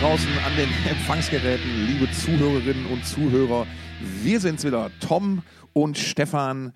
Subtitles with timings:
[0.00, 3.66] Draußen an den Empfangsgeräten, liebe Zuhörerinnen und Zuhörer.
[4.22, 5.42] Wir sind's wieder, Tom
[5.72, 6.72] und Stefan,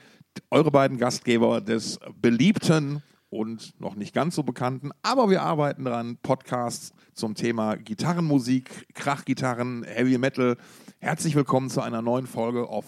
[0.50, 3.00] eure beiden Gastgeber des beliebten
[3.30, 9.84] und noch nicht ganz so bekannten, aber wir arbeiten dran, Podcasts zum Thema Gitarrenmusik, Krachgitarren,
[9.84, 10.56] Heavy Metal.
[10.98, 12.86] Herzlich willkommen zu einer neuen Folge of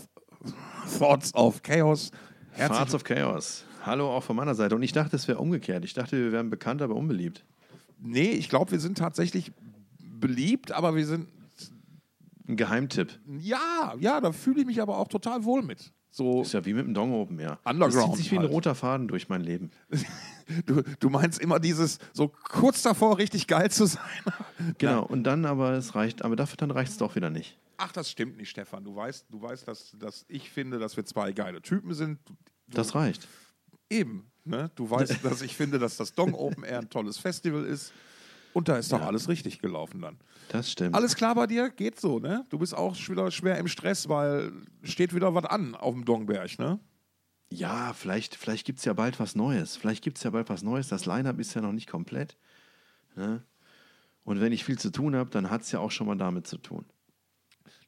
[0.98, 2.10] Thoughts of Chaos.
[2.51, 3.64] Herzlich Hearts of Chaos.
[3.87, 4.74] Hallo auch von meiner Seite.
[4.74, 5.84] Und ich dachte, es wäre umgekehrt.
[5.84, 7.45] Ich dachte, wir wären bekannt, aber unbeliebt.
[8.01, 9.52] Nee, ich glaube, wir sind tatsächlich
[10.24, 11.28] beliebt, aber wir sind.
[12.48, 13.19] Ein Geheimtipp.
[13.41, 15.92] Ja, ja, da fühle ich mich aber auch total wohl mit.
[16.10, 17.59] So, Ist ja wie mit dem Dong Open, ja.
[17.65, 18.52] Underground Das zieht sich wie ein halt.
[18.52, 19.70] roter Faden durch mein Leben.
[20.66, 24.02] du, du meinst immer dieses, so kurz davor richtig geil zu sein.
[24.79, 25.04] Genau.
[25.04, 27.59] Und dann aber, es reicht, aber dafür dann reicht es doch wieder nicht.
[27.76, 28.85] Ach, das stimmt nicht, Stefan.
[28.85, 32.18] Du weißt, du weißt dass, dass ich finde, dass wir zwei geile Typen sind.
[32.26, 32.35] Du,
[32.68, 33.26] Das reicht.
[33.91, 34.30] eben.
[34.45, 34.70] Ne?
[34.76, 37.93] Du weißt, dass ich finde, dass das Dong Open Air ein tolles Festival ist.
[38.55, 40.16] Und da ist doch alles richtig gelaufen dann.
[40.49, 40.95] Das stimmt.
[40.95, 41.71] Alles klar bei dir?
[41.71, 42.47] Geht so, ne?
[42.51, 44.52] Du bist auch wieder schwer im Stress, weil
[44.83, 46.79] steht wieder was an auf dem Dongberg, ne?
[47.51, 49.77] Ja, vielleicht, vielleicht gibt es ja bald was Neues.
[49.77, 50.88] Vielleicht gibt es ja bald was Neues.
[50.88, 52.37] Das Line-Up ist ja noch nicht komplett.
[53.16, 53.43] Ne?
[54.23, 56.47] Und wenn ich viel zu tun habe, dann hat es ja auch schon mal damit
[56.47, 56.85] zu tun.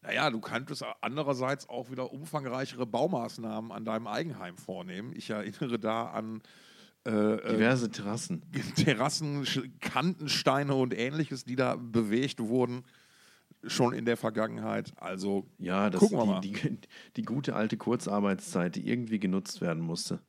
[0.02, 5.12] Naja, du könntest andererseits auch wieder umfangreichere Baumaßnahmen an deinem Eigenheim vornehmen.
[5.16, 6.42] Ich erinnere da an
[7.10, 8.42] Diverse Terrassen.
[8.76, 9.46] Terrassen,
[9.80, 12.82] Kantensteine und ähnliches, die da bewegt wurden,
[13.66, 14.92] schon in der Vergangenheit.
[14.96, 16.40] Also Ja, das gucken wir mal.
[16.40, 16.78] die, die,
[17.16, 20.20] die gute alte Kurzarbeitszeit, die irgendwie genutzt werden musste.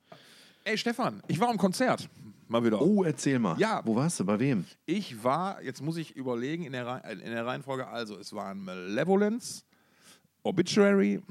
[0.63, 2.09] Ey, Stefan, ich war am Konzert.
[2.49, 2.81] Mal wieder.
[2.81, 3.59] Oh, erzähl mal.
[3.59, 3.81] Ja.
[3.83, 4.25] Wo warst du?
[4.25, 4.65] Bei wem?
[4.85, 8.63] Ich war, jetzt muss ich überlegen in der, Rei- in der Reihenfolge, also es waren
[8.63, 9.63] Malevolence,
[10.43, 11.21] Obituary,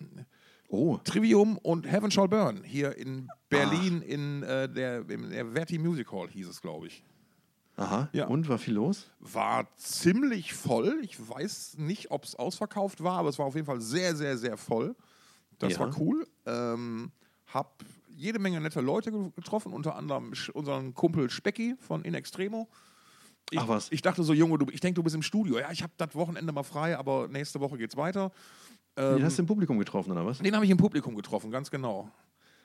[0.68, 5.78] Oh, Trivium und Heaven Shall Burn hier in Berlin in, äh, der, in der Verti
[5.78, 7.04] Music Hall hieß es, glaube ich.
[7.76, 8.08] aha.
[8.12, 8.26] Ja.
[8.26, 9.10] Und war viel los?
[9.20, 10.98] War ziemlich voll.
[11.02, 14.36] Ich weiß nicht, ob es ausverkauft war, aber es war auf jeden Fall sehr, sehr,
[14.38, 14.96] sehr voll.
[15.58, 15.80] Das Ja.
[15.80, 16.26] war cool.
[16.46, 17.12] Ähm,
[17.46, 22.66] hab jede Menge nette Leute ge- getroffen, unter anderem unseren Kumpel Specki von In Extremo.
[23.50, 23.92] Ich, Ach was.
[23.92, 25.58] Ich dachte so, Junge, du, ich denke, du bist im Studio.
[25.60, 28.32] Ja, ich habe das Wochenende mal frei, aber nächste Woche geht's weiter.
[28.96, 30.38] Den hast du im Publikum getroffen, oder was?
[30.38, 32.10] Den habe ich im Publikum getroffen, ganz genau.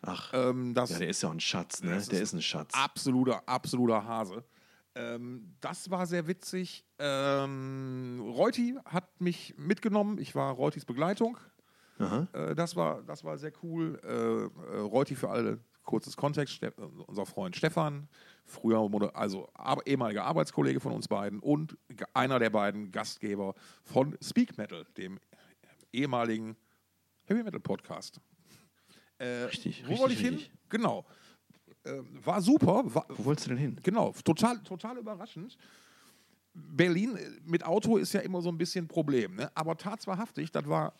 [0.01, 1.89] Ach, Ähm, das ja, der ist ja ein Schatz, ne?
[1.89, 2.73] Der ist ein Schatz.
[2.73, 4.43] absoluter, absoluter Hase.
[4.95, 6.85] Ähm, das war sehr witzig.
[6.99, 10.17] Ähm, Reuti hat mich mitgenommen.
[10.17, 11.37] Ich war Reutis Begleitung.
[12.33, 13.99] Äh, das, war, das war sehr cool.
[14.03, 16.73] Äh, äh, Reuti für alle, kurzes Kontext, Ste
[17.07, 18.07] unser Freund Stefan,
[18.45, 18.79] früher
[19.13, 21.77] also ar ehemaliger Arbeitskollege von uns beiden und
[22.13, 23.53] einer der beiden Gastgeber
[23.83, 25.19] von Speak Metal, dem
[25.93, 26.55] ehemaligen
[27.25, 28.19] Heavy Metal Podcast.
[29.17, 30.33] Äh, Richtig, Wo richtig, wollte ich hin?
[30.35, 30.51] richtig.
[30.69, 31.05] Genau.
[31.83, 32.83] Äh, war super.
[32.93, 33.79] War, Wo wolltest du denn hin?
[33.83, 35.57] Genau, total, total überraschend.
[36.53, 39.51] Berlin äh, mit Auto ist ja immer so ein bisschen ein Problem, ne?
[39.55, 40.93] aber tatsächlich, das war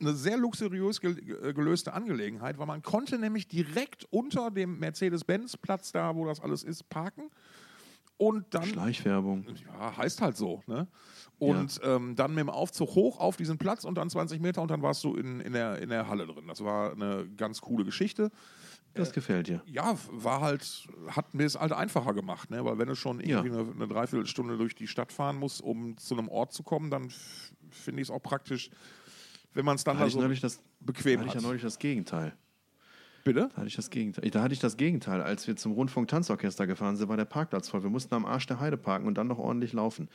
[0.00, 6.14] eine sehr luxuriös äh, gelöste Angelegenheit, weil man konnte nämlich direkt unter dem Mercedes-Benz-Platz da,
[6.14, 7.30] wo das alles ist, parken
[8.16, 9.44] und dann Schleichwerbung.
[9.66, 10.62] ja, heißt halt so.
[10.66, 10.86] Ne?
[11.38, 14.70] Und ähm, dann mit dem Aufzug hoch auf diesen Platz und dann 20 Meter und
[14.70, 16.46] dann warst du in, in, der, in der Halle drin.
[16.46, 18.30] Das war eine ganz coole Geschichte.
[18.94, 19.62] Das gefällt dir.
[19.66, 22.62] Ja, war halt, hat mir es halt einfacher gemacht, ne?
[22.64, 23.42] Weil wenn du schon Ja.
[23.42, 26.90] irgendwie eine, eine Dreiviertelstunde durch die Stadt fahren musst, um zu einem Ort zu kommen,
[26.90, 27.08] dann
[27.70, 28.68] finde ich es auch praktisch,
[29.54, 31.42] wenn man es dann Da so das, bequem hatte ich hat.
[31.42, 32.34] ja neulich das Gegenteil.
[33.24, 33.50] Bitte?
[33.50, 34.30] Da hatte ich das Gegenteil.
[34.30, 35.22] Da hatte ich das Gegenteil.
[35.22, 37.82] Als wir zum Rundfunk-Tanzorchester gefahren sind, war der Parkplatz voll.
[37.82, 40.08] Wir mussten am Arsch der Heide parken und dann noch ordentlich laufen.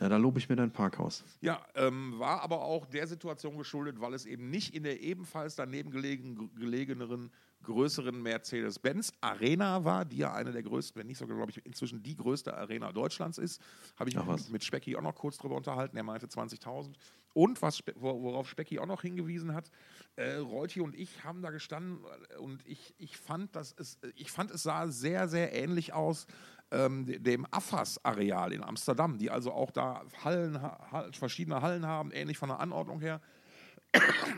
[0.00, 1.24] Ja, da lobe ich mir dein Parkhaus.
[1.40, 5.56] Ja, ähm, war aber auch der Situation geschuldet, weil es eben nicht in der ebenfalls
[5.56, 7.30] daneben gelegen, gelegeneren
[7.64, 12.02] größeren Mercedes-Benz Arena war, die ja eine der größten, wenn nicht sogar, glaube ich, inzwischen
[12.02, 13.60] die größte Arena Deutschlands ist.
[13.96, 14.50] Habe ich Ach was.
[14.50, 15.96] mit Specki auch noch kurz drüber unterhalten.
[15.96, 16.94] Er meinte 20.000.
[17.32, 19.68] Und was, worauf Specki auch noch hingewiesen hat,
[20.14, 21.98] äh, Reuti und ich haben da gestanden
[22.30, 26.28] äh, und ich, ich, fand, dass es, ich fand, es sah sehr, sehr ähnlich aus
[26.70, 31.86] ähm, de- dem AFAS-Areal in Amsterdam, die also auch da Hallen, ha- ha- verschiedene Hallen
[31.86, 33.20] haben, ähnlich von der Anordnung her.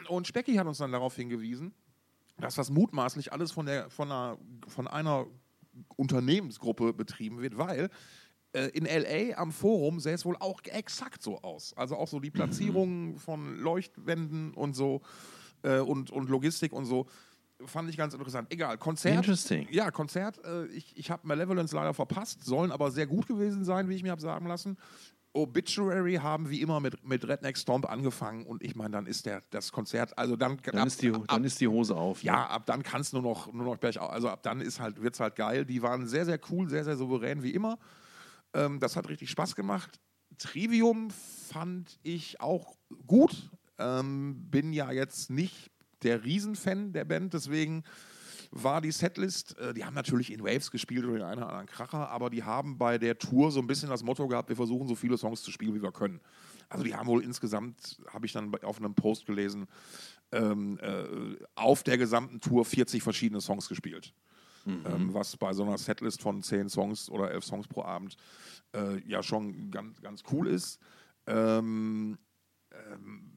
[0.08, 1.74] Und Specki hat uns dann darauf hingewiesen,
[2.38, 4.38] dass das mutmaßlich alles von, der, von, einer,
[4.68, 5.26] von einer
[5.96, 7.90] Unternehmensgruppe betrieben wird, weil
[8.52, 11.74] äh, in LA am Forum sähe es wohl auch exakt so aus.
[11.76, 15.02] Also auch so die Platzierung von Leuchtwänden und so
[15.62, 17.06] äh, und, und Logistik und so.
[17.64, 18.52] Fand ich ganz interessant.
[18.52, 19.16] Egal, Konzert.
[19.16, 19.66] Interesting.
[19.70, 20.44] Ja, Konzert.
[20.44, 24.02] Äh, ich ich habe Malevolence leider verpasst, sollen aber sehr gut gewesen sein, wie ich
[24.02, 24.76] mir habe sagen lassen.
[25.36, 29.42] Obituary haben wie immer mit, mit Redneck Stomp angefangen und ich meine, dann ist der,
[29.50, 32.22] das Konzert, also dann, Dann, ab, ist, die, ab, dann ist die Hose auf.
[32.22, 32.28] ne?
[32.28, 34.10] ja, ab dann kannst du nur noch, nur noch bergauf.
[34.10, 35.64] Also ab dann ist halt, wird's halt geil.
[35.64, 37.78] Die waren sehr, sehr cool, sehr, sehr souverän wie immer.
[38.54, 40.00] Ähm, das hat richtig Spaß gemacht.
[40.38, 43.50] Trivium fand ich auch gut.
[43.78, 45.70] Ähm, bin ja jetzt nicht
[46.02, 47.84] der Riesenfan der Band, deswegen
[48.50, 51.66] war die Setlist, äh, die haben natürlich in Waves gespielt oder in einer oder anderen
[51.66, 54.88] Kracher, aber die haben bei der Tour so ein bisschen das Motto gehabt, wir versuchen
[54.88, 56.20] so viele Songs zu spielen, wie wir können.
[56.68, 59.66] Also die haben wohl insgesamt, habe ich dann auf einem Post gelesen,
[60.32, 64.12] ähm, äh, auf der gesamten Tour 40 verschiedene Songs gespielt.
[64.64, 64.84] Mhm.
[64.84, 68.16] Ähm, was bei so einer Setlist von 10 Songs oder 11 Songs pro Abend
[68.74, 70.80] äh, ja schon ganz, ganz cool ist.
[71.26, 72.18] Ähm,
[72.72, 73.35] ähm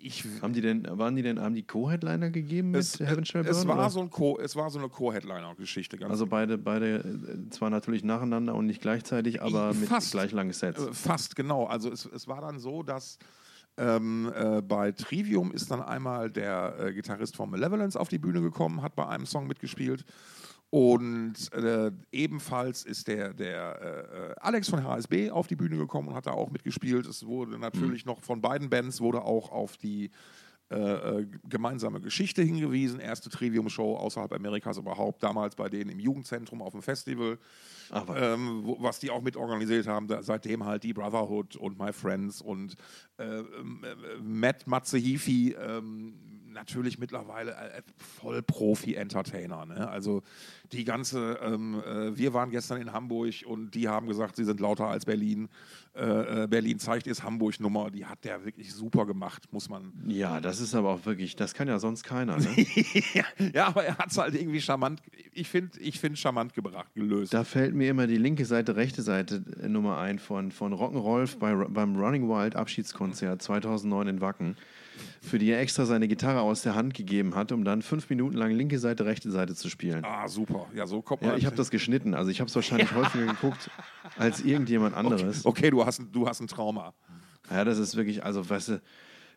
[0.00, 3.44] ich, haben die denn, waren die denn, haben die Co-Headliner gegeben mit es, Heaven Shall
[3.44, 3.56] Burn?
[3.56, 5.98] Es war, so ein Co, es war so eine Co-Headliner-Geschichte.
[6.08, 10.82] Also beide, beide äh, zwar natürlich nacheinander und nicht gleichzeitig, aber mit gleich langen Sets.
[10.82, 11.66] Äh, fast, genau.
[11.66, 13.18] Also es, es war dann so, dass
[13.78, 18.40] ähm, äh, bei Trivium ist dann einmal der äh, Gitarrist von Malevolence auf die Bühne
[18.40, 20.04] gekommen, hat bei einem Song mitgespielt.
[20.70, 26.14] Und äh, ebenfalls ist der, der äh, Alex von HSB auf die Bühne gekommen und
[26.14, 27.06] hat da auch mitgespielt.
[27.06, 28.12] Es wurde natürlich mhm.
[28.12, 30.10] noch von beiden Bands wurde auch auf die
[30.70, 33.00] äh, äh, gemeinsame Geschichte hingewiesen.
[33.00, 37.38] Erste Trivium-Show außerhalb Amerikas überhaupt, damals bei denen im Jugendzentrum auf dem Festival,
[38.14, 40.08] ähm, wo, was die auch mit organisiert haben.
[40.08, 42.76] Da, seitdem halt die Brotherhood und My Friends und
[43.16, 43.40] äh,
[44.22, 46.12] Matt Matzehifi, ähm,
[46.58, 49.64] natürlich mittlerweile äh, voll Profi-Entertainer.
[49.64, 49.88] Ne?
[49.88, 50.22] Also
[50.72, 54.60] die ganze, ähm, äh, wir waren gestern in Hamburg und die haben gesagt, sie sind
[54.60, 55.48] lauter als Berlin.
[55.94, 59.92] Äh, äh Berlin zeigt ist Hamburg-Nummer, die hat der wirklich super gemacht, muss man.
[60.06, 62.36] Ja, das ist aber auch wirklich, das kann ja sonst keiner.
[62.38, 62.66] Ne?
[63.54, 65.00] ja, aber er hat es halt irgendwie charmant,
[65.32, 67.32] ich finde, ich find charmant gebracht, gelöst.
[67.32, 71.38] Da fällt mir immer die linke Seite, rechte Seite äh, Nummer ein von, von Rock'n'Rolf
[71.38, 74.56] bei, beim Running Wild Abschiedskonzert 2009 in Wacken
[75.20, 78.36] für die er extra seine Gitarre aus der Hand gegeben hat, um dann fünf Minuten
[78.36, 80.04] lang linke Seite, rechte Seite zu spielen.
[80.04, 80.66] Ah, super.
[80.74, 81.32] Ja, so kommt man.
[81.32, 82.14] Ja, ich habe das geschnitten.
[82.14, 82.96] Also ich habe es wahrscheinlich ja.
[82.96, 83.70] häufiger geguckt
[84.16, 85.44] als irgendjemand anderes.
[85.44, 86.94] Okay, okay, du, hast, du hast ein Trauma.
[87.50, 88.82] Ja, das ist wirklich, also weißt du,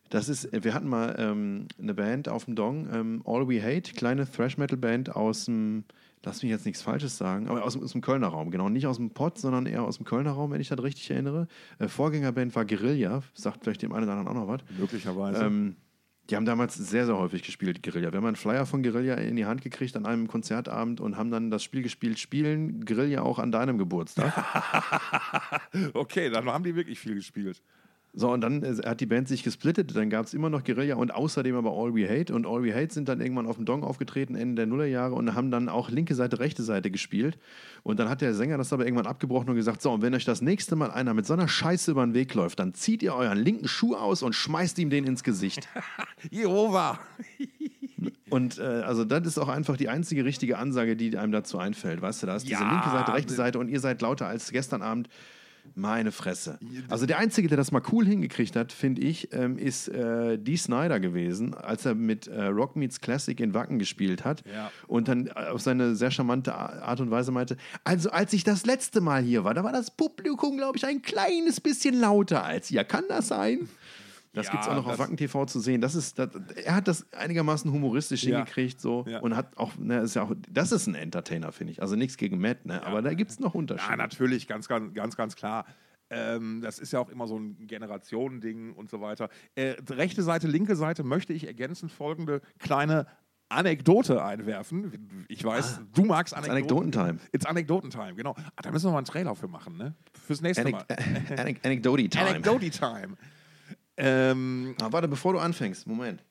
[0.09, 3.93] das ist, wir hatten mal ähm, eine Band auf dem Dong, ähm, All We Hate,
[3.93, 5.85] kleine Thrash-Metal-Band aus dem
[6.23, 8.69] lass mich jetzt nichts Falsches sagen, aber aus, aus, dem Kölner Raum, genau.
[8.69, 11.47] Nicht aus dem Pott, sondern eher aus dem Kölner Raum, wenn ich das richtig erinnere.
[11.79, 14.62] Äh, Vorgängerband war Guerilla, sagt vielleicht dem einen oder anderen auch noch was.
[14.77, 15.44] Möglicherweise.
[15.44, 15.75] Ähm,
[16.29, 18.12] die haben damals sehr, sehr häufig gespielt, Guerilla.
[18.12, 21.31] Wir haben einen Flyer von Guerilla in die Hand gekriegt an einem Konzertabend und haben
[21.31, 24.31] dann das Spiel gespielt, spielen Guerilla auch an deinem Geburtstag.
[25.94, 27.62] okay, dann haben die wirklich viel gespielt.
[28.13, 29.95] So, und dann hat die Band sich gesplittet.
[29.95, 32.33] Dann gab es immer noch Guerilla und außerdem aber All We Hate.
[32.33, 35.33] Und All We Hate sind dann irgendwann auf dem Dong aufgetreten, Ende der Nullerjahre, und
[35.33, 37.37] haben dann auch linke Seite, rechte Seite gespielt.
[37.83, 40.25] Und dann hat der Sänger das aber irgendwann abgebrochen und gesagt: So, und wenn euch
[40.25, 43.15] das nächste Mal einer mit so einer Scheiße über den Weg läuft, dann zieht ihr
[43.15, 45.69] euren linken Schuh aus und schmeißt ihm den ins Gesicht.
[46.29, 46.99] Jehova!
[48.31, 52.01] Und äh, also das ist auch einfach die einzige richtige Ansage, die einem dazu einfällt.
[52.01, 54.51] Weißt du, da ist ja, diese linke Seite, rechte Seite und ihr seid lauter als
[54.51, 55.09] gestern Abend.
[55.75, 56.59] Meine Fresse.
[56.89, 60.57] Also der Einzige, der das mal cool hingekriegt hat, finde ich, ähm, ist äh, Dee
[60.57, 64.71] Snyder gewesen, als er mit äh, Rock Meets Classic in Wacken gespielt hat ja.
[64.87, 69.01] und dann auf seine sehr charmante Art und Weise meinte, also als ich das letzte
[69.01, 72.83] Mal hier war, da war das Publikum, glaube ich, ein kleines bisschen lauter als hier.
[72.83, 73.69] Kann das sein?
[74.33, 75.81] Das ja, gibt es auch noch auf Wacken TV zu sehen.
[75.81, 76.30] Das ist, das,
[76.64, 78.38] er hat das einigermaßen humoristisch ja.
[78.38, 79.19] hingekriegt so ja.
[79.19, 81.81] und hat auch, ne, ist ja auch, das ist ein Entertainer, finde ich.
[81.81, 82.85] Also nichts gegen Matt, ne?
[82.85, 83.92] aber da gibt es noch Unterschiede.
[83.92, 85.66] Ja, natürlich, ganz, ganz, ganz, ganz klar.
[86.09, 89.30] Ähm, das ist ja auch immer so ein Generationending und so weiter.
[89.56, 93.07] Äh, rechte Seite, linke Seite möchte ich ergänzend folgende kleine
[93.50, 95.26] Anekdote einwerfen.
[95.28, 96.88] Ich weiß, ah, du magst Anekdoten.
[96.90, 97.19] It's Anekdotentime.
[97.33, 98.35] It's Anekdotentime, genau.
[98.56, 99.94] Ah, da müssen wir mal einen Trailer für machen, ne?
[100.26, 101.56] Fürs nächste Anek Mal.
[101.64, 102.28] Anekdoti-Time.
[102.30, 103.18] Anekdoti-Time.
[104.03, 106.23] Ähm, ah, warte, bevor du anfängst, Moment.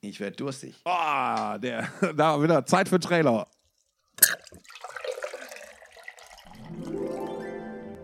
[0.00, 0.76] Ich werde durstig.
[0.84, 3.44] Ah, oh, der, da wieder Zeit für Trailer.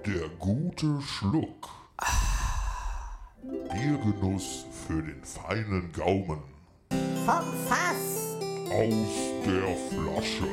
[0.05, 1.69] Der gute Schluck.
[3.73, 6.43] Biergenuss für den feinen Gaumen.
[7.25, 8.37] Vom Fass.
[8.69, 10.49] Aus der Flasche.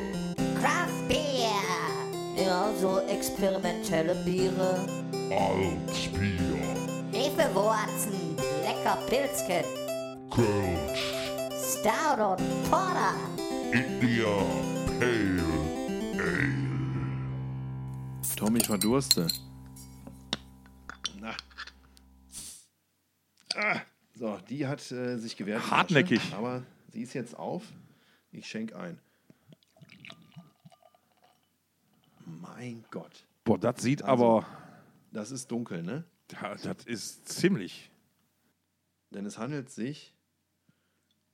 [0.62, 2.46] Craft Beer.
[2.46, 4.88] Ja, so experimentelle Biere.
[5.32, 6.81] Altbier.
[7.38, 9.64] Hefewurzen, lecker Pilzken.
[10.30, 11.14] Kölsch.
[11.52, 13.16] Stout und Porter.
[13.72, 14.26] India
[15.00, 15.44] Pale
[16.12, 16.54] Ale.
[18.36, 19.28] Tom, ich verdurste.
[21.20, 21.34] Na.
[23.56, 23.82] Ah.
[24.16, 25.72] So, die hat äh, sich gewehrt.
[25.72, 26.34] Hartnäckig.
[26.34, 27.64] aber sie ist jetzt auf.
[28.32, 29.00] Ich schenke ein.
[32.26, 33.26] Mein Gott.
[33.46, 34.46] Boah, das sieht also, aber.
[35.14, 36.04] Das ist dunkel, ne?
[36.40, 37.92] Das ist ziemlich.
[39.12, 40.16] Denn es handelt sich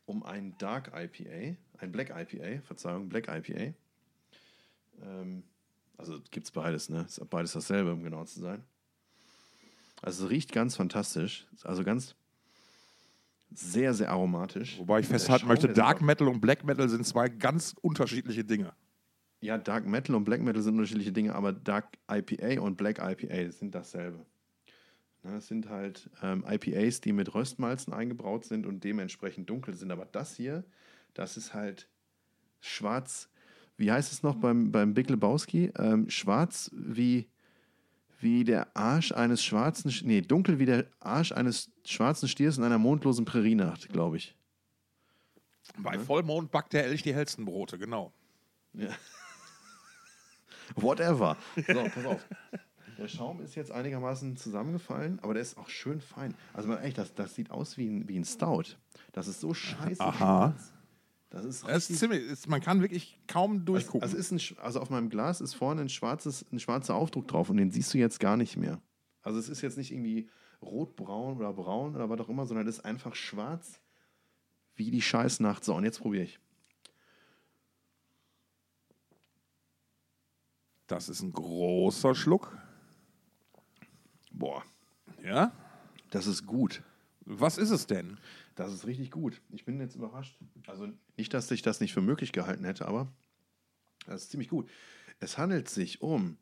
[0.05, 3.73] um ein Dark IPA, ein Black IPA, Verzeihung, Black IPA.
[5.01, 5.43] Ähm,
[5.97, 7.05] Also gibt es beides, ne?
[7.07, 8.63] Ist beides dasselbe, um genau zu sein.
[10.01, 11.47] Also es riecht ganz fantastisch.
[11.63, 12.15] Also ganz
[13.51, 14.77] sehr, sehr aromatisch.
[14.77, 18.73] Wobei ich festhalten möchte, Dark Metal und Black Metal sind zwei ganz unterschiedliche Dinge.
[19.41, 23.51] Ja, Dark Metal und Black Metal sind unterschiedliche Dinge, aber Dark IPA und Black IPA
[23.51, 24.25] sind dasselbe.
[25.27, 29.91] Ne, Es sind halt ähm, IPAs, die mit Röstmalzen eingebraut sind und dementsprechend dunkel sind.
[29.91, 30.63] Aber das hier,
[31.13, 31.89] das ist halt
[32.61, 33.29] schwarz.
[33.77, 35.71] Wie heißt es noch beim, beim Big Lebowski?
[35.77, 37.27] Ähm, schwarz wie,
[38.19, 42.63] wie der Arsch eines schwarzen, Sch- nee, dunkel wie der Arsch eines schwarzen Stiers in
[42.63, 44.35] einer mondlosen Prärienacht, glaube ich.
[45.79, 48.13] Bei Vollmond backt der Elch die hellsten Brote, genau.
[50.75, 51.37] Whatever.
[51.55, 52.25] So, pass auf.
[52.97, 56.33] Der Schaum ist jetzt einigermaßen zusammengefallen, aber der ist auch schön fein.
[56.53, 58.75] Also man, echt, das, das sieht aus wie ein, wie ein Stout.
[59.11, 60.01] Das ist so scheiße.
[60.01, 60.13] Aha.
[60.17, 60.73] schwarz.
[61.29, 64.01] Das ist Es ist ziemlich, ist, man kann wirklich kaum durchgucken.
[64.01, 67.49] Also, ist ein, also auf meinem Glas ist vorne ein, schwarzes, ein schwarzer Aufdruck drauf
[67.49, 68.81] und den siehst du jetzt gar nicht mehr.
[69.21, 70.29] Also es ist jetzt nicht irgendwie
[70.61, 73.81] rotbraun oder braun oder was auch immer, sondern es ist einfach schwarz
[74.75, 75.63] wie die Scheißnacht.
[75.63, 76.39] So, und jetzt probiere ich.
[80.87, 82.57] das ist ein großer Schluck.
[84.37, 84.63] Boah,
[85.23, 85.51] Ja?
[86.11, 86.81] das ist gut.
[87.25, 88.17] Was ist es denn?
[88.55, 89.41] Das ist richtig gut.
[89.49, 90.37] Ich bin jetzt überrascht.
[90.67, 93.07] Also nicht, dass ich das nicht für möglich gehalten hätte, aber
[94.05, 94.69] das ist ziemlich gut.
[95.19, 96.37] Es handelt sich um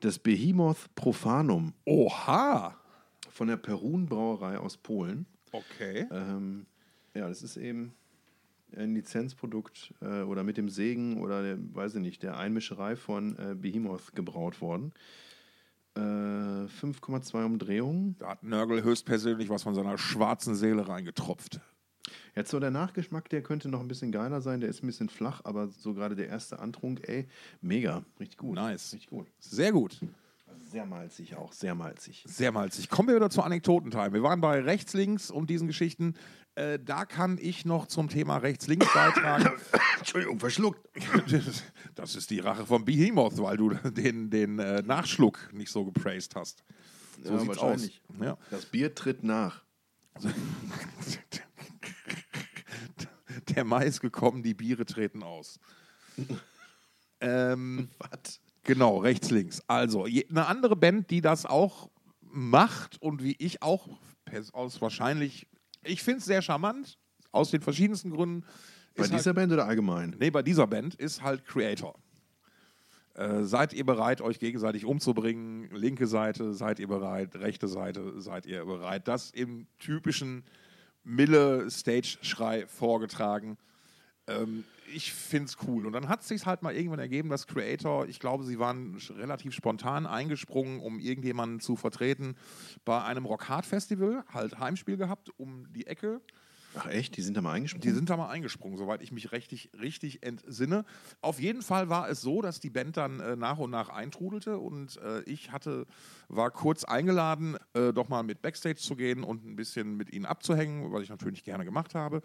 [0.00, 2.76] das Behemoth Profanum Oha!
[3.30, 5.26] von der Perun Brauerei aus Polen.
[5.52, 6.06] Okay.
[6.10, 6.66] Ähm,
[7.14, 7.92] ja, das ist eben
[8.76, 13.36] ein Lizenzprodukt äh, oder mit dem Segen oder der, weiß ich nicht, der Einmischerei von
[13.38, 14.92] äh, Behemoth gebraut worden.
[15.98, 18.14] Äh, 5,2 Umdrehungen.
[18.18, 21.60] Da hat Nörgel höchstpersönlich was von seiner schwarzen Seele reingetropft.
[22.36, 25.08] Jetzt so der Nachgeschmack, der könnte noch ein bisschen geiler sein, der ist ein bisschen
[25.08, 27.26] flach, aber so gerade der erste Antrunk, ey,
[27.60, 28.54] mega, richtig gut.
[28.54, 28.92] Nice.
[28.92, 29.26] Richtig gut.
[29.40, 29.98] Sehr gut.
[30.70, 32.24] Sehr malzig auch, sehr malzig.
[32.26, 32.88] Sehr malzig.
[32.90, 34.12] Kommen wir wieder zur Anekdotentime.
[34.12, 36.14] Wir waren bei rechts, links und diesen Geschichten.
[36.58, 39.52] Äh, da kann ich noch zum Thema rechts, links beitragen.
[39.98, 40.80] Entschuldigung, verschluckt.
[41.94, 46.34] Das ist die Rache von Behemoth, weil du den, den äh, Nachschluck nicht so gepraised
[46.34, 46.64] hast.
[47.22, 47.88] So Ja, sieht's aus.
[48.20, 48.36] Ja.
[48.50, 49.62] Das Bier tritt nach.
[53.54, 55.60] Der Mai ist gekommen, die Biere treten aus.
[57.20, 58.40] ähm, Was?
[58.64, 59.62] Genau, rechts, links.
[59.68, 61.88] Also, eine andere Band, die das auch
[62.20, 63.88] macht und wie ich auch
[64.52, 65.48] aus wahrscheinlich,
[65.88, 66.98] ich finde es sehr charmant,
[67.32, 68.44] aus den verschiedensten Gründen.
[68.96, 70.16] Bei ist dieser halt, Band oder allgemein?
[70.18, 71.94] nee, bei dieser Band ist halt Creator.
[73.14, 75.68] Äh, seid ihr bereit, euch gegenseitig umzubringen?
[75.72, 77.34] Linke Seite, seid ihr bereit?
[77.36, 79.08] Rechte Seite, seid ihr bereit?
[79.08, 80.44] Das im typischen
[81.04, 83.58] Mille-Stage-Schrei vorgetragen.
[84.28, 84.64] Ähm,
[84.94, 85.86] ich finde es cool.
[85.86, 88.96] Und dann hat es sich halt mal irgendwann ergeben, dass Creator, ich glaube, sie waren
[89.16, 92.36] relativ spontan eingesprungen, um irgendjemanden zu vertreten
[92.84, 96.20] bei einem Rock-Hard-Festival, halt Heimspiel gehabt, um die Ecke.
[96.74, 97.82] Ach echt, die sind da mal eingesprungen?
[97.82, 100.84] Die sind da mal eingesprungen, soweit ich mich richtig, richtig entsinne.
[101.22, 104.58] Auf jeden Fall war es so, dass die Band dann äh, nach und nach eintrudelte
[104.58, 105.86] und äh, ich hatte,
[106.28, 110.26] war kurz eingeladen, äh, doch mal mit Backstage zu gehen und ein bisschen mit ihnen
[110.26, 112.20] abzuhängen, was ich natürlich gerne gemacht habe,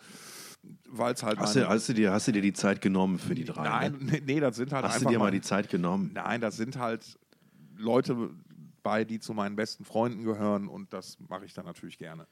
[0.89, 3.35] weil es halt hast, du, hast, du dir, hast du dir die Zeit genommen für
[3.35, 3.63] die drei?
[3.63, 4.21] Nein, Ne?
[4.25, 6.11] nee, das sind halt Hast du dir mal die Zeit genommen?
[6.13, 7.17] Nein, das sind halt
[7.77, 8.29] Leute
[8.83, 12.27] bei, die zu meinen besten Freunden gehören und das mache ich dann natürlich gerne.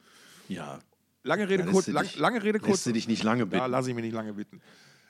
[0.50, 0.80] Ja.
[1.24, 2.84] Lange Rede lässt kurz, lang, dich- lange Rede lässt kurz.
[2.84, 3.72] du dich nicht lange Da bitten.
[3.72, 4.62] lasse ich mich nicht lange bitten.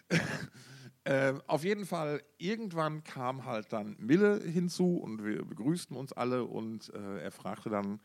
[1.05, 6.43] äh, auf jeden Fall, irgendwann kam halt dann Mille hinzu und wir begrüßten uns alle
[6.45, 7.99] und äh, er fragte dann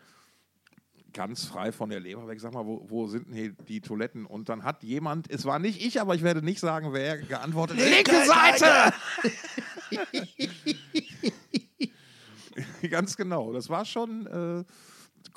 [1.12, 4.26] ganz frei von der Leber weg, sag mal, wo, wo sind denn hier die Toiletten?
[4.26, 7.78] Und dann hat jemand, es war nicht ich, aber ich werde nicht sagen, wer geantwortet
[7.78, 8.92] Linke Seite!
[12.90, 14.64] ganz genau, das war schon äh,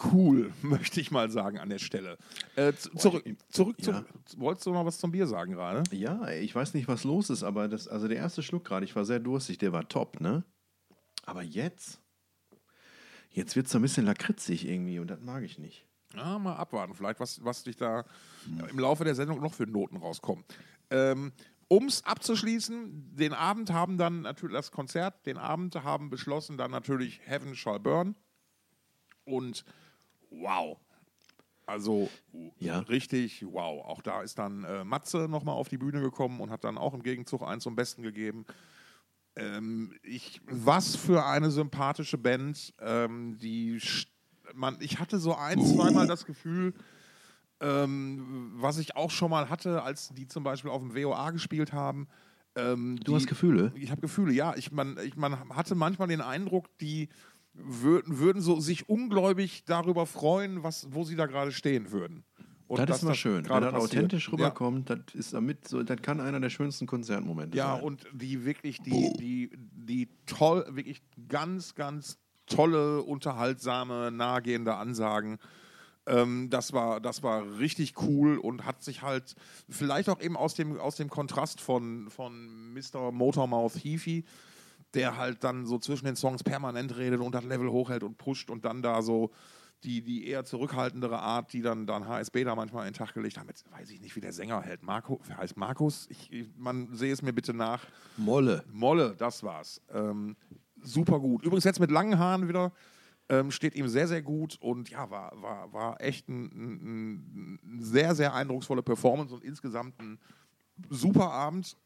[0.06, 2.18] cool, möchte ich mal sagen an der Stelle.
[2.56, 4.06] Äh, zurück, zurück ja.
[4.25, 5.84] zum, wolltest du noch was zum Bier sagen gerade?
[5.96, 8.96] Ja, ich weiß nicht, was los ist, aber das, also der erste Schluck gerade, ich
[8.96, 10.44] war sehr durstig, der war top, ne?
[11.25, 12.01] Aber jetzt,
[13.29, 15.86] jetzt wird es ein bisschen lakritzig irgendwie und das mag ich nicht.
[16.15, 18.03] Ja, mal abwarten, vielleicht, was, was dich da
[18.70, 20.44] im Laufe der Sendung noch für Noten rauskommen.
[20.89, 21.32] Ähm,
[21.68, 26.72] um es abzuschließen, den Abend haben dann natürlich das Konzert, den Abend haben beschlossen dann
[26.72, 28.15] natürlich Heaven Shall Burn.
[29.24, 29.63] Und
[30.30, 30.78] wow.
[31.66, 32.10] Also
[32.60, 32.80] Ja.
[32.80, 33.86] richtig wow.
[33.86, 36.94] Auch da ist dann äh, Matze nochmal auf die Bühne gekommen und hat dann auch
[36.94, 38.46] im Gegenzug eins zum Besten gegeben.
[39.36, 42.74] Ähm, ich, was für eine sympathische Band.
[42.82, 43.80] Ähm, die,
[44.56, 46.74] man, ich hatte so ein, zweimal das Gefühl,
[47.62, 51.72] ähm, was ich auch schon mal hatte, als die zum Beispiel auf dem WOA gespielt
[51.74, 52.08] haben,
[52.56, 53.72] Ähm, Du hast Gefühle?
[53.76, 54.56] Ich habe Gefühle, ja.
[54.56, 57.10] Ich, man, ich, man hatte manchmal den Eindruck, die
[57.63, 62.24] würden, würden so sich ungläubig darüber freuen, was, wo sie da gerade stehen würden.
[62.68, 63.50] Und das ist mal schön.
[63.50, 67.75] Wenn das authentisch rüberkommt, das ist damit so, das kann einer der schönsten Konzertmomente Ja,
[67.75, 67.84] sein.
[67.84, 75.39] und die wirklich, die, die, die toll, wirklich ganz, ganz tolle, unterhaltsame, nahegehende Ansagen.
[76.06, 79.36] Ähm, das, war, das war richtig cool und hat sich halt
[79.68, 83.12] vielleicht auch eben aus dem, aus dem Kontrast von, von Mr.
[83.12, 84.25] Motormouth Heafy,
[84.93, 88.50] der halt dann so zwischen den Songs permanent redet und das Level hochhält und pusht
[88.50, 89.31] und dann da so
[89.84, 93.38] die, die eher zurückhaltendere Art, die dann, dann HSB da manchmal in den Tag gelegt
[93.38, 93.48] haben.
[93.48, 94.84] Jetzt weiß ich nicht, wie der Sänger hält.
[94.84, 96.08] Marco, wer heißt Markus?
[96.10, 97.86] Ich, ich, man sehe es mir bitte nach.
[98.17, 98.65] Molle.
[98.72, 99.81] Molle, das war's.
[99.93, 100.36] Ähm,
[100.81, 101.43] super gut.
[101.43, 102.74] Übrigens jetzt mit langen Haaren wieder.
[103.29, 107.79] Ähm, steht ihm sehr, sehr gut und ja, war, war, war echt ein, ein, ein
[107.79, 110.19] sehr, sehr eindrucksvolle Performance und insgesamt ein
[110.89, 111.77] super Abend.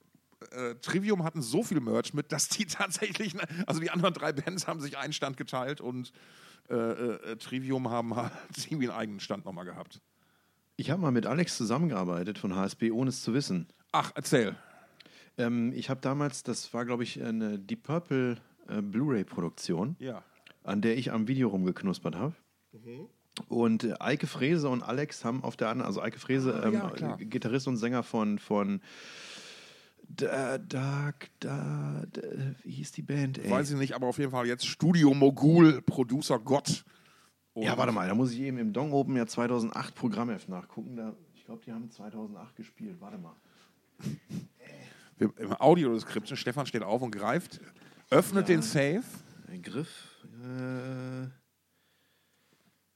[0.52, 3.36] Äh, Trivium hatten so viel Merch mit, dass die tatsächlich,
[3.68, 6.12] also die anderen drei Bands haben sich einen Stand geteilt und
[6.70, 8.32] äh, äh, Trivium haben halt
[8.70, 10.02] irgendwie einen eigenen Stand nochmal gehabt.
[10.76, 13.68] Ich habe mal mit Alex zusammengearbeitet von HSB, ohne es zu wissen.
[13.92, 14.56] Ach, erzähl.
[15.38, 20.24] Ähm, ich habe damals, das war glaube ich eine Deep Purple äh, Blu-ray-Produktion, Ja.
[20.64, 22.34] an der ich am Video rumgeknuspert habe.
[23.48, 26.74] Und äh, Eike Frese und Alex haben auf der anderen, also Eike Frese, Ah, ähm,
[27.00, 27.16] ja.
[27.18, 28.82] Gitarrist und Sänger von, von
[30.16, 32.22] da, Dark, da, da,
[32.64, 33.38] wie hieß die Band?
[33.40, 33.50] Ey?
[33.50, 36.86] Weiß ich nicht, aber auf jeden Fall jetzt Studio Mogul, Producer Gott.
[37.54, 40.96] Und Ja, warte mal, da muss ich eben im Dong Open ja 2008 Programmheft nachgucken.
[40.96, 43.00] Da, ich glaube, die haben 2008 gespielt.
[43.00, 43.36] Warte mal.
[45.18, 47.62] Wir, Im Audiodeskript, Stefan steht auf und greift,
[48.10, 49.04] öffnet den Safe.
[49.48, 50.10] Ein Griff.
[50.44, 51.28] Äh,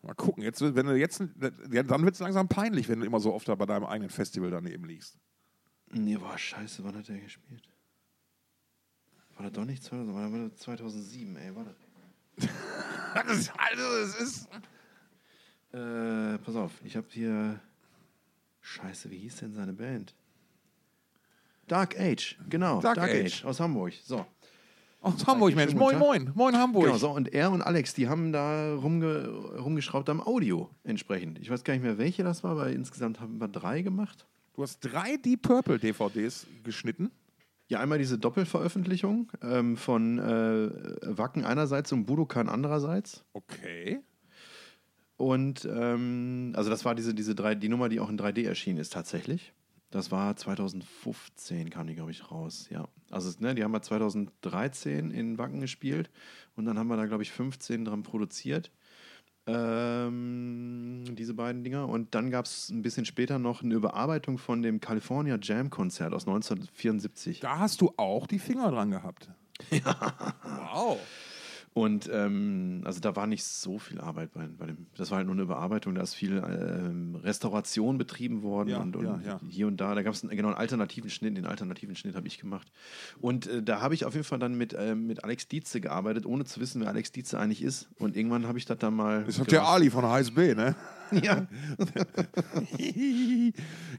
[0.07, 1.21] Mal gucken, jetzt, wenn du jetzt,
[1.69, 4.09] ja, dann wird es langsam peinlich, wenn du immer so oft da bei deinem eigenen
[4.09, 5.19] Festival daneben liegst.
[5.91, 7.67] Nee, boah, scheiße, wann hat der gespielt?
[9.35, 11.75] War das doch nicht 2000, war das 2007, ey, warte.
[13.57, 14.49] also, es ist.
[15.73, 17.59] Äh, pass auf, ich habe hier.
[18.61, 20.13] Scheiße, wie hieß denn seine Band?
[21.67, 22.81] Dark Age, genau.
[22.81, 23.45] Dark Age.
[23.45, 23.93] aus Hamburg.
[24.03, 24.25] So.
[25.01, 25.73] Aus Hamburg, Mensch.
[25.73, 26.31] Moin, moin.
[26.33, 26.85] Moin, Hamburg.
[26.85, 27.11] Genau, so.
[27.11, 31.39] Und er und Alex, die haben da rumge rumgeschraubt am Audio entsprechend.
[31.39, 34.25] Ich weiß gar nicht mehr, welche das war, weil insgesamt haben wir drei gemacht.
[34.57, 37.11] Du hast drei Deep Purple DVDs geschnitten.
[37.67, 40.71] Ja, einmal diese Doppelveröffentlichung ähm, von äh,
[41.15, 43.23] Wacken einerseits und Budokan andererseits.
[43.33, 43.99] Okay.
[45.15, 48.79] Und ähm, also das war diese, diese drei, die Nummer, die auch in 3D erschienen
[48.79, 49.53] ist tatsächlich.
[49.91, 52.67] Das war 2015, kam die, glaube ich, raus.
[52.71, 52.87] Ja.
[53.11, 56.09] Also ne, die haben wir 2013 in Wacken gespielt
[56.55, 58.71] und dann haben wir da, glaube ich, 15 dran produziert.
[59.47, 61.87] Ähm, diese beiden Dinger.
[61.87, 66.13] Und dann gab es ein bisschen später noch eine Überarbeitung von dem California Jam Konzert
[66.13, 67.39] aus 1974.
[67.39, 69.29] Da hast du auch die Finger dran gehabt.
[69.71, 69.95] Ja.
[70.73, 70.99] Wow.
[71.77, 74.87] Und ähm, also da war nicht so viel Arbeit bei, bei dem.
[74.97, 78.95] Das war halt nur eine Überarbeitung, da ist viel ähm, Restauration betrieben worden Ja, und,
[78.95, 79.39] und ja, ja.
[79.47, 79.93] hier und da.
[79.93, 82.71] Da gab es einen, genau einen alternativen Schnitt, den alternativen Schnitt habe ich gemacht.
[83.21, 86.25] Und äh, da habe ich auf jeden Fall dann mit, ähm, mit Alex Dietze gearbeitet,
[86.25, 87.87] ohne zu wissen, wer Alex Dietze eigentlich ist.
[87.99, 89.23] Und irgendwann habe ich das dann mal.
[89.25, 90.75] Das hat der Ali von HSB, ne?
[91.23, 91.47] Ja.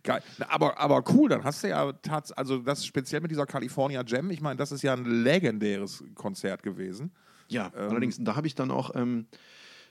[0.03, 0.23] Geil.
[0.49, 4.31] Aber, aber cool, dann hast du ja tats also das speziell mit dieser California Jam,
[4.31, 7.13] ich meine, das ist ja ein legendäres Konzert gewesen.
[7.49, 9.27] Ja, Ähm, allerdings, da habe ich dann auch, ähm,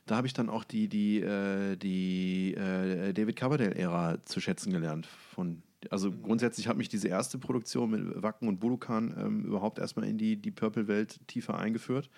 [0.06, 5.06] da habe ich dann auch die, die, äh, die äh, David Coverdale-Ära zu schätzen gelernt.
[5.08, 6.22] Von, also Mhm.
[6.24, 10.38] grundsätzlich hat mich diese erste Produktion mit Wacken und Budokan ähm, überhaupt erstmal in die,
[10.42, 12.10] die Purple-Welt tiefer eingeführt.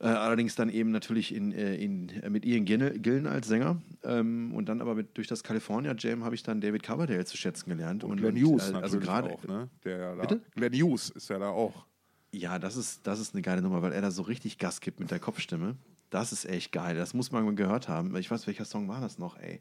[0.00, 3.80] Äh, allerdings dann eben natürlich in, äh, in, äh, mit Ian Gillen, als Sänger.
[4.02, 7.36] Ähm, und dann aber mit, durch das California Jam habe ich dann David Coverdale zu
[7.36, 8.02] schätzen gelernt.
[8.02, 9.70] Und Glenn Hughes also gerade auch, ne?
[9.84, 10.42] Der ja da, Bitte?
[10.54, 11.86] Glenn Hughes ist ja da auch.
[12.34, 14.98] Ja, das ist, das ist eine geile Nummer, weil er da so richtig Gas gibt
[14.98, 15.76] mit der Kopfstimme.
[16.10, 16.96] Das ist echt geil.
[16.96, 18.14] Das muss man gehört haben.
[18.16, 19.60] Ich weiß, welcher Song war das noch, ey?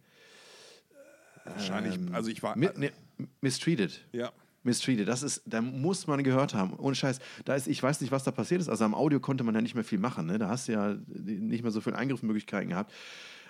[1.45, 2.57] Wahrscheinlich, Ähm, also ich war.
[2.57, 2.91] Mi ne,
[3.41, 4.05] Mistreated.
[4.11, 4.31] ja.
[4.65, 6.73] Mistreated, das ist, da muss man gehört haben.
[6.79, 7.19] Ohne Scheiß.
[7.43, 8.69] Da ist, ich weiß nicht, was da passiert ist.
[8.69, 10.25] Also am Audio konnte man ja nicht mehr viel machen.
[10.25, 10.39] Ne?
[10.39, 12.93] Da hast du ja nicht mehr so viele Eingriffsmöglichkeiten gehabt.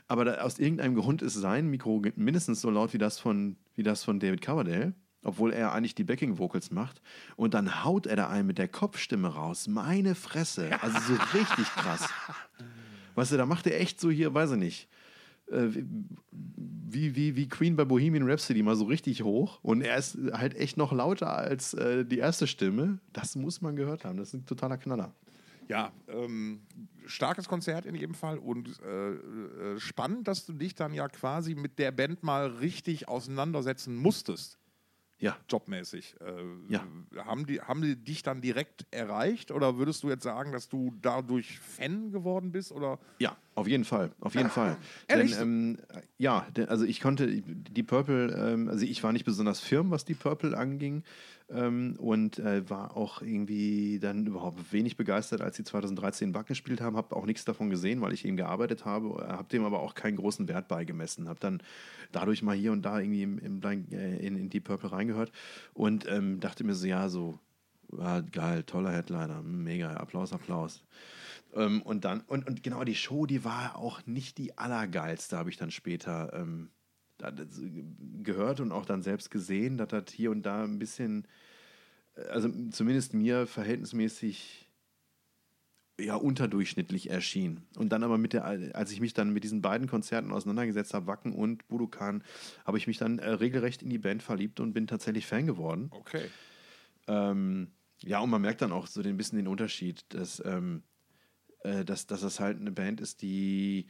[0.08, 3.84] Aber da, aus irgendeinem Grund ist sein Mikro mindestens so laut wie das von, wie
[3.84, 7.02] das von David Coverdale, obwohl er eigentlich die Backing-Vocals macht.
[7.36, 9.68] Und dann haut er da einen mit der Kopfstimme raus.
[9.68, 10.70] Meine Fresse.
[10.82, 12.10] Also so richtig krass.
[13.16, 14.90] Weißt du, da macht er echt so hier, weiß ich nicht,
[15.52, 15.68] äh,
[16.32, 19.60] wie, wie, wie Queen bei Bohemian Rhapsody mal so richtig hoch.
[19.62, 23.00] Und er ist halt echt noch lauter als äh, die erste Stimme.
[23.14, 24.18] Das muss man gehört haben.
[24.18, 25.14] Das ist ein totaler Knaller.
[25.70, 26.62] Ja, ähm,
[27.06, 31.56] starkes Konzert in jedem Fall und äh, äh, spannend, dass du dich dann ja quasi
[31.56, 34.58] mit der Band mal richtig auseinandersetzen musstest.
[35.24, 35.38] Ja.
[35.50, 36.16] Jobmäßig.
[36.20, 36.86] Äh, Ja.
[37.26, 40.94] haben, die, haben die dich dann direkt erreicht oder würdest du jetzt sagen, dass du
[41.02, 42.74] dadurch Fan geworden bist?
[42.74, 43.00] Oder?
[43.20, 44.76] Ja, auf jeden Fall, auf jeden Fall.
[45.08, 45.32] Ehrlich?
[45.38, 49.92] Denn, ähm, ja, also ich konnte die Purple, ähm, also ich war nicht besonders firm,
[49.92, 51.04] was die Purple anging
[51.50, 56.50] ähm, und äh, war auch irgendwie dann überhaupt wenig begeistert, als sie 2013 in Wacken
[56.50, 56.96] gespielt haben.
[56.98, 60.16] Habe auch nichts davon gesehen, weil ich eben gearbeitet habe, habe dem aber auch keinen
[60.16, 61.28] großen Wert beigemessen.
[61.30, 61.62] Habe dann
[62.12, 65.32] dadurch mal hier und da irgendwie im, im, Blind- äh, in, in die Purple reingehört
[65.74, 67.40] und ähm, dachte mir so, ja, so
[67.98, 70.84] ja, geil, toller Headliner, mega, Applaus, Applaus.
[71.56, 75.50] Ähm, und dann, und, und genau, die Show, die war auch nicht die allergeilste, habe
[75.50, 76.83] ich dann später ähm, äh,
[78.24, 81.28] gehört und auch dann selbst gesehen, dass das hier und da ein bisschen,
[82.30, 84.70] also zumindest mir verhältnismäßig
[86.00, 87.62] ja, unterdurchschnittlich erschien.
[87.78, 91.08] Und dann aber mit der, als ich mich dann mit diesen beiden Konzerten auseinandergesetzt habe,
[91.08, 92.24] Wacken und Budokan,
[92.66, 95.90] habe ich mich dann äh, regelrecht in die Band verliebt und bin tatsächlich Fan geworden.
[95.92, 96.26] Okay.
[97.08, 100.84] Ähm, ja, und man merkt dann auch so ein bisschen den Unterschied, dass, ähm,
[101.60, 103.88] äh, dass, dass das halt eine Band ist, die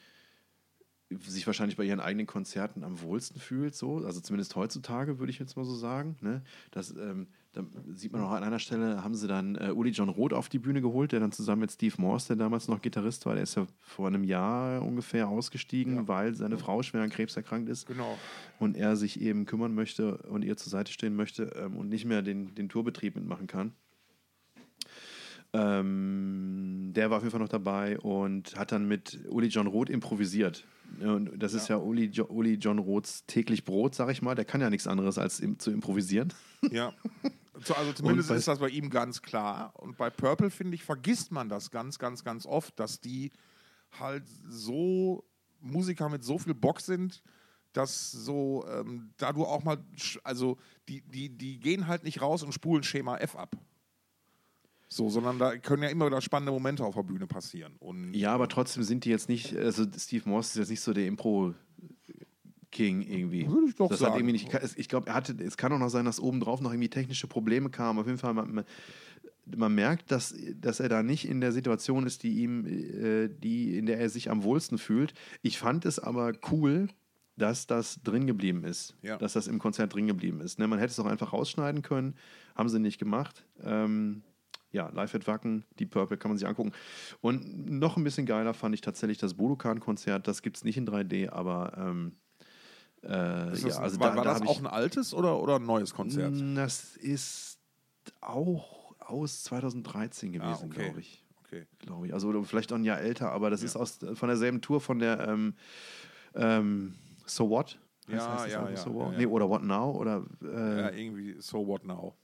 [1.21, 5.39] sich wahrscheinlich bei ihren eigenen Konzerten am wohlsten fühlt, so, also zumindest heutzutage, würde ich
[5.39, 6.15] jetzt mal so sagen.
[6.21, 6.41] Ne?
[6.71, 10.09] Das, ähm, da sieht man auch an einer Stelle, haben sie dann äh, Uli John
[10.09, 13.25] Roth auf die Bühne geholt, der dann zusammen mit Steve Morse, der damals noch Gitarrist
[13.25, 16.07] war, der ist ja vor einem Jahr ungefähr ausgestiegen, Ja.
[16.07, 18.17] weil seine Frau schwer an Krebs erkrankt ist Genau.
[18.59, 22.05] und er sich eben kümmern möchte und ihr zur Seite stehen möchte ähm, und nicht
[22.05, 23.73] mehr den, den Tourbetrieb mitmachen kann.
[25.55, 29.89] Ähm, der war auf jeden Fall noch dabei und hat dann mit Uli John Roth
[29.89, 30.65] improvisiert.
[31.03, 34.35] Und das ist ja Uli, jo Uli John Roths täglich Brot, sag ich mal.
[34.35, 36.33] Der kann ja nichts anderes als im, zu improvisieren.
[36.71, 36.93] Ja.
[37.63, 39.73] So, also zumindest bei- ist das bei ihm ganz klar.
[39.75, 43.31] Und bei Purple, finde ich, vergisst man das ganz, ganz, ganz oft, dass die
[43.99, 45.23] halt so
[45.59, 47.21] Musiker mit so viel Bock sind,
[47.73, 49.77] dass so, ähm, da du auch mal,
[50.23, 50.57] also
[50.89, 53.55] die, die, die gehen halt nicht raus und spulen Schema F ab.
[54.93, 57.73] So, sondern da können ja immer wieder spannende Momente auf der Bühne passieren.
[57.79, 60.93] Und Ja, aber trotzdem sind die jetzt nicht, also Steve Morse ist jetzt nicht so
[60.93, 63.49] der Impro-King irgendwie.
[63.49, 64.13] Würde ich doch das sagen.
[64.13, 66.71] Hat irgendwie nicht, ich glaube, er hatte, es kann auch noch sein, dass obendrauf noch
[66.71, 67.97] irgendwie technische Probleme kamen.
[67.97, 68.65] Auf jeden Fall, man, man,
[69.55, 73.75] man merkt, dass, dass er da nicht in der Situation ist, die ihm, äh, die,
[73.75, 75.15] in der er sich am wohlsten fühlt.
[75.41, 76.87] Ich fand es aber cool,
[77.35, 78.95] dass das drin geblieben ist.
[79.01, 79.17] Ja.
[79.17, 80.59] Dass das im Konzert drin geblieben ist.
[80.59, 80.67] Ne?
[80.67, 82.13] Man hätte es auch einfach rausschneiden können,
[82.55, 83.43] haben sie nicht gemacht.
[83.63, 84.21] Ähm,
[84.73, 86.73] ja, Live at Wacken, die Purple kann man sich angucken.
[87.21, 90.27] Und noch ein bisschen geiler fand ich tatsächlich das Budokan-Konzert.
[90.27, 92.17] Das gibt es nicht in 3D, aber ähm,
[93.03, 95.65] äh, das, ja, also war, da, war da das auch ein altes oder, oder ein
[95.65, 96.33] neues Konzert?
[96.55, 97.59] Das ist
[98.19, 100.85] auch aus 2013 gewesen, Ah, okay.
[100.85, 101.23] glaube ich.
[101.45, 101.65] Okay.
[101.79, 102.13] Glaube ich.
[102.13, 105.27] Also vielleicht auch ein Jahr älter, aber das ist aus, von derselben Tour von der
[105.27, 105.53] ähm,
[106.33, 107.79] ähm, So What?
[108.07, 109.05] Ja, das ja, ja, So What?
[109.07, 109.17] ja, ja.
[109.19, 109.91] Nee, oder What Now?
[109.91, 112.15] Oder äh, Ja, irgendwie So What Now.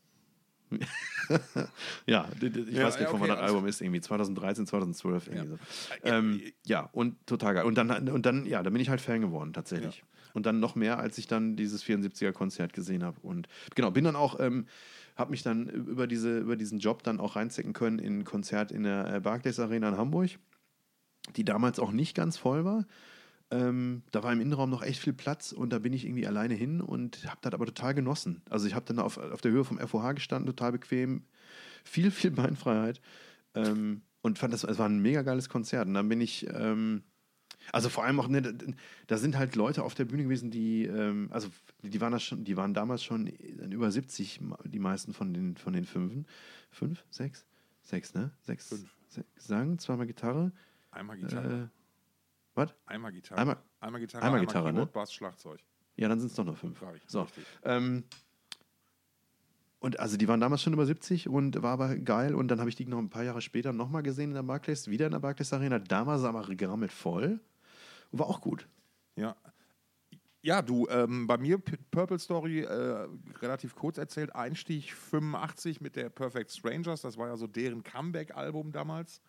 [2.05, 5.27] Ja, ich Ja, weiß nicht, ja, von okay, wann das Album ist, irgendwie 2013, 2012,
[5.27, 5.57] irgendwie Ja.
[5.57, 5.59] so.
[6.03, 7.65] Ähm, ja, und total geil.
[7.65, 10.03] Und dann, und dann, ja, da bin ich halt Fan geworden, tatsächlich.
[10.33, 13.19] Und dann noch mehr, als ich dann dieses 74er-Konzert gesehen habe.
[13.21, 14.67] Und genau, bin dann auch, ähm,
[15.15, 18.71] habe mich dann über, diese, über diesen Job dann auch reinstecken können in ein Konzert
[18.71, 20.29] in der äh, Barclays Arena in Hamburg,
[21.35, 22.85] die damals auch nicht ganz voll war.
[23.51, 26.53] Ähm, da war im Innenraum noch echt viel Platz und da bin ich irgendwie alleine
[26.53, 28.41] hin und habe das aber total genossen.
[28.49, 31.23] Also ich habe dann auf, auf der Höhe vom FOH gestanden, total bequem,
[31.83, 33.01] viel, viel Beinfreiheit
[33.55, 35.87] ähm, und fand das, es war ein mega geiles Konzert.
[35.87, 37.01] Und dann bin ich, ähm,
[37.71, 38.41] also vor allem auch, ne,
[39.07, 41.49] da- sind halt Leute auf der Bühne gewesen, die, ähm, also
[41.81, 45.73] die waren, das schon, die waren damals schon über 70, die meisten von den, von
[45.73, 46.27] den Fünfen.
[46.69, 47.03] Fünf?
[47.09, 47.45] Sechs?
[47.81, 48.31] Sechs, ne?
[48.41, 48.67] Sechs.
[48.69, 48.95] Fünf.
[49.07, 50.51] Sechs Gesang, zweimal Gitarre.
[50.91, 51.63] Einmal Gitarre.
[51.63, 51.78] Äh,
[52.59, 52.75] was?
[52.85, 53.39] einmal Gitarre.
[53.41, 54.23] einmal- einmal Gitarre.
[54.23, 54.91] einmal Gitarre, Keyboard, ne?
[54.93, 55.59] Bass, Schlagzeug.
[55.95, 56.81] Ja, dann sind es doch noch fünf.
[56.95, 57.27] Ich, So.
[57.63, 58.03] Ähm,
[59.79, 62.35] und also die waren damals schon über 70 und war aber geil.
[62.35, 64.87] Und dann habe ich die noch ein paar Jahre später nochmal gesehen in der Barclays,
[64.89, 65.79] wieder in der Barclays Arena.
[65.79, 67.39] Damals aber gerammelt voll.
[68.11, 68.67] Und war auch gut.
[69.15, 69.35] Ja.
[70.41, 71.57] Ja, du, ähm, bei mir
[71.91, 73.07] Purple Story äh,
[73.41, 74.33] relativ kurz erzählt.
[74.35, 77.01] Einstieg 85 mit der Perfect Strangers.
[77.01, 79.21] Das war ja so deren Comeback-Album damals.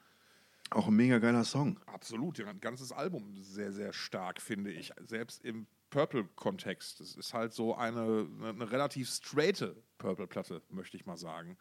[0.71, 1.79] Auch ein mega geiler Song.
[1.87, 4.93] Absolut, ja, ein ganzes Album sehr, sehr stark, finde ich.
[5.07, 7.01] Selbst im Purple-Kontext.
[7.01, 11.57] Es ist halt so eine, eine, relativ straighte Purple-Platte, möchte ich mal sagen.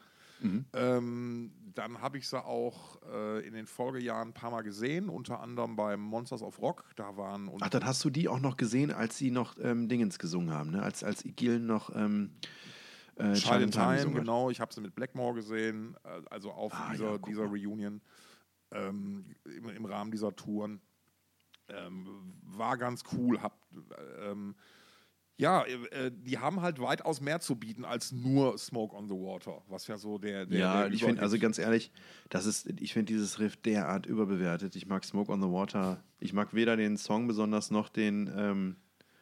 [0.73, 5.41] Ähm, dann habe ich sie auch äh, in den Folgejahren ein paar Mal gesehen, unter
[5.41, 6.85] anderem beim Monsters of Rock.
[6.95, 9.89] Da waren und Ach, dann hast du die auch noch gesehen, als sie noch ähm,
[9.89, 10.81] Dingens gesungen haben, ne?
[10.81, 12.31] Als, als Igil noch ähm,
[13.15, 14.49] äh, Child in Time, genau.
[14.49, 17.43] Ich habe sie mit Blackmore gesehen, äh, also auf Ah, dieser, ja, dieser.
[17.43, 18.01] Reunion
[18.71, 20.81] ähm, im, im Rahmen dieser Touren.
[21.67, 23.41] Ähm, war ganz cool.
[23.41, 23.57] Hab,
[24.21, 24.55] ähm,
[25.37, 29.61] Ja, äh, die haben halt weitaus mehr zu bieten als nur Smoke on the Water,
[29.69, 30.45] was ja so der.
[30.45, 31.91] der ja, der ich finde, also ganz ehrlich,
[32.29, 34.75] das ist, ich finde dieses Riff derart überbewertet.
[34.75, 36.03] Ich mag Smoke on the Water.
[36.19, 38.75] Ich mag weder den Song besonders noch den, ähm,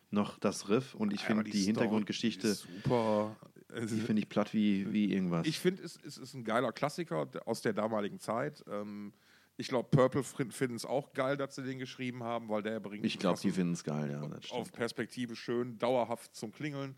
[0.10, 0.95] noch das Riff.
[0.95, 3.36] Und ich finde die, Story Hintergrundgeschichte, Super.
[3.69, 5.45] Also, die finde ich platt wie, wie irgendwas.
[5.45, 8.63] Ich finde, es, es ist ein geiler Klassiker aus der damaligen Zeit.
[8.71, 9.13] Ähm,
[9.57, 12.79] ich glaube, Purple fin- finden es auch geil, dass sie den geschrieben haben, weil der
[12.79, 14.21] bringt Ich glaube, die finden es geil, ja.
[14.55, 14.71] Auf.
[14.71, 16.95] Perspektive schön, dauerhaft zum Klingeln.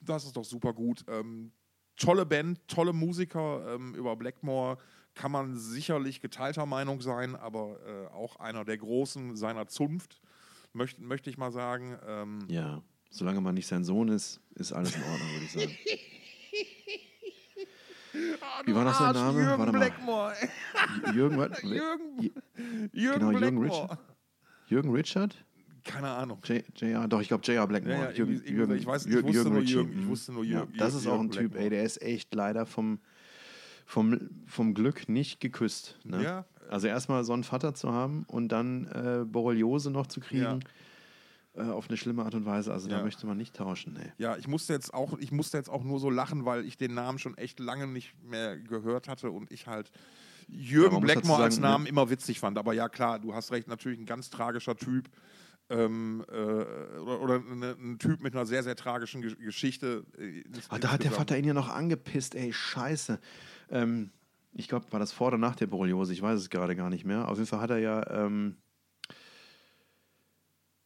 [0.00, 1.04] Das ist doch super gut.
[1.08, 1.52] Ähm,
[1.96, 3.74] tolle Band, tolle Musiker.
[3.74, 4.78] Ähm, über Blackmore
[5.14, 10.20] kann man sicherlich geteilter Meinung sein, aber äh, auch einer der Großen seiner Zunft,
[10.72, 11.96] möchte möchte ich mal sagen.
[12.06, 15.70] Ähm, Ja, solange man nicht sein Sohn ist, ist alles in Ordnung, würde ich sagen.
[18.64, 19.40] Wie war noch sein Name?
[19.40, 19.78] Jürgen Warte mal.
[19.78, 20.34] Blackmore.
[21.14, 21.62] Jürgen, was?
[21.62, 22.30] Jürgen,
[22.92, 23.66] Jürgen Genau, Jürgen Blackmore.
[23.82, 23.98] Richard.
[24.68, 25.44] Jürgen Richard?
[25.84, 26.40] Keine Ahnung.
[26.76, 27.66] JR, doch, ich glaube J.R.
[27.66, 27.96] Blackmore.
[27.98, 29.62] Ja, ja, Jürgen, Jürgen, ich weiß- ich Jürgen, wusste Jürgen nur.
[29.62, 30.08] Jürgen, ich Mhm.
[30.08, 33.00] wusste nur Ja, Jürgen- das ist auch ein Typ, ey, der ist echt leider vom,
[33.86, 35.98] vom, vom Glück nicht geküsst.
[36.04, 36.22] Ne?
[36.22, 36.44] Ja.
[36.68, 40.58] Also erstmal so einen Vater zu haben und dann äh, Borreliose noch zu kriegen, äh,
[41.56, 42.72] auf eine schlimme Art und Weise.
[42.72, 43.02] Also da Ja.
[43.04, 43.94] möchte man nicht tauschen.
[43.94, 44.12] Nee.
[44.18, 46.94] Ja, ich musste jetzt auch, ich musste jetzt auch nur so lachen, weil ich den
[46.94, 49.90] Namen schon echt lange nicht mehr gehört hatte und ich halt
[50.48, 52.56] Jürgen muss dazu Blackmore als sagen, ne- Namen immer witzig fand.
[52.58, 55.08] Aber ja, klar, du hast recht, natürlich ein ganz tragischer Typ.
[55.68, 60.04] Ähm, äh, oder oder eine, ein Typ mit einer sehr, sehr tragischen Ge Geschichte.
[60.18, 61.12] äh, Ah, da hat der.
[61.12, 63.20] Vater ihn ja noch angepisst, ey, scheiße.
[63.70, 64.10] Ähm,
[64.52, 66.12] ich glaube, war das vor oder nach der Borreliose?
[66.12, 67.28] Ich weiß es gerade gar nicht mehr.
[67.28, 68.04] Auf jeden Fall hat er ja.
[68.10, 68.56] Ähm,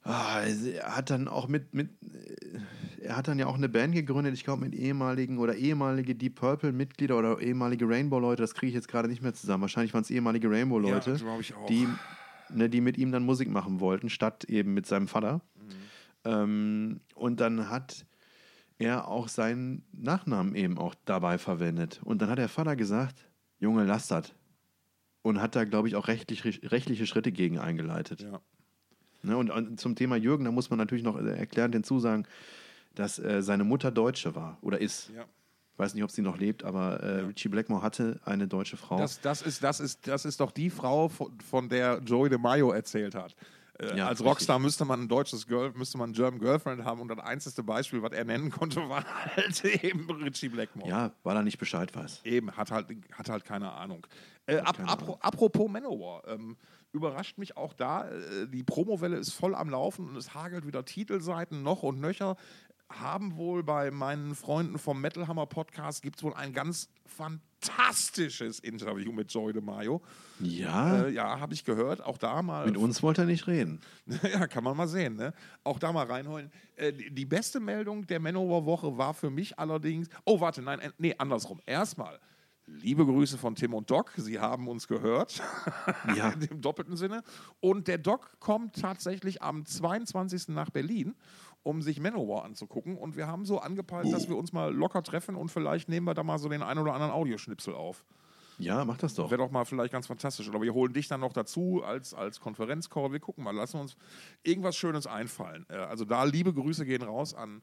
[0.04, 1.90] ah, er hat dann auch mit, mit.
[2.02, 2.58] äh,
[3.02, 6.36] Er hat dann ja auch eine Band gegründet, ich glaube, mit ehemaligen oder ehemalige Deep
[6.36, 8.40] Purple-Mitglieder oder ehemalige Rainbow-Leute.
[8.42, 9.60] Das kriege ich jetzt gerade nicht mehr zusammen.
[9.62, 11.66] Wahrscheinlich waren es ehemalige Rainbow-Leute, Ja, ich auch.
[11.66, 11.86] die,
[12.48, 15.42] ne, die mit ihm dann Musik machen wollten, statt eben mit seinem Vater.
[16.24, 18.06] Ähm, und dann hat
[18.78, 22.00] er auch seinen Nachnamen eben auch dabei verwendet.
[22.04, 24.32] Und dann hat der Vater gesagt, Junge, lass das.
[25.22, 28.22] Und hat da, glaube ich, auch rechtlich, rechtliche Schritte gegen eingeleitet.
[28.22, 28.40] Ja.
[29.24, 32.26] Ne, und, und zum Thema Jürgen, da muss man natürlich noch äh, erklärend hinzusagen,
[32.94, 35.10] dass äh, seine Mutter Deutsche war oder ist.
[35.14, 35.22] Ja.
[35.72, 37.26] Ich weiß nicht, ob sie noch lebt, aber äh, Ja.
[37.26, 38.96] Richie Blackmore hatte eine deutsche Frau.
[38.98, 42.70] Das, das, ist, das, ist, das ist doch die Frau, von, von der Joey DeMaio
[42.70, 43.34] erzählt hat.
[43.80, 44.26] Äh, Ja, als richtig.
[44.30, 47.64] Rockstar müsste man ein deutsches Girl, müsste man ein German Girlfriend haben und das einzige
[47.64, 50.88] Beispiel, was er nennen konnte, war halt eben Richie Blackmore.
[50.88, 52.20] ja, weil er nicht Bescheid weiß.
[52.22, 54.06] Eben, hat halt, hat halt keine Ahnung.
[54.46, 56.56] Äh, ab, keine apro, apropos Manowar, ähm,
[56.94, 60.84] überrascht mich auch da, äh, die Promowelle ist voll am Laufen und es hagelt wieder
[60.84, 62.36] Titelseiten noch und nöcher.
[62.88, 68.58] Haben wohl bei meinen Freunden vom Metal Hammer Podcast gibt es wohl ein ganz fantastisches
[68.60, 70.02] Interview mit Joey DeMaio.
[70.38, 72.02] Ja, Äh, ja, habe ich gehört.
[72.04, 72.66] Auch da mal.
[72.66, 73.80] mit uns wollte er nicht reden.
[74.22, 75.16] ja, kann man mal sehen.
[75.16, 75.32] Ne?
[75.64, 76.52] Auch da mal reinholen.
[76.76, 80.08] Äh, die, die beste Meldung der Manowar-Woche war für mich allerdings.
[80.24, 81.60] Oh, warte, nein, äh, nee, andersrum.
[81.66, 82.20] Erstmal.
[82.66, 84.12] Liebe Grüße von Tim und Doc.
[84.16, 85.42] Sie haben uns gehört.
[86.16, 86.30] Ja.
[86.50, 87.22] Im doppelten Sinne.
[87.60, 90.48] Und der Doc kommt tatsächlich am 22.
[90.48, 91.14] nach Berlin,
[91.62, 92.96] um sich Manowar anzugucken.
[92.96, 96.14] Und wir haben so angepeilt, dass wir uns mal locker treffen und vielleicht nehmen wir
[96.14, 98.04] da mal so den ein oder anderen Audioschnipsel auf.
[98.58, 99.30] Ja, mach das doch.
[99.30, 100.48] Wäre doch mal vielleicht ganz fantastisch.
[100.48, 103.12] Oder wir holen dich dann noch dazu als, als Konferenzcall.
[103.12, 103.96] Wir gucken mal, lassen uns
[104.42, 105.66] irgendwas Schönes einfallen.
[105.68, 107.62] Äh, also da liebe Grüße gehen raus an,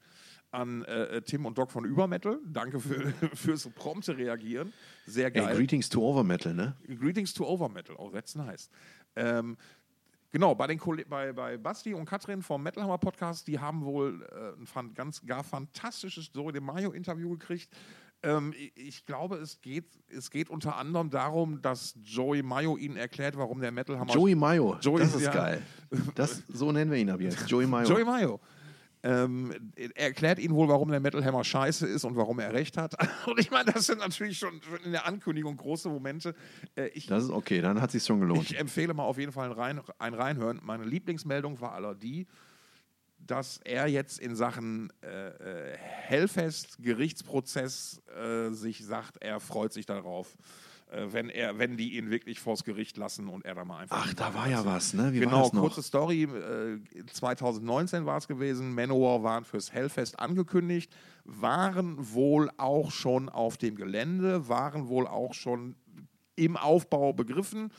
[0.51, 2.39] an äh, Tim und Doc von Übermetal.
[2.45, 4.73] Danke für, fürs prompte Reagieren.
[5.05, 5.55] Sehr geil.
[5.55, 6.75] Greetings to Overmetal, ne?
[6.99, 7.95] Greetings to Overmetal.
[7.97, 8.69] Oh, that's nice.
[9.15, 9.57] Ähm,
[10.31, 14.27] genau, bei, den bei, bei Basti und Katrin vom Metal Hammer Podcast, die haben wohl
[14.31, 17.69] äh, ein fan ganz gar fantastisches Zoe de Mayo Interview gekriegt.
[18.23, 23.35] Ähm, ich, glaube, es geht, es geht unter anderem darum, dass Joey Mayo ihnen erklärt,
[23.35, 25.33] warum der Metal Hammer Joey Mayo, Joey- das ist ja.
[25.33, 25.61] geil.
[26.13, 27.49] Das, so nennen wir ihn ab jetzt.
[27.49, 27.87] Joey Mayo.
[27.87, 28.39] Joey Mayo.
[29.03, 32.77] Ähm, er erklärt ihnen wohl, warum der Metal Hammer scheiße ist und warum er recht
[32.77, 32.95] hat.
[33.27, 36.35] Und ich meine, das sind natürlich schon, in der Ankündigung große Momente.
[36.75, 38.43] Äh, ich, Das ist okay, dann hat sich schon gelohnt.
[38.43, 40.59] Ich empfehle mal auf jeden Fall ein, Rein, ein Reinhören.
[40.63, 42.27] Meine Lieblingsmeldung war aller die,
[43.17, 49.85] dass er jetzt in Sachen äh, äh, Hellfest Gerichtsprozess äh, sich sagt, er freut sich
[49.85, 50.37] darauf,
[50.91, 54.05] wenn er, wenn die ihn wirklich vors Gericht lassen und er da mal einfach.
[54.07, 55.13] Ach, da war ja was, ne?
[55.13, 56.23] Wie genau, kurze Story.
[56.23, 58.73] Äh, 2019 war es gewesen.
[58.73, 65.33] Manowar waren fürs Hellfest angekündigt, waren wohl auch schon auf dem Gelände, waren wohl auch
[65.33, 65.75] schon
[66.35, 67.71] im Aufbau begriffen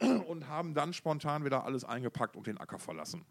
[0.28, 3.24] und haben dann spontan wieder alles eingepackt und den Acker verlassen.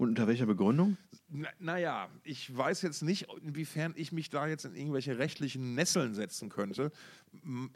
[0.00, 0.96] Und unter welcher Begründung?
[1.28, 6.14] Na, naja, ich weiß jetzt nicht, inwiefern ich mich da jetzt in irgendwelche rechtlichen Nesseln
[6.14, 6.90] setzen könnte.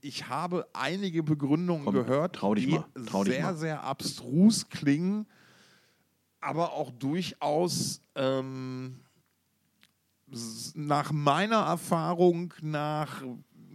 [0.01, 2.81] Ich habe einige Begründungen Komm, gehört, die
[3.25, 5.27] sehr, sehr abstrus klingen,
[6.41, 9.01] aber auch durchaus ähm,
[10.75, 13.23] nach meiner Erfahrung, nach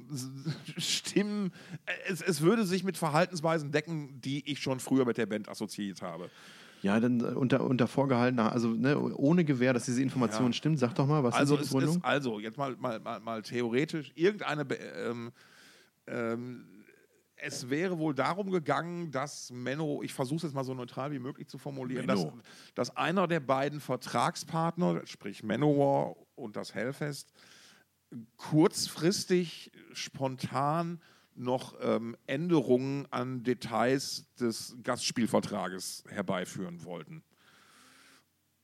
[0.78, 1.54] Stimmen,
[2.08, 6.02] es, es würde sich mit Verhaltensweisen decken, die ich schon früher mit der Band assoziiert
[6.02, 6.32] habe.
[6.82, 10.54] Ja, dann äh, unter, unter vorgehaltener, also ne, ohne Gewähr, dass diese Information Ja.
[10.54, 10.80] stimmt.
[10.80, 11.98] Sag doch mal, was Also ist die Begründung?
[11.98, 14.66] ist also jetzt mal, mal, mal, mal theoretisch irgendeine
[15.06, 15.32] ähm,
[16.08, 16.66] ähm,
[17.42, 21.20] es wäre wohl darum gegangen, dass Menno, ich versuche es jetzt mal so neutral wie
[21.20, 22.28] möglich zu formulieren, dass,
[22.76, 27.32] dass einer der beiden Vertragspartner, sprich Manowar und das Hellfest,
[28.38, 31.02] kurzfristig, spontan
[31.40, 37.24] noch ähm, Änderungen an Details des Gastspielvertrages herbeiführen wollten.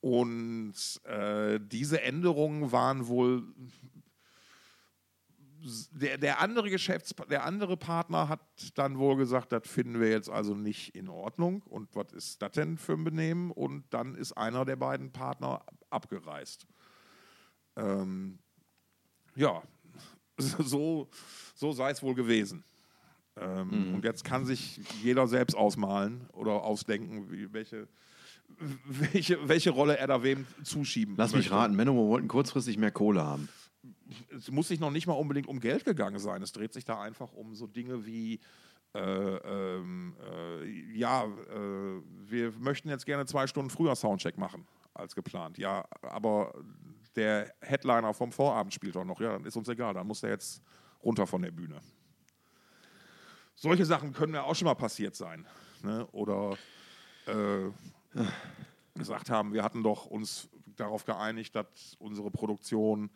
[0.01, 3.43] Und äh, diese Änderungen waren wohl.
[5.91, 8.39] Der, der andere Geschäfts der andere Partner hat
[8.75, 11.63] dann wohl gesagt, das finden wir jetzt also nicht in Ordnung.
[11.63, 13.49] Und was ist das denn für ein Benehmen?
[13.49, 16.67] Und dann ist einer der beiden Partner abgereist.
[17.75, 18.37] Ähm,
[19.35, 19.63] ja,
[20.37, 21.09] so,
[21.55, 22.63] so sei es wohl gewesen.
[23.37, 27.87] Ähm, Und jetzt kann sich jeder selbst ausmalen oder ausdenken, wie, welche,
[28.85, 31.53] welche, welche Rolle er da wem zuschieben Lass mich möchte.
[31.55, 33.49] raten, Manowar wollten kurzfristig mehr Kohle haben.
[34.35, 36.41] Es muss sich noch nicht mal unbedingt um Geld gegangen sein.
[36.41, 38.39] Es dreht sich da einfach um so Dinge wie,
[38.93, 40.65] äh, ähm, äh,
[40.97, 45.57] ja, äh, wir möchten jetzt gerne zwei Stunden früher Soundcheck machen als geplant.
[45.57, 46.53] Ja, aber
[47.15, 49.19] der Headliner vom Vorabend spielt doch noch.
[49.19, 49.93] Ja, dann ist uns egal.
[49.93, 50.61] Dann muss der jetzt
[51.05, 51.79] runter von der Bühne.
[53.53, 55.47] Solche Sachen können ja auch schon mal passiert sein.
[55.81, 56.05] Ne?
[56.07, 56.57] Oder
[57.27, 57.69] äh,
[58.95, 63.09] gesagt haben, wir hatten doch uns darauf geeinigt, dass unsere Produktion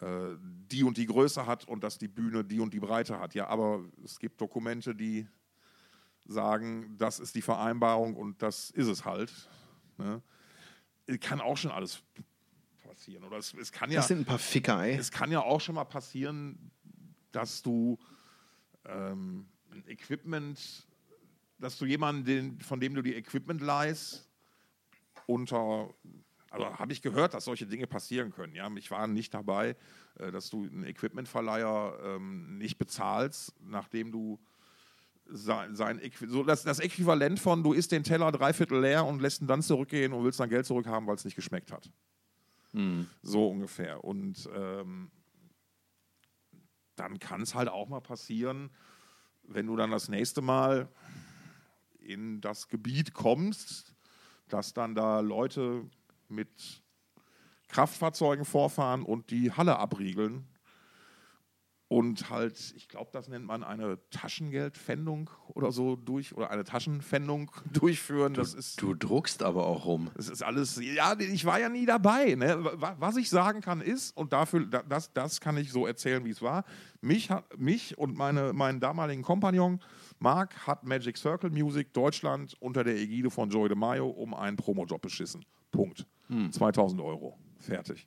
[0.00, 3.34] äh, die und die Größe hat und dass die Bühne die und die Breite hat.
[3.34, 5.26] Ja, aber es gibt Dokumente, die
[6.24, 9.32] sagen, das ist die Vereinbarung und das ist es halt.
[9.96, 10.22] Ne?
[11.20, 12.02] Kann auch schon alles
[12.82, 13.24] passieren.
[13.24, 14.94] Oder es, es kann ja Das sind ein paar Ficker, ey.
[14.94, 16.70] es kann ja auch schon mal passieren,
[17.32, 17.98] dass du
[18.84, 20.86] ähm, ein Equipment,
[21.58, 24.28] dass du jemanden, den, von dem du die Equipment leihst,
[25.26, 25.92] unter,
[26.50, 28.54] also habe ich gehört, dass solche Dinge passieren können.
[28.54, 29.76] Ja, ich war nicht dabei,
[30.18, 34.38] äh, dass du einen Equipmentverleiher ähm, nicht bezahlst, nachdem du
[35.30, 39.42] sein, sein so das, das Äquivalent von du isst den Teller dreiviertel leer und lässt
[39.42, 41.90] ihn dann zurückgehen und willst dein Geld zurückhaben, weil es nicht geschmeckt hat.
[43.22, 44.02] So ungefähr.
[44.04, 45.10] Und ähm,
[46.98, 48.70] dann kann es halt auch mal passieren,
[49.42, 50.88] wenn du dann das nächste Mal
[52.00, 53.94] in das Gebiet kommst,
[54.48, 55.84] dass dann da Leute
[56.28, 56.82] mit
[57.68, 60.46] Kraftfahrzeugen vorfahren und die Halle abriegeln.
[61.90, 67.50] Und halt, ich glaube, das nennt man eine Taschengeldpfändung oder so durch, oder eine Taschenpfändung
[67.72, 68.34] durchführen.
[68.34, 70.10] Das ist Du druckst aber auch rum.
[70.14, 72.34] das ist alles, ja, ich war ja nie dabei.
[72.34, 72.58] Ne?
[72.74, 76.24] Wa- Was ich sagen kann ist, und dafür, da- das, das kann ich so erzählen,
[76.26, 76.64] wie es war,
[77.00, 79.80] mich, hat, mich und meine, meinen damaligen Kompagnon
[80.18, 85.00] Marc hat Magic Circle Music Deutschland unter der Ägide von Joey DeMaio um einen Promojob
[85.00, 85.44] beschissen.
[85.70, 86.06] Punkt.
[86.50, 87.38] 2000 Euro.
[87.60, 88.06] Fertig.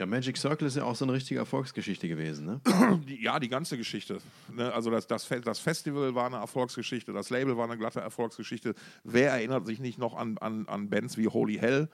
[0.00, 2.60] Ja, Magic Circle ist ja auch so eine richtige Erfolgsgeschichte gewesen, ne?
[3.20, 4.16] Ja, die ganze Geschichte.
[4.50, 4.72] Ne?
[4.72, 8.74] Also das, das, das Festival war eine Erfolgsgeschichte, das Label war eine glatte Erfolgsgeschichte.
[9.04, 11.90] Wer erinnert sich nicht noch an, an, an Bands wie Holy Hell?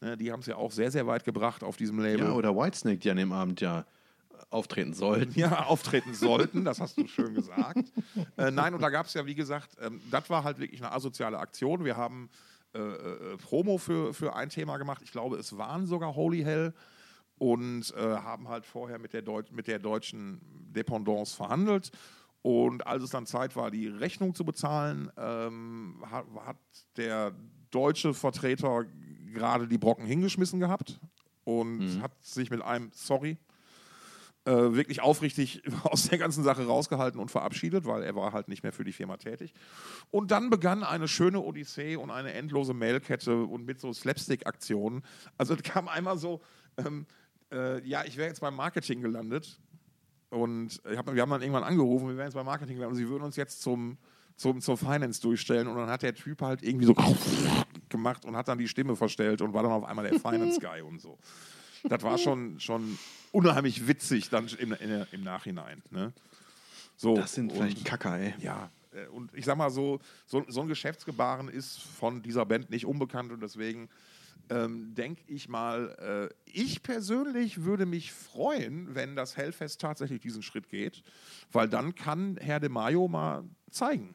[0.00, 0.16] Ne?
[0.16, 2.26] Die haben es ja auch sehr, sehr weit gebracht auf diesem Label.
[2.26, 3.86] Ja, oder Whitesnake, die an dem Abend ja
[4.50, 5.36] auftreten sollten.
[5.36, 7.92] ja, auftreten sollten, das hast du schön gesagt.
[8.36, 10.92] äh, nein, und da gab es ja, wie gesagt, ähm, das war halt wirklich eine
[10.92, 11.84] asoziale Aktion.
[11.84, 12.30] Wir haben
[12.72, 15.02] äh, äh, Promo für, für ein Thema gemacht.
[15.02, 16.72] Ich glaube, es waren sogar Holy Hell
[17.38, 20.40] und äh, haben halt vorher mit der, Deut mit der deutschen
[20.74, 21.90] Dependance verhandelt.
[22.42, 26.56] Und als es dann Zeit war, die Rechnung zu bezahlen, ähm, hat, hat
[26.96, 27.32] der
[27.70, 28.84] deutsche Vertreter
[29.32, 31.00] gerade die Brocken hingeschmissen gehabt
[31.44, 33.38] und hat sich mit einem Sorry
[34.48, 38.62] äh, wirklich aufrichtig aus der ganzen Sache rausgehalten und verabschiedet, weil er war halt nicht
[38.62, 39.52] mehr für die Firma tätig.
[40.10, 45.02] Und dann begann eine schöne Odyssee und eine endlose Mailkette und mit so Slapstick-Aktionen.
[45.36, 46.40] Also es kam einmal so,
[46.78, 47.06] ähm,
[47.52, 49.58] äh, ja, ich wäre jetzt beim Marketing gelandet
[50.30, 53.08] und hab, wir haben dann irgendwann angerufen, wir wären jetzt beim Marketing gelandet und sie
[53.10, 53.96] würden uns jetzt zum,
[54.36, 56.94] zum, zur Finance durchstellen und dann hat der Typ halt irgendwie so
[57.88, 61.00] gemacht und hat dann die Stimme verstellt und war dann auf einmal der Finance-Guy und
[61.00, 61.18] so.
[61.84, 62.98] Das war schon, schon
[63.32, 65.82] unheimlich witzig dann im, in, im Nachhinein.
[65.90, 66.12] Ne?
[66.96, 68.34] So, Das sind vielleicht und- Kacker, ey.
[68.40, 72.70] ja, äh, und ich sag mal so, so, so ein Geschäftsgebaren ist von dieser Band
[72.70, 73.88] nicht unbekannt und deswegen
[74.50, 80.42] ähm, denke ich mal, äh, ich persönlich würde mich freuen, wenn das Hellfest tatsächlich diesen
[80.42, 81.02] Schritt geht,
[81.52, 84.14] weil dann kann Herr de Mayo mal zeigen,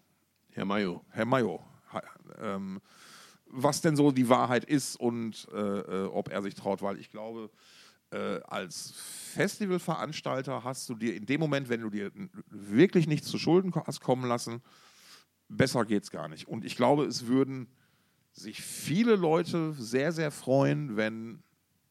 [0.52, 1.04] Herr Mayo.
[1.10, 2.04] Herr Mayo, ha-
[2.42, 2.82] ähm,
[3.46, 7.10] was denn so die Wahrheit ist und äh, äh, ob er sich traut, weil ich
[7.12, 7.52] glaube,
[8.12, 8.94] äh, als
[9.34, 12.12] Festivalveranstalter hast du dir in dem Moment, wenn du dir
[12.50, 14.62] wirklich nichts zu Schulden hast kommen lassen,
[15.50, 16.48] besser geht's gar nicht.
[16.48, 17.68] Und ich glaube, es würden
[18.34, 21.42] sich viele Leute sehr, sehr freuen, wenn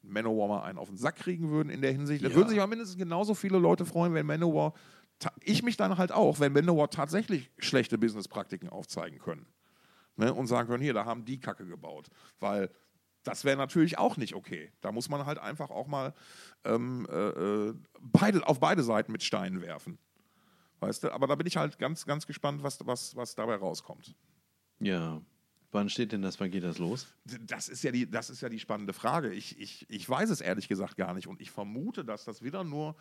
[0.03, 2.25] Manowar mal einen auf den Sack kriegen würden in der Hinsicht.
[2.25, 2.35] Da Ja.
[2.35, 4.75] würden sich aber mindestens genauso viele Leute freuen, wenn Manowar,
[5.41, 9.47] ich mich dann halt auch, wenn Manowar tatsächlich schlechte Businesspraktiken aufzeigen können.
[10.17, 12.09] Ne, und sagen können, hier, da haben die Kacke gebaut.
[12.39, 12.69] Weil
[13.23, 14.71] das wäre natürlich auch nicht okay.
[14.83, 16.13] Da muss man halt einfach auch mal
[16.65, 17.15] ähm, äh,
[17.69, 19.99] äh, beide, auf beide Seiten mit Steinen werfen.
[20.81, 21.13] Weißt du?
[21.13, 24.15] Aber da bin ich halt ganz, ganz gespannt, was, was, was dabei rauskommt.
[24.81, 25.23] Ja.
[25.73, 27.07] Wann steht denn das, wann geht das los?
[27.47, 29.33] Das ist ja die, das ist ja die spannende Frage.
[29.33, 31.27] Ich, ich, ich weiß es ehrlich gesagt gar nicht.
[31.27, 32.95] Und ich vermute, dass das wieder nur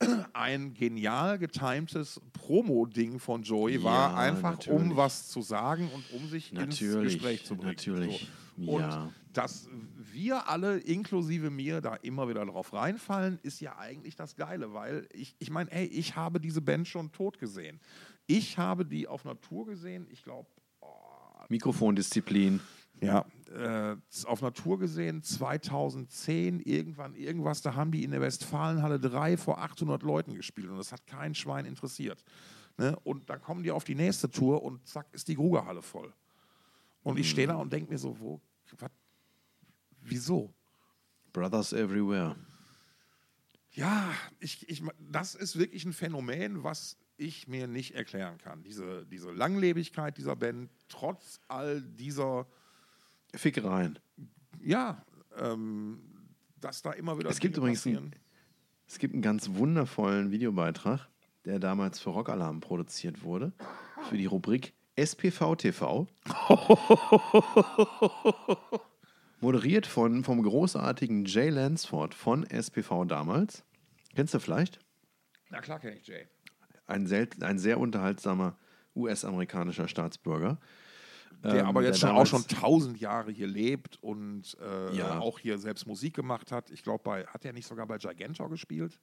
[0.32, 4.96] ein genial getimtes Promo-Ding von Joey Ja, war, einfach um natürlich.
[4.96, 7.68] was zu sagen und um sich Natürlich, ins Gespräch zu bringen.
[7.68, 8.72] natürlich, So.
[8.72, 9.12] Und ja.
[9.32, 9.68] dass
[10.12, 15.08] wir alle, inklusive mir, da immer wieder drauf reinfallen, ist ja eigentlich das Geile, weil
[15.12, 17.80] ich, ich meine, ey, ich habe diese Band schon tot gesehen.
[18.26, 20.48] Ich habe die auf Natur gesehen, ich glaube,
[21.52, 22.60] Mikrofondisziplin.
[23.00, 29.36] ja, äh, auf Natur gesehen, 2010, irgendwann, irgendwas, da haben die in der Westfalenhalle 3
[29.36, 32.24] vor 800 Leuten gespielt und das hat kein Schwein interessiert.
[32.78, 32.98] Ne?
[33.04, 36.12] Und da kommen die auf die nächste Tour und zack, ist die Grugerhalle voll.
[37.02, 38.40] Und ich stehe da und denke mir so, wo,
[38.78, 38.90] was,
[40.00, 40.54] wieso?
[41.32, 42.36] Brothers everywhere.
[43.72, 48.62] Ja, ich, ich, das ist wirklich ein Phänomen, was ich mir nicht erklären kann.
[48.62, 52.46] Diese, diese Langlebigkeit dieser Band, trotz all dieser
[53.34, 53.98] Fickereien.
[54.60, 55.04] ja,
[55.38, 56.00] ähm,
[56.60, 58.14] dass da immer wieder Es gibt Dinge übrigens einen,
[58.86, 61.08] es gibt einen ganz wundervollen Videobeitrag,
[61.44, 63.52] der damals für Rockalarm produziert wurde,
[64.08, 66.06] für die Rubrik SPV TV.
[69.40, 73.64] Moderiert von, vom großartigen Jay Lansford von SPV damals.
[74.14, 74.78] Kennst du vielleicht?
[75.50, 76.26] Na klar kenne ich Jay.
[76.86, 77.10] Ein,
[77.40, 78.56] ein sehr unterhaltsamer
[78.94, 80.58] US-amerikanischer Staatsbürger.
[81.42, 85.18] Der Ähm, aber jetzt der schon auch schon tausend Jahre hier lebt und äh, Ja.
[85.18, 86.70] auch hier selbst Musik gemacht hat.
[86.70, 88.98] Ich glaube, bei hat er nicht sogar bei Gigantor gespielt?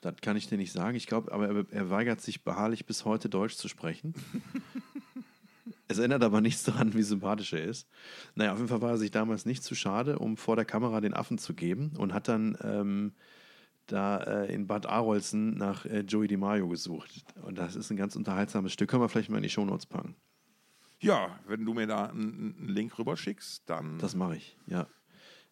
[0.00, 0.96] Das kann ich dir nicht sagen.
[0.96, 4.14] Ich glaube, aber er, er weigert sich beharrlich bis heute Deutsch zu sprechen.
[5.88, 7.88] es ändert aber nichts daran, wie sympathisch er ist.
[8.34, 11.00] Naja, auf jeden Fall war er sich damals nicht zu schade, um vor der Kamera
[11.00, 13.12] den Affen zu geben und hat dann ähm,
[13.92, 17.24] da äh, in Bad Arolsen nach äh, Joey DiMaggio gesucht.
[17.42, 18.90] Und das ist ein ganz unterhaltsames Stück.
[18.90, 20.16] Können wir vielleicht mal in die Shownotes packen.
[21.00, 24.86] Ja, wenn du mir da einen, einen Link rüber schickst, dann Das mache ich, ja.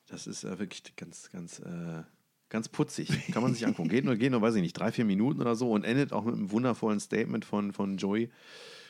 [0.07, 2.03] Das ist äh, wirklich ganz, ganz, äh,
[2.49, 3.09] ganz putzig.
[3.33, 3.89] Kann man sich angucken.
[3.89, 6.25] Geht nur, geht nur, weiß ich nicht, drei, vier Minuten oder so und endet auch
[6.25, 8.31] mit einem wundervollen Statement von, von Joey,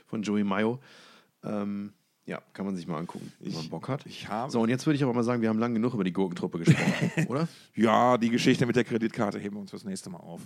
[0.07, 0.80] von Joey Mayo.
[1.42, 1.92] Ähm,
[2.29, 4.05] ja, kann man sich mal angucken, wenn man Bock hat.
[4.07, 6.05] ich habe- so, und jetzt würde ich aber mal sagen, wir haben lang genug über
[6.05, 7.49] die Gurkentruppe gesprochen, oder?
[7.74, 10.43] ja, die Geschichte mit der Kreditkarte heben wir uns fürs nächste Mal auf.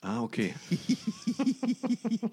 [0.00, 0.54] Ah, okay.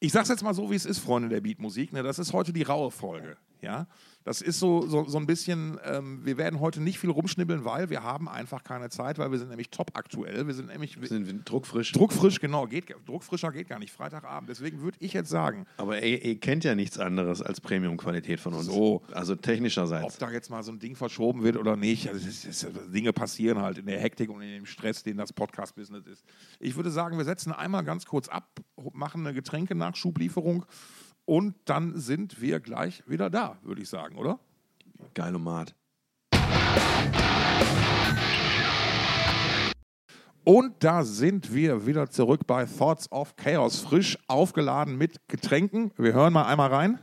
[0.00, 1.92] Ich sag's jetzt mal so, wie es ist, Freunde der Beatmusik.
[1.92, 2.02] Ne?
[2.02, 3.36] Das ist heute die raue Folge.
[3.60, 3.88] Ja?
[4.24, 7.88] Das ist so, so, so ein bisschen, ähm, wir werden heute nicht viel rumschnibbeln, weil
[7.88, 10.46] wir haben einfach keine Zeit, weil wir sind nämlich top aktuell.
[10.46, 11.92] Wir sind nämlich Wir sind druckfrisch.
[11.92, 14.50] druckfrisch, genau, geht, druckfrischer geht gar nicht, Freitagabend.
[14.50, 18.52] Deswegen würde ich jetzt sagen, aber ihr, ihr kennt ja nichts anderes als Premium-Qualität von
[18.52, 18.66] uns.
[18.66, 19.02] So.
[19.12, 20.18] Also ob technischerseits.
[20.18, 23.14] da jetzt mal so ein Ding verschoben wird oder nicht, also es ist, ist, Dinge
[23.14, 26.24] passieren halt in der Hektik und in dem Stress, den das Podcast-Business ist.
[26.60, 28.60] Ich würde sagen, wir setzen einmal ganz kurz ab,
[28.92, 29.34] machen eine
[29.88, 30.64] Getränkenachschublieferung
[31.24, 34.38] und dann sind wir gleich wieder da, würde ich sagen, oder?
[35.14, 35.74] Geilomat.
[40.44, 45.92] Und da sind wir wieder zurück bei Thoughts of Chaos, frisch aufgeladen mit Getränken.
[45.98, 46.98] Wir hören mal einmal rein.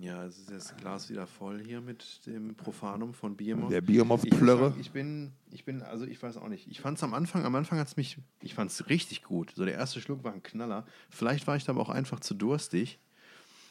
[0.00, 3.72] Ja, es ist das Glas wieder voll hier mit dem Profanum von Behemoth.
[3.72, 4.30] Der Behemoth Ich
[4.78, 6.68] Ich bin, ich bin, also ich weiß auch nicht.
[6.68, 9.52] Ich fand es am Anfang, am Anfang hat es mich, ich fand es richtig gut.
[9.56, 10.86] So der erste Schluck war ein Knaller.
[11.10, 12.98] Vielleicht war ich da aber auch einfach zu durstig.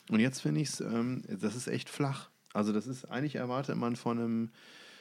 [0.09, 2.30] Und jetzt finde ich es, ähm, das ist echt flach.
[2.53, 4.49] Also das ist, eigentlich erwartet man von einem,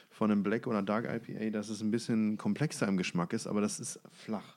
[0.09, 3.59] von einem Black oder Dark IPA, dass es ein bisschen komplexer im Geschmack ist, aber
[3.61, 4.55] das ist flach.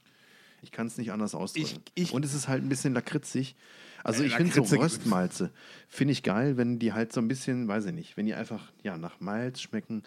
[0.63, 1.81] Ich kann es nicht anders ausdrücken.
[1.95, 3.57] Ich- ich- Und es ist halt ein bisschen lakritzig.
[4.05, 5.51] Also ich finde so Röstmalze
[5.89, 8.73] finde ich geil, wenn die halt so ein bisschen, weiß ich nicht, wenn die einfach
[8.83, 10.03] ja nach Malz schmecken,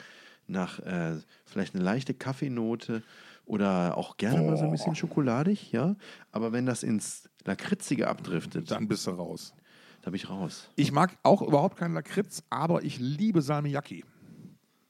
[0.48, 3.04] nach äh, vielleicht eine leichte Kaffeenote
[3.46, 5.96] oder auch gerne mal so ein bisschen schokoladig, ja.
[6.32, 9.54] Aber wenn das ins Lakritzige abdriftet, Dann bist du raus.
[10.02, 10.70] da bin ich raus.
[10.76, 14.04] Ich mag auch überhaupt keinen Lakritz, aber ich liebe Salmiakki.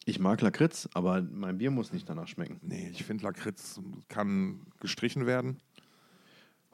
[0.05, 2.59] Ich mag Lakritz, aber mein Bier muss nicht danach schmecken.
[2.61, 3.79] Nee, ich finde Lakritz
[4.09, 5.59] kann gestrichen werden.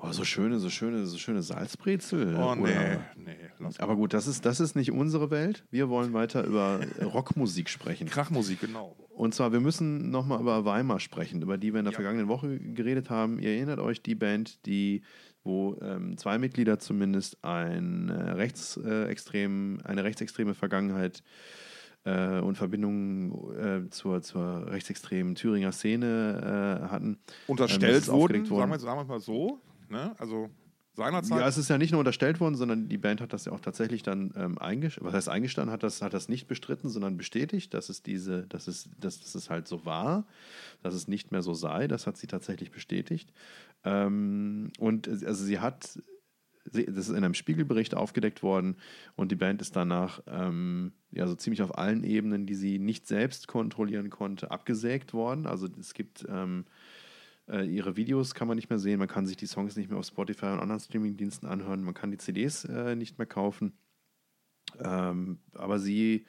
[0.01, 2.35] Oh, so schöne, so schöne, so schöne Salzbrezel.
[2.37, 3.35] Oh, nee, oder- nee.
[3.79, 5.65] Aber gut, das ist, das ist nicht unsere Welt.
[5.71, 8.07] Wir wollen weiter über Rockmusik sprechen.
[8.07, 8.95] Krachmusik, genau.
[9.09, 11.97] Und zwar, wir müssen nochmal über Weimar sprechen, über die wir in der Ja.
[11.97, 13.39] vergangenen Woche geredet haben.
[13.39, 15.01] Ihr erinnert euch, die Band, die,
[15.43, 21.23] wo ähm, zwei Mitglieder zumindest ein, äh, rechtsextrem, eine rechtsextreme Vergangenheit
[22.05, 23.33] äh, und Verbindungen
[23.85, 27.05] äh, zur, zur rechtsextremen Thüringer Szene äh, hatten.
[27.07, 29.59] Ähm, Unterstellt ist wurden, sagen wir, wir mal so.
[29.89, 30.15] Ne?
[30.19, 30.49] Also
[30.99, 31.39] seinerzeit.
[31.39, 33.59] Ja, es ist ja nicht nur unterstellt worden, sondern die Band hat das ja auch
[33.59, 37.73] tatsächlich dann ähm, eingestanden, was heißt eingestanden, hat das, hat das nicht bestritten, sondern bestätigt,
[37.73, 40.27] dass es diese, dass es, dass, dass es halt so war,
[40.83, 41.87] dass es nicht mehr so sei.
[41.87, 43.33] Das hat sie tatsächlich bestätigt.
[43.83, 45.99] Ähm, und also sie hat,
[46.65, 48.75] sie, das ist in einem Spiegelbericht aufgedeckt worden
[49.15, 53.07] und die Band ist danach ähm, ja so ziemlich auf allen Ebenen, die sie nicht
[53.07, 55.47] selbst kontrollieren konnte, abgesägt worden.
[55.47, 56.71] Also es gibt ähm, äh,
[57.65, 60.05] ihre Videos kann man nicht mehr sehen, man kann sich die Songs nicht mehr auf
[60.05, 63.73] Spotify und anderen Streamingdiensten anhören, man kann die CDs äh, nicht mehr kaufen.
[64.79, 66.25] Ähm, aber sie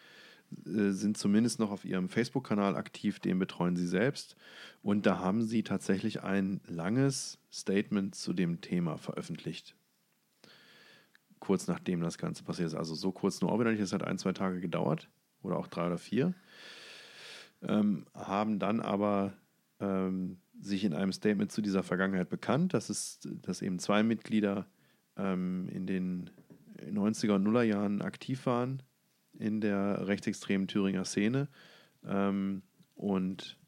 [0.66, 4.36] äh, sind zumindest noch auf ihrem Facebook-Kanal aktiv, den betreuen sie selbst.
[4.82, 9.76] Und da haben sie tatsächlich ein langes Statement zu dem Thema veröffentlicht.
[11.38, 12.74] Kurz nachdem das Ganze passiert ist.
[12.74, 15.08] Also so kurz nur nicht, es hat ein, zwei Tage gedauert
[15.42, 16.34] oder auch drei oder vier.
[17.62, 19.34] Ähm, haben dann aber
[19.80, 24.66] ähm, sich in einem Statement zu dieser Vergangenheit bekannt, dass es, dass eben zwei Mitglieder
[25.16, 26.30] ähm, in den
[26.80, 28.82] 90er und Nuller Jahren aktiv waren
[29.38, 31.48] in der rechtsextremen Thüringer Szene
[32.04, 32.62] ähm,
[32.94, 33.58] und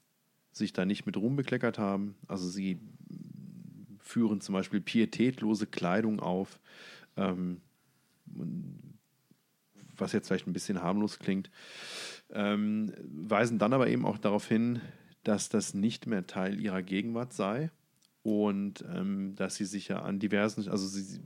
[0.52, 2.16] sich da nicht mit Ruhm bekleckert haben.
[2.28, 2.78] Also sie
[3.98, 6.60] führen zum Beispiel pietätlose Kleidung auf,
[7.16, 7.62] ähm,
[9.96, 11.50] was jetzt vielleicht ein bisschen harmlos klingt,
[12.30, 14.80] ähm, weisen dann aber eben auch darauf hin,
[15.24, 17.70] dass das nicht mehr Teil ihrer Gegenwart sei
[18.22, 21.20] und ähm, dass sie sich ja an diversen, also sie,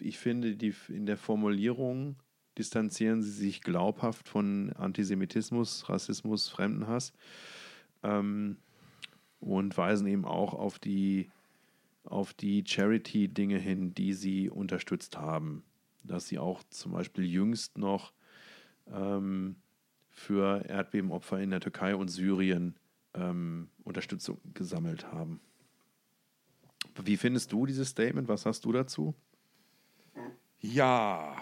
[0.00, 2.16] ich finde, die, in der Formulierung
[2.56, 7.12] distanzieren sie sich glaubhaft von Antisemitismus, Rassismus, Fremdenhass
[8.02, 8.56] ähm,
[9.40, 11.30] und weisen eben auch auf die,
[12.04, 15.64] auf die Charity-Dinge hin, die sie unterstützt haben.
[16.02, 18.12] Dass sie auch zum Beispiel jüngst noch
[18.86, 19.56] ähm,
[20.18, 22.76] für Erdbebenopfer in der Türkei und Syrien
[23.14, 25.40] ähm, Unterstützung gesammelt haben.
[27.02, 28.28] Wie findest du dieses Statement?
[28.28, 29.14] Was hast du dazu?
[30.60, 31.36] Ja,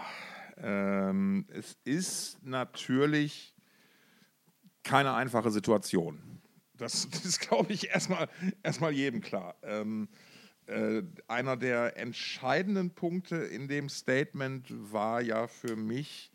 [0.59, 3.55] ähm, es ist natürlich
[4.83, 6.19] keine einfache Situation.
[6.75, 8.29] Das, das ist, glaube ich, erstmal
[8.63, 9.57] erstmal jedem klar.
[9.63, 10.09] Ähm,
[10.67, 16.31] äh, einer der entscheidenden Punkte in dem Statement war ja für mich,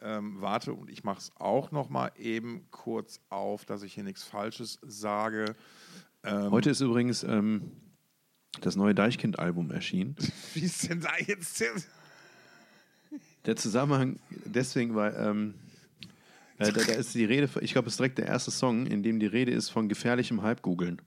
[0.00, 4.04] ähm, warte, und ich mache es auch noch mal eben kurz auf, dass ich hier
[4.04, 5.56] nichts Falsches sage.
[6.22, 7.72] Ähm, Heute ist übrigens ähm,
[8.60, 10.16] das neue Deichkind-Album erschienen.
[10.54, 11.62] Wie ist denn da jetzt?
[13.44, 15.54] Der Zusammenhang deswegen, weil ähm,
[16.58, 19.02] äh, da, da ist die Rede, ich glaube, es ist direkt der erste Song, in
[19.02, 21.00] dem die Rede ist von gefährlichem Halbgoogeln.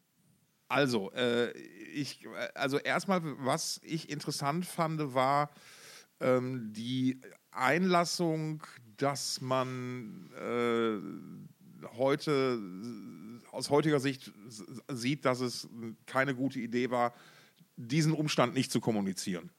[0.70, 1.52] Also, äh,
[1.94, 2.26] ich,
[2.56, 5.52] also erstmal, was ich interessant fand, war
[6.22, 7.20] ähm, die
[7.52, 8.64] Einlassung,
[9.02, 12.60] dass man äh, heute
[13.52, 14.32] aus heutiger Sicht
[14.88, 15.68] sieht, dass es
[16.06, 17.14] keine gute Idee war,
[17.76, 19.50] diesen Umstand nicht zu kommunizieren.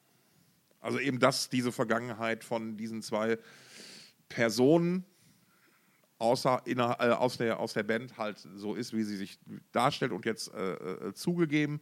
[0.80, 3.38] Also eben, dass diese Vergangenheit von diesen zwei
[4.28, 5.05] Personen
[6.18, 9.40] außer, inner, äh, aus, der, aus der Band halt so ist, wie sie sich
[9.72, 11.80] darstellt und jetzt äh, äh, zugegeben.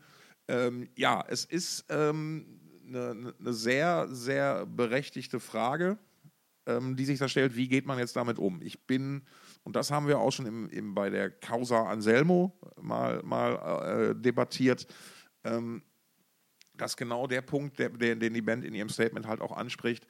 [0.48, 5.98] Ähm, ja, es ist ähm, eine ne sehr, sehr berechtigte Frage,
[6.76, 8.60] ähm, die sich da stellt, wie geht man jetzt damit um?
[8.62, 9.22] Ich bin,
[9.64, 14.14] und das haben wir auch schon im, im, bei der Causa Anselmo mal, mal äh,
[14.14, 14.86] debattiert,
[15.44, 15.82] ähm,
[16.74, 20.06] dass genau der Punkt, der, der, den die Band in ihrem Statement halt auch anspricht,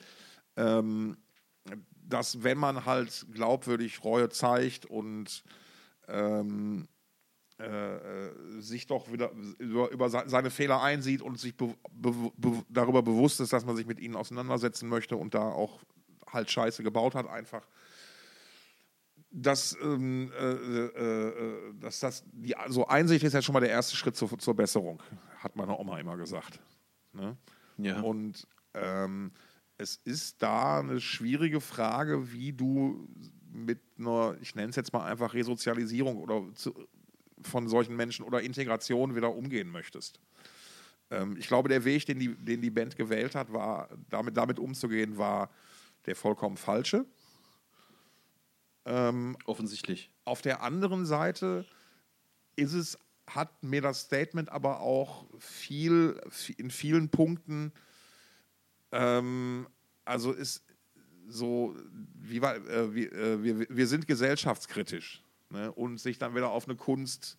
[0.57, 1.17] ähm,
[1.95, 5.43] dass wenn man halt glaubwürdig Reue zeigt und
[6.09, 6.89] ähm,
[7.61, 7.97] äh,
[8.27, 12.63] äh, sich doch wieder über, über se- seine Fehler einsieht und sich be be be
[12.69, 15.81] darüber bewusst ist, dass man sich mit ihnen auseinandersetzen möchte und da auch
[16.33, 17.67] halt Scheiße gebaut hat, einfach.
[19.33, 23.71] Dass, ähm, äh, äh, äh, dass das, die, so Einsicht ist ja schon mal der
[23.71, 25.01] erste Schritt zur, zur Besserung,
[25.39, 26.59] hat meine Oma immer gesagt.
[27.13, 27.37] Ne?
[27.79, 28.01] Ja.
[28.01, 29.31] Und ähm,
[29.79, 33.09] es ist da eine schwierige Frage, wie du
[33.53, 36.75] mit einer, ich nenne es jetzt mal einfach Resozialisierung oder zu,
[37.43, 40.21] von solchen Menschen oder Integration wieder umgehen möchtest.
[41.11, 44.59] Ähm, ich glaube, der Weg, den die, den die Band gewählt hat, war, damit, damit
[44.59, 45.51] umzugehen, war
[46.07, 47.07] der vollkommen falsche.
[48.85, 50.11] Ähm, Offensichtlich.
[50.25, 51.67] auf der anderen Seite
[52.57, 52.99] ist es
[53.29, 56.21] hat mir das Statement aber auch viel,
[56.57, 57.73] in vielen Punkten,
[58.91, 59.69] ähm,
[60.05, 60.65] also ist
[61.29, 61.77] so,
[62.15, 65.71] wie, war- äh, wie, äh, wir, wir sind gesellschaftskritisch ne?
[65.71, 67.39] und sich dann wieder auf eine Kunst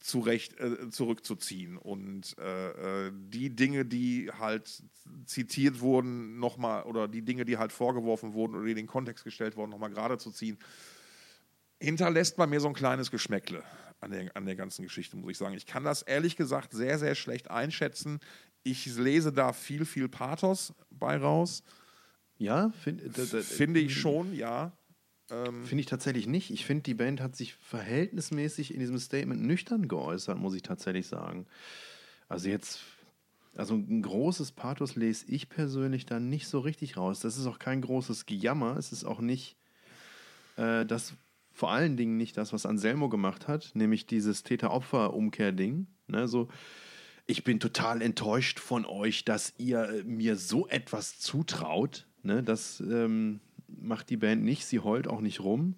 [0.00, 4.82] zurecht, äh, zurückzuziehen und äh, äh, die Dinge, die halt
[5.24, 9.24] zitiert wurden, nochmal oder die Dinge, die halt vorgeworfen wurden oder die in den Kontext
[9.24, 10.58] gestellt wurden, nochmal gerade zu ziehen,
[11.80, 13.62] hinterlässt bei mir so ein kleines Geschmäckle
[14.00, 15.54] an der, an der ganzen Geschichte, muss ich sagen.
[15.54, 18.20] Ich kann das ehrlich gesagt sehr, sehr schlecht einschätzen.
[18.62, 21.62] Ich lese da viel, viel Pathos bei raus.
[22.38, 24.72] Ja, find, da- da- Finde ich schon, ja.
[25.28, 26.50] Finde ich tatsächlich nicht.
[26.50, 31.08] Ich finde, die Band hat sich verhältnismäßig in diesem Statement nüchtern geäußert, muss ich tatsächlich
[31.08, 31.46] sagen.
[32.28, 32.80] Also jetzt,
[33.56, 37.20] also ein großes Pathos lese ich persönlich da nicht so richtig raus.
[37.20, 38.76] Das ist auch kein großes Gejammer.
[38.76, 39.56] Es ist auch nicht
[40.56, 41.14] äh, das,
[41.52, 45.88] vor allen Dingen nicht das, was Anselmo gemacht hat, nämlich dieses Täter-Opfer-Umkehr-Ding.
[46.06, 46.48] Ne, so,
[47.26, 52.06] ich bin total enttäuscht von euch, dass ihr äh, mir so etwas zutraut.
[52.22, 54.66] Ne, das ähm, macht die Band nicht.
[54.66, 55.76] Sie heult auch nicht rum,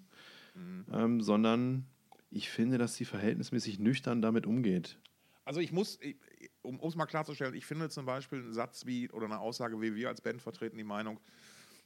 [0.91, 1.85] ähm, sondern
[2.31, 4.99] ich finde, dass sie verhältnismäßig nüchtern damit umgeht.
[5.45, 6.17] Also ich muss, ich-
[6.61, 9.95] um es mal klarzustellen, ich finde zum Beispiel einen Satz wie oder eine Aussage wie
[9.95, 11.19] wir als Band vertreten die Meinung,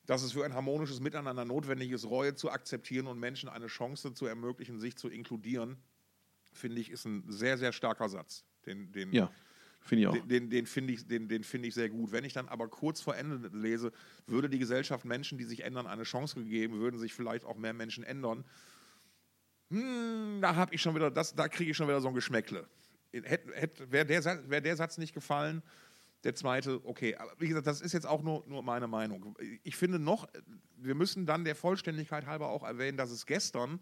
[0.06, 4.14] dass es für ein harmonisches Miteinander notwendig ist, Reue zu akzeptieren und Menschen eine Chance
[4.14, 5.78] zu ermöglichen, sich zu inkludieren,
[6.52, 8.44] finde ich, ist ein sehr, sehr starker Satz.
[8.66, 9.32] Den, den, Ja,
[9.84, 10.14] finde ich auch.
[10.14, 12.12] den, den, den finde ich, den, den finde ich sehr gut.
[12.12, 13.92] Wenn ich dann aber kurz vor Ende lese,
[14.28, 17.74] würde die Gesellschaft Menschen, die sich ändern, eine Chance gegeben, würden sich vielleicht auch mehr
[17.74, 18.46] Menschen ändern.
[19.70, 22.68] Hm, da habe ich schon wieder, das, da kriege ich schon wieder so ein Geschmäckle.
[23.12, 25.62] Wäre der, wär der Satz nicht gefallen,
[26.24, 27.16] der zweite, okay.
[27.16, 29.38] Aber wie gesagt, das ist jetzt auch nur, nur meine Meinung.
[29.64, 30.28] Ich finde noch,
[30.78, 33.80] wir müssen dann der Vollständigkeit halber auch erwähnen, dass es gestern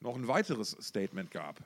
[0.00, 1.64] noch ein weiteres Statement gab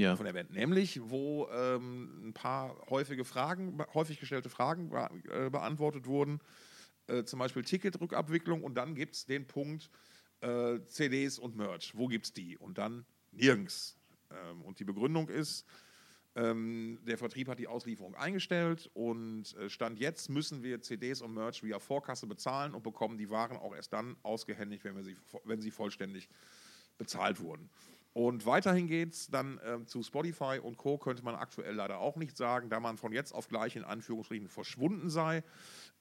[0.00, 0.16] Ja.
[0.16, 4.90] von der Band, nämlich wo ähm, ein paar häufige Fragen, häufig gestellte Fragen
[5.30, 6.40] äh, beantwortet wurden,
[7.06, 9.90] äh, zum Beispiel Ticketrückabwicklung und dann gibt es den Punkt
[10.40, 11.92] äh, CDs und Merch.
[11.96, 12.56] Wo gibt es die?
[12.56, 13.98] Und dann nirgends.
[14.30, 15.66] Ähm, und die Begründung ist,
[16.36, 21.34] ähm, der Vertrieb hat die Auslieferung eingestellt und äh, Stand jetzt müssen wir CDs und
[21.34, 25.16] Merch via Vorkasse bezahlen und bekommen die Waren auch erst dann ausgehändigt, wenn, wir sie,
[25.44, 26.28] wenn sie vollständig
[26.98, 27.68] bezahlt wurden.
[28.12, 30.98] Und weiterhin geht es dann ähm, zu Spotify und Co.
[30.98, 34.48] könnte man aktuell leider auch nicht sagen, da man von jetzt auf gleich in Anführungsstrichen
[34.48, 35.44] verschwunden sei.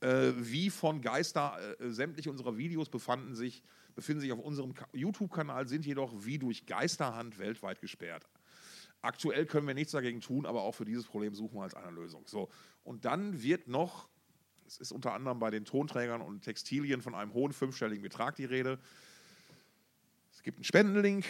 [0.01, 3.61] Äh, wie von Geister, äh, sämtliche unserer Videos befanden sich,
[3.93, 8.27] befinden sich auf unserem Ka- YouTube-Kanal, sind jedoch wie durch Geisterhand weltweit gesperrt.
[9.01, 11.91] Aktuell können wir nichts dagegen tun, aber auch für dieses Problem suchen wir als eine
[11.91, 12.23] Lösung.
[12.25, 12.49] So.
[12.83, 14.09] Und dann wird noch,
[14.65, 18.45] es ist unter anderem bei den Tonträgern und Textilien von einem hohen fünfstelligen Betrag die
[18.45, 18.79] Rede.
[20.39, 21.25] Es gibt einen Spendenlink,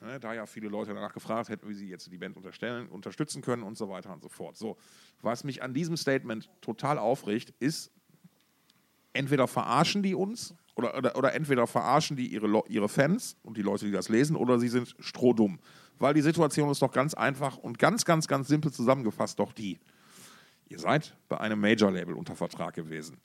[0.00, 3.64] ne, da ja viele Leute danach gefragt hätten, wie sie jetzt die Band unterstützen können
[3.64, 4.56] und so weiter und so fort.
[4.56, 4.76] So,
[5.20, 7.90] was mich an diesem Statement total aufregt, ist,
[9.14, 13.62] entweder verarschen die uns oder, oder, oder entweder verarschen die ihre, ihre Fans und die
[13.62, 15.58] Leute, die das lesen, oder sie sind strohdumm.
[15.98, 19.80] Weil die Situation ist doch ganz einfach und ganz, ganz, ganz simpel zusammengefasst doch die.
[20.68, 23.20] Ihr seid bei einem Major-Label unter Vertrag gewesen.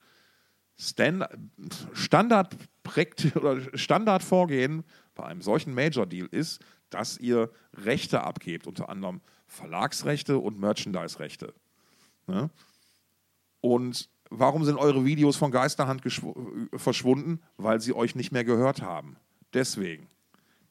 [0.79, 1.37] Standard,
[1.93, 2.55] Standard,
[3.73, 4.83] Standardvorgehen
[5.17, 11.53] bei einem solchen Major-Deal ist, dass ihr Rechte abgebt, unter anderem Verlagsrechte und Merchandise-Rechte.
[12.27, 12.49] Ne?
[13.59, 17.41] Und warum sind eure Videos von Geisterhand äh, verschwunden?
[17.57, 19.17] Weil sie euch nicht mehr gehört haben.
[19.53, 20.07] Deswegen.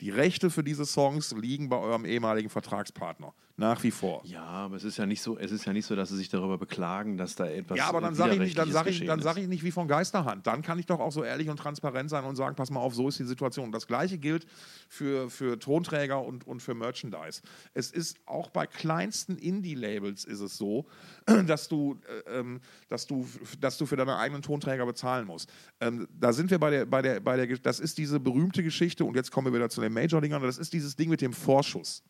[0.00, 3.34] Die Rechte für diese Songs liegen bei eurem ehemaligen Vertragspartner.
[3.58, 4.20] Nach wie vor.
[4.26, 6.28] Ja, aber es ist ja nicht so, es ist ja nicht so, dass sie sich
[6.28, 9.48] darüber beklagen, dass da etwas Ja, aber dann sage ich, nicht- dann ich, dann ich
[9.48, 10.46] nicht wie von Geisterhand.
[10.46, 12.94] Dann kann ich doch auch so ehrlich und transparent sein und sagen, pass mal auf,
[12.94, 13.72] so ist die Situation.
[13.72, 14.46] Das gleiche gilt
[14.90, 17.40] für, für Tonträger und, und für Merchandise.
[17.72, 20.84] Es ist auch bei kleinsten Indie-Labels ist es so,
[21.46, 23.26] dass du, äh, ähm, dass du,
[23.58, 25.50] dass du für deine eigenen Tonträger bezahlen musst.
[25.80, 29.06] Ähm, da sind wir bei der, bei der, bei der, das ist diese berühmte Geschichte
[29.06, 30.42] und jetzt kommen wir wieder zu den Major-Dingern.
[30.42, 32.02] Das ist dieses Ding mit dem Vorschuss.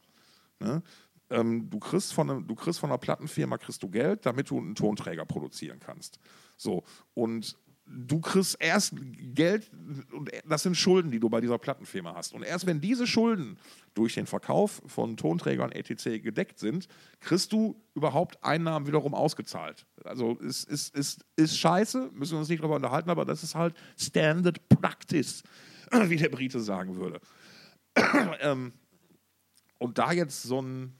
[0.58, 0.82] Ne?
[1.30, 4.58] Ähm, du, kriegst von einem, du kriegst von einer Plattenfirma kriegst du Geld, damit du
[4.58, 6.18] einen Tonträger produzieren kannst.
[6.56, 7.56] So, und
[7.86, 8.94] du kriegst erst
[9.34, 9.70] Geld,
[10.12, 12.34] und das sind Schulden, die du bei dieser Plattenfirma hast.
[12.34, 13.58] Und erst wenn diese Schulden
[13.94, 16.22] durch den Verkauf von Tonträgern etc.
[16.22, 16.88] gedeckt sind,
[17.20, 19.86] kriegst du überhaupt Einnahmen wiederum ausgezahlt.
[20.04, 23.54] Also ist, ist, ist, ist scheiße, müssen wir uns nicht darüber unterhalten, aber das ist
[23.54, 25.42] halt Standard Practice,
[25.92, 27.20] wie der Brite sagen würde.
[28.40, 28.72] ähm,
[29.78, 30.94] und da jetzt so ein,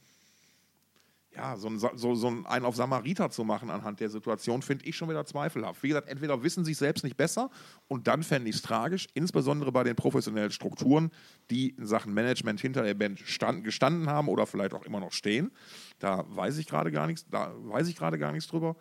[1.37, 4.87] ja, so, ein, so, so ein- einen auf Samariter zu machen anhand der Situation, finde
[4.87, 5.82] ich schon wieder zweifelhaft.
[5.82, 7.51] Wie gesagt, entweder wissen sie es selbst nicht besser
[7.89, 11.11] und dann fände ich es tragisch, insbesondere bei den professionellen Strukturen,
[11.51, 15.12] die in Sachen Management hinter der Band stand, gestanden haben oder vielleicht auch immer noch
[15.12, 15.51] stehen.
[15.99, 18.74] Da weiß ich gerade gar nichts, da weiß ich gerade gar nichts drüber.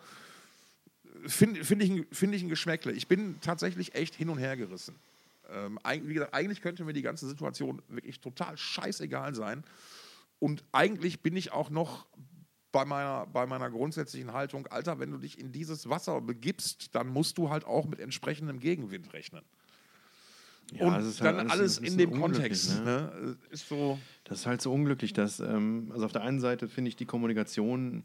[1.26, 2.92] Finde find ich, find ich ein Geschmäckle.
[2.92, 4.94] Ich bin tatsächlich echt hin und her gerissen.
[5.50, 9.62] Ähm, gesagt, eigentlich könnte mir die ganze Situation wirklich total scheißegal sein.
[10.38, 12.06] Und eigentlich bin ich auch noch
[12.76, 17.08] bei meiner, bei meiner grundsätzlichen Haltung, Alter, wenn du dich in dieses Wasser begibst, dann
[17.08, 19.42] musst du halt auch mit entsprechendem Gegenwind rechnen.
[20.72, 22.84] Ja, und halt dann alles alles, in dem Kontext.
[22.84, 23.10] ne?
[23.14, 23.36] Ne?
[23.48, 23.98] Ist so.
[24.24, 27.06] Das ist halt so unglücklich, dass, ähm, also auf der einen Seite finde ich die
[27.06, 28.04] Kommunikation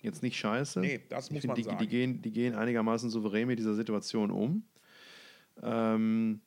[0.00, 0.80] jetzt nicht scheiße.
[0.80, 1.78] Nee, das muss finde, man die, sagen.
[1.78, 4.64] Die gehen, die gehen einigermaßen souverän mit dieser Situation um.
[5.62, 6.40] Ähm,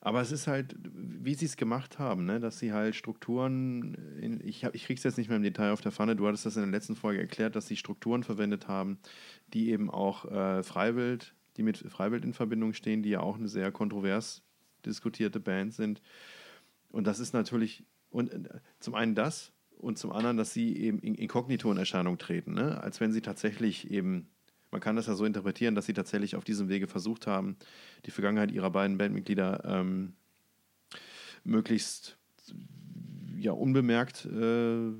[0.00, 2.40] aber es ist halt, wie sie es gemacht haben, ne?
[2.40, 5.80] dass sie halt Strukturen, in, ich, hab, ich krieg's jetzt nicht mehr im Detail auf
[5.80, 8.98] der Pfanne, du hattest das in der letzten Folge erklärt, dass sie Strukturen verwendet haben,
[9.52, 13.48] die eben auch äh, Freiwild, die mit Freiwild in Verbindung stehen, die ja auch eine
[13.48, 14.42] sehr kontrovers
[14.84, 16.02] diskutierte Band sind.
[16.90, 20.98] Und das ist natürlich, und äh, zum einen das und zum anderen, dass sie eben
[21.00, 22.80] in- inkognito in Erscheinung treten, ne?
[22.82, 24.28] als wenn sie tatsächlich eben,
[24.70, 27.56] man kann das ja so interpretieren, dass sie tatsächlich auf diesem Wege versucht haben,
[28.04, 30.14] die Vergangenheit ihrer beiden Bandmitglieder ähm,
[31.44, 32.18] möglichst
[33.38, 34.90] ja, unbemerkt äh,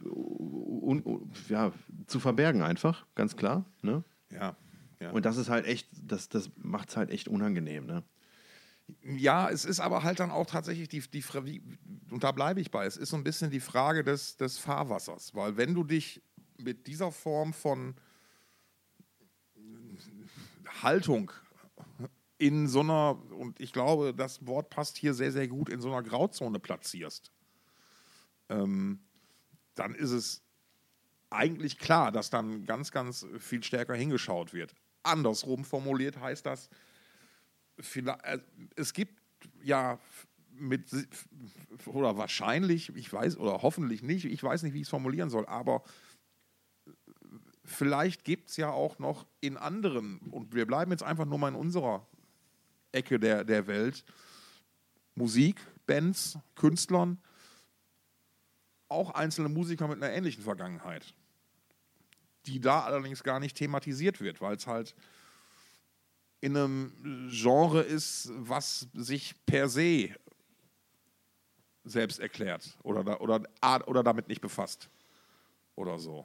[0.00, 1.72] un, un, ja,
[2.06, 3.64] zu verbergen einfach, ganz klar.
[3.82, 4.04] Ne?
[4.30, 4.56] Ja.
[5.00, 5.10] ja.
[5.10, 7.86] Und das ist halt echt, das, das macht es halt echt unangenehm.
[7.86, 8.04] Ne?
[9.02, 11.62] Ja, es ist aber halt dann auch tatsächlich die, die
[12.10, 15.34] und da bleibe ich bei, es ist so ein bisschen die Frage des, des Fahrwassers,
[15.34, 16.22] weil wenn du dich
[16.58, 17.94] mit dieser Form von
[20.82, 21.32] Haltung
[22.38, 25.88] in so einer, und ich glaube, das Wort passt hier sehr, sehr gut, in so
[25.88, 27.32] einer Grauzone platzierst,
[28.48, 29.00] ähm,
[29.74, 30.42] dann ist es
[31.30, 34.74] eigentlich klar, dass dann ganz, ganz viel stärker hingeschaut wird.
[35.02, 36.70] Andersrum formuliert heißt das,
[37.78, 38.38] äh,
[38.76, 39.20] es gibt
[39.62, 39.98] ja
[40.50, 40.90] mit
[41.86, 45.46] oder wahrscheinlich, ich weiß oder hoffentlich nicht, ich weiß nicht, wie ich es formulieren soll,
[45.46, 45.82] aber
[47.68, 51.48] vielleicht gibt es ja auch noch in anderen, und wir bleiben jetzt einfach nur mal
[51.48, 52.06] in unserer
[52.92, 54.04] Ecke der, der Welt,
[55.14, 57.18] Musik, Bands, Künstlern,
[58.88, 61.14] auch einzelne Musiker mit einer ähnlichen Vergangenheit,
[62.46, 64.94] die da allerdings gar nicht thematisiert wird, weil es halt
[66.40, 70.14] in einem Genre ist, was sich per se
[71.84, 73.42] selbst erklärt oder, da, oder,
[73.86, 74.88] oder damit nicht befasst.
[75.74, 76.24] Oder so.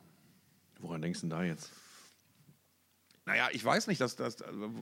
[0.83, 1.71] Woran denkst du denn da jetzt?
[3.25, 4.35] Naja, ich weiß nicht, dass das,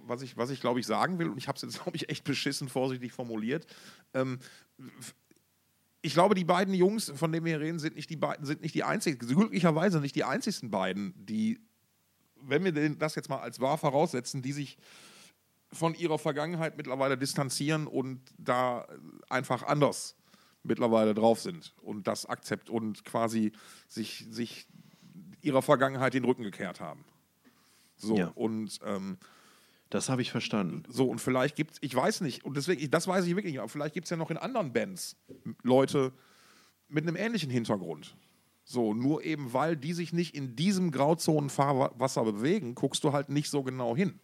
[0.07, 2.09] was ich, was ich glaube ich sagen will, und ich habe es jetzt, glaube ich,
[2.09, 3.67] echt beschissen vorsichtig formuliert.
[4.15, 4.39] Ähm,
[6.01, 8.73] ich glaube, die beiden Jungs, von denen wir reden, sind nicht die beiden, sind nicht
[8.73, 11.61] die einzigen, glücklicherweise nicht die einzigsten beiden, die,
[12.35, 14.79] wenn wir das jetzt mal als wahr voraussetzen, die sich
[15.71, 18.87] von ihrer Vergangenheit mittlerweile distanzieren und da
[19.29, 20.15] einfach anders
[20.63, 23.51] mittlerweile drauf sind und das akzept und quasi
[23.87, 24.67] sich, sich
[25.43, 27.03] ihrer Vergangenheit den Rücken gekehrt haben.
[27.97, 28.27] So, Ja.
[28.35, 29.17] und ähm,
[29.89, 30.83] Das habe ich verstanden.
[30.89, 33.59] so, und vielleicht gibt es, ich weiß nicht, und deswegen, das weiß ich wirklich nicht,
[33.59, 35.15] aber vielleicht gibt es ja noch in anderen Bands
[35.63, 36.11] Leute
[36.87, 38.15] mit einem ähnlichen Hintergrund.
[38.63, 43.49] So, nur eben weil die sich nicht in diesem Grauzonenfahrwasser bewegen, guckst du halt nicht
[43.49, 44.19] so genau hin.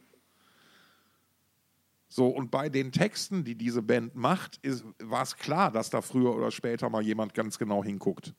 [2.10, 4.62] So, und bei den Texten, die diese Band macht,
[5.00, 8.34] war es klar, dass da früher oder später mal jemand ganz genau hinguckt.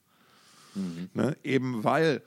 [1.13, 1.37] Ne?
[1.43, 2.23] Eben weil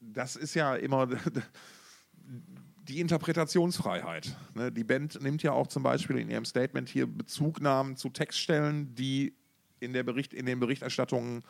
[0.00, 1.08] das ist ja immer
[2.88, 4.36] die Interpretationsfreiheit.
[4.54, 4.72] Ne?
[4.72, 9.34] Die Band nimmt ja auch zum Beispiel in ihrem Statement hier Bezugnahmen zu Textstellen, die
[9.80, 11.42] in, der Bericht, in den Berichterstattungen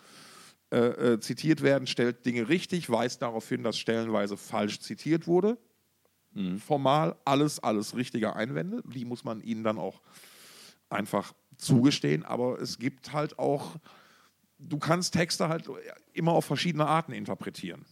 [0.70, 5.58] äh, äh, zitiert werden, stellt Dinge richtig, weist darauf hin, dass stellenweise falsch zitiert wurde.
[6.58, 8.82] Formal alles, alles richtige Einwände.
[8.86, 10.00] Die muss man ihnen dann auch
[10.88, 12.24] einfach zugestehen.
[12.24, 13.76] Aber es gibt halt auch,
[14.68, 15.68] du kannst Texte halt
[16.12, 17.84] immer auf verschiedene Arten interpretieren.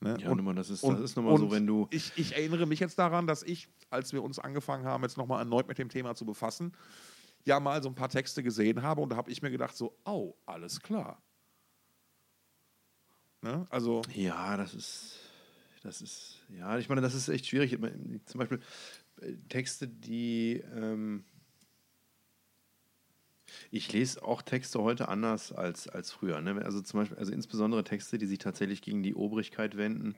[0.00, 0.16] Ne?
[0.20, 1.88] Ja, nun, das ist, das ist nochmal so, und wenn du.
[1.90, 5.40] Ich, ich erinnere mich jetzt daran, dass ich, als wir uns angefangen haben, jetzt nochmal
[5.40, 6.72] erneut mit dem Thema zu befassen,
[7.44, 9.96] ja mal so ein paar Texte gesehen habe und da habe ich mir gedacht, so,
[10.04, 11.20] au, alles klar.
[13.42, 13.66] Ne?
[13.70, 15.18] Also, Ja, das ist.
[15.82, 16.40] Das ist.
[16.58, 17.78] Ja, ich meine, das ist echt schwierig.
[18.26, 18.60] Zum Beispiel
[19.20, 20.62] äh, Texte, die.
[20.74, 21.24] Ähm,
[23.70, 26.40] ich lese auch Texte heute anders als, als früher.
[26.40, 26.62] Ne?
[26.64, 30.16] Also zum Beispiel, also insbesondere Texte, die sich tatsächlich gegen die Obrigkeit wenden,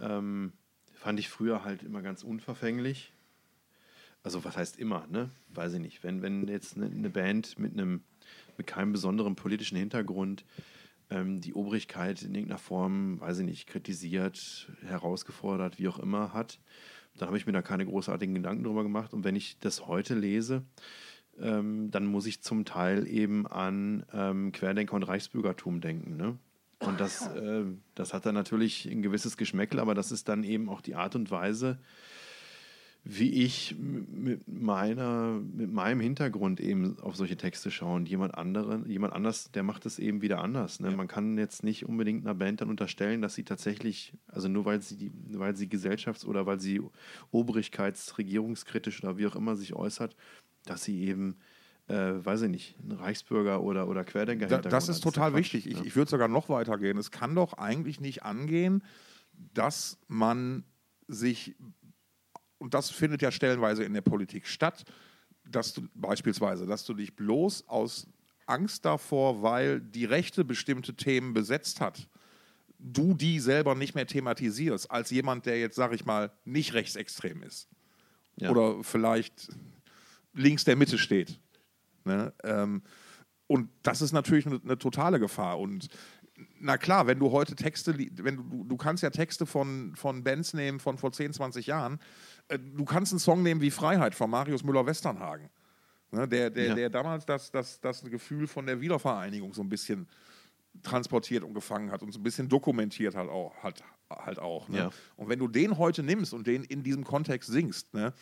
[0.00, 0.52] ähm,
[0.94, 3.12] fand ich früher halt immer ganz unverfänglich.
[4.22, 5.30] Also was heißt immer, ne?
[5.54, 6.02] Weiß ich nicht.
[6.02, 8.02] Wenn, wenn jetzt eine, eine Band mit einem
[8.56, 10.44] mit keinem besonderen politischen Hintergrund
[11.10, 16.58] ähm, die Obrigkeit in irgendeiner Form, weiß ich nicht, kritisiert, herausgefordert, wie auch immer hat.
[17.16, 19.14] Dann habe ich mir da keine großartigen Gedanken drüber gemacht.
[19.14, 20.64] Und wenn ich das heute lese,
[21.40, 26.16] ähm, dann muss ich zum Teil eben an ähm, Querdenker und Reichsbürgertum denken.
[26.16, 26.38] Ne?
[26.80, 27.64] Und das, äh,
[27.94, 31.16] das hat dann natürlich ein gewisses Geschmäckel, aber das ist dann eben auch die Art
[31.16, 31.78] und Weise,
[33.04, 37.96] wie ich mit, meiner, mit meinem Hintergrund eben auf solche Texte schaue.
[37.96, 40.78] Und jemand, andere, jemand anders, der macht es eben wieder anders.
[40.78, 40.90] Ne?
[40.90, 40.96] Ja.
[40.96, 44.82] Man kann jetzt nicht unbedingt einer Band dann unterstellen, dass sie tatsächlich, also nur weil
[44.82, 46.80] sie, weil sie gesellschafts- oder weil sie
[47.32, 50.14] obrigkeits-, regierungskritisch oder wie auch immer sich äußert,
[50.70, 51.36] dass sie eben
[51.88, 55.66] äh, weiß ich nicht, ein Reichsbürger oder, oder Querdenker da, Das ist total wichtig.
[55.66, 56.98] Ich, ich würde sogar noch weiter gehen.
[56.98, 58.84] Es kann doch eigentlich nicht angehen,
[59.32, 60.64] dass man
[61.06, 61.56] sich,
[62.58, 64.84] und das findet ja stellenweise in der Politik statt,
[65.44, 68.06] dass du beispielsweise, dass du dich bloß aus
[68.46, 72.08] Angst davor, weil die Rechte bestimmte Themen besetzt hat,
[72.78, 77.42] du die selber nicht mehr thematisierst, als jemand, der jetzt, sag ich mal, nicht rechtsextrem
[77.42, 77.68] ist.
[78.36, 78.50] Ja.
[78.50, 79.48] Oder vielleicht
[80.38, 81.40] links der Mitte steht.
[82.04, 82.32] Ne?
[82.44, 82.82] Ähm,
[83.46, 85.58] und das ist natürlich eine, eine, totale Gefahr.
[85.58, 85.88] Und
[86.60, 90.54] na klar, wenn du heute Texte, wenn du, du kannst ja Texte von, von Bands
[90.54, 91.98] nehmen von vor 10, 20 Jahren.
[92.48, 95.50] Äh, du kannst einen Song nehmen wie Freiheit von Marius Müller-Westernhagen.
[96.10, 96.74] Ne, der, der, ja.
[96.74, 100.08] der damals das, das, das Gefühl von der Wiedervereinigung so ein bisschen
[100.82, 103.54] transportiert und gefangen hat und so ein bisschen dokumentiert hat auch.
[103.62, 104.78] Halt, halt auch ne?
[104.78, 104.90] ja.
[105.16, 108.14] Und wenn du den heute nimmst und den in diesem Kontext singst, ne,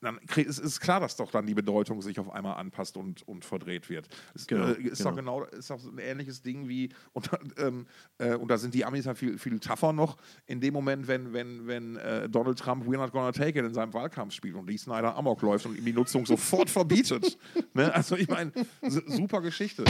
[0.00, 3.44] dann ist, ist klar, dass doch dann die Bedeutung sich auf einmal anpasst und, und
[3.44, 4.08] verdreht wird.
[4.34, 5.10] Es genau, äh, ist genau.
[5.10, 7.86] doch genau ist doch ein ähnliches Ding wie, und, ähm,
[8.18, 11.32] äh, und da sind die Amis ja viel, viel tougher noch, in dem Moment, wenn,
[11.32, 14.66] wenn, wenn äh, Donald Trump We're Not Gonna Take It in seinem Wahlkampf spielt und
[14.66, 17.38] Lee Snyder Amok läuft und ihm die Nutzung sofort verbietet.
[17.72, 17.92] Ne?
[17.94, 19.84] Also ich meine, super Geschichte.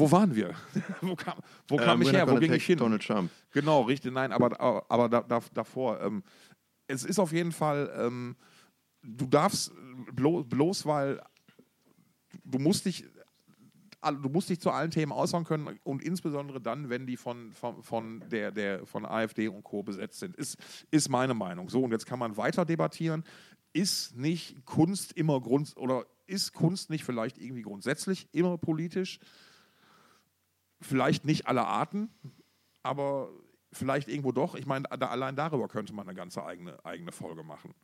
[0.00, 0.54] Wo waren wir?
[1.02, 1.34] wo kam,
[1.68, 2.26] wo kam äh, ich her?
[2.26, 2.78] Wo ging ich hin?
[2.78, 3.30] Donald Trump.
[3.52, 4.12] Genau, richtig.
[4.12, 6.00] Nein, aber, aber da, da, davor.
[6.00, 6.22] Ähm,
[6.86, 8.34] es ist auf jeden Fall, ähm,
[9.02, 9.72] du darfst
[10.12, 11.20] bloß, bloß weil
[12.44, 13.04] du musst dich
[14.02, 17.82] du musst dich zu allen Themen äußern können und insbesondere dann, wenn die von, von,
[17.82, 19.82] von, der, der, von AfD und Co.
[19.82, 20.36] besetzt sind.
[20.36, 20.56] Ist,
[20.90, 21.68] ist meine Meinung.
[21.68, 23.24] So, und jetzt kann man weiter debattieren.
[23.74, 29.20] Ist nicht Kunst immer Grund oder ist Kunst nicht vielleicht irgendwie grundsätzlich immer politisch?
[30.80, 32.10] Vielleicht nicht aller Arten,
[32.82, 33.30] aber
[33.72, 34.54] vielleicht irgendwo doch.
[34.54, 37.74] Ich meine, da, allein darüber könnte man eine ganze eigene, eigene Folge machen.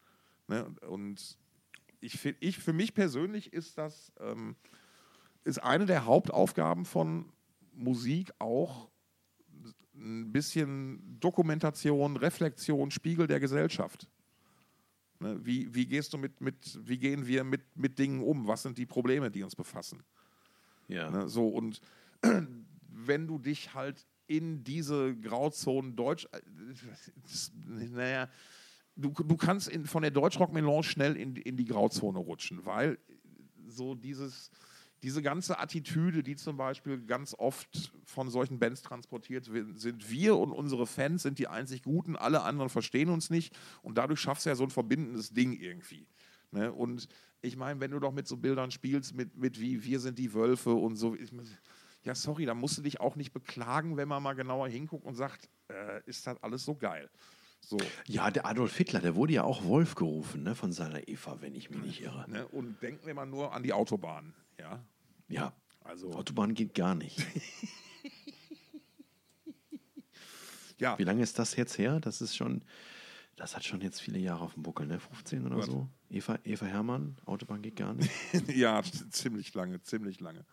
[0.48, 0.66] Ne?
[0.88, 1.38] Und
[2.00, 4.56] ich, ich, für mich persönlich ist das ähm,
[5.44, 7.32] ist eine der Hauptaufgaben von
[7.72, 8.88] Musik auch
[9.94, 14.08] ein bisschen Dokumentation, Reflexion, Spiegel der Gesellschaft.
[15.20, 15.38] Ne?
[15.44, 18.46] Wie, wie gehst du mit, mit, wie gehen wir mit, mit Dingen um?
[18.46, 20.02] Was sind die Probleme, die uns befassen?
[20.88, 21.10] Ja.
[21.10, 21.28] Ne?
[21.28, 21.80] So, und
[23.06, 26.40] wenn du dich halt in diese Grauzonen Deutsch, äh,
[27.90, 28.28] naja,
[28.96, 32.98] du, du kannst in, von der Deutschrock-Melange schnell in, in die Grauzone rutschen, weil
[33.68, 34.50] so dieses,
[35.02, 40.36] diese ganze Attitüde, die zum Beispiel ganz oft von solchen Bands transportiert wird, sind wir
[40.36, 44.46] und unsere Fans sind die einzig Guten, alle anderen verstehen uns nicht und dadurch schaffst
[44.46, 46.06] du ja so ein verbindendes Ding irgendwie.
[46.50, 46.72] Ne?
[46.72, 47.08] Und
[47.42, 50.32] ich meine, wenn du doch mit so Bildern spielst, mit, mit wie wir sind die
[50.32, 51.30] Wölfe und so, ich,
[52.06, 55.16] ja, sorry, da musst du dich auch nicht beklagen, wenn man mal genauer hinguckt und
[55.16, 57.10] sagt, äh, ist das alles so geil.
[57.60, 57.78] So.
[58.06, 61.56] Ja, der Adolf Hitler, der wurde ja auch Wolf gerufen, ne, von seiner Eva, wenn
[61.56, 62.30] ich mich nicht irre.
[62.30, 64.84] Ne, und denken wir mal nur an die Autobahn, ja.
[65.26, 65.52] Ja,
[65.82, 66.12] also.
[66.12, 67.18] Autobahn geht gar nicht.
[70.78, 70.96] ja.
[70.96, 71.98] Wie lange ist das jetzt her?
[71.98, 72.62] Das ist schon,
[73.34, 75.00] das hat schon jetzt viele Jahre auf dem Buckel, ne?
[75.00, 75.66] 15 oder Was?
[75.66, 75.88] so.
[76.08, 78.12] Eva, Eva Hermann, Autobahn geht gar nicht.
[78.54, 78.80] ja,
[79.10, 80.46] ziemlich lange, ziemlich lange.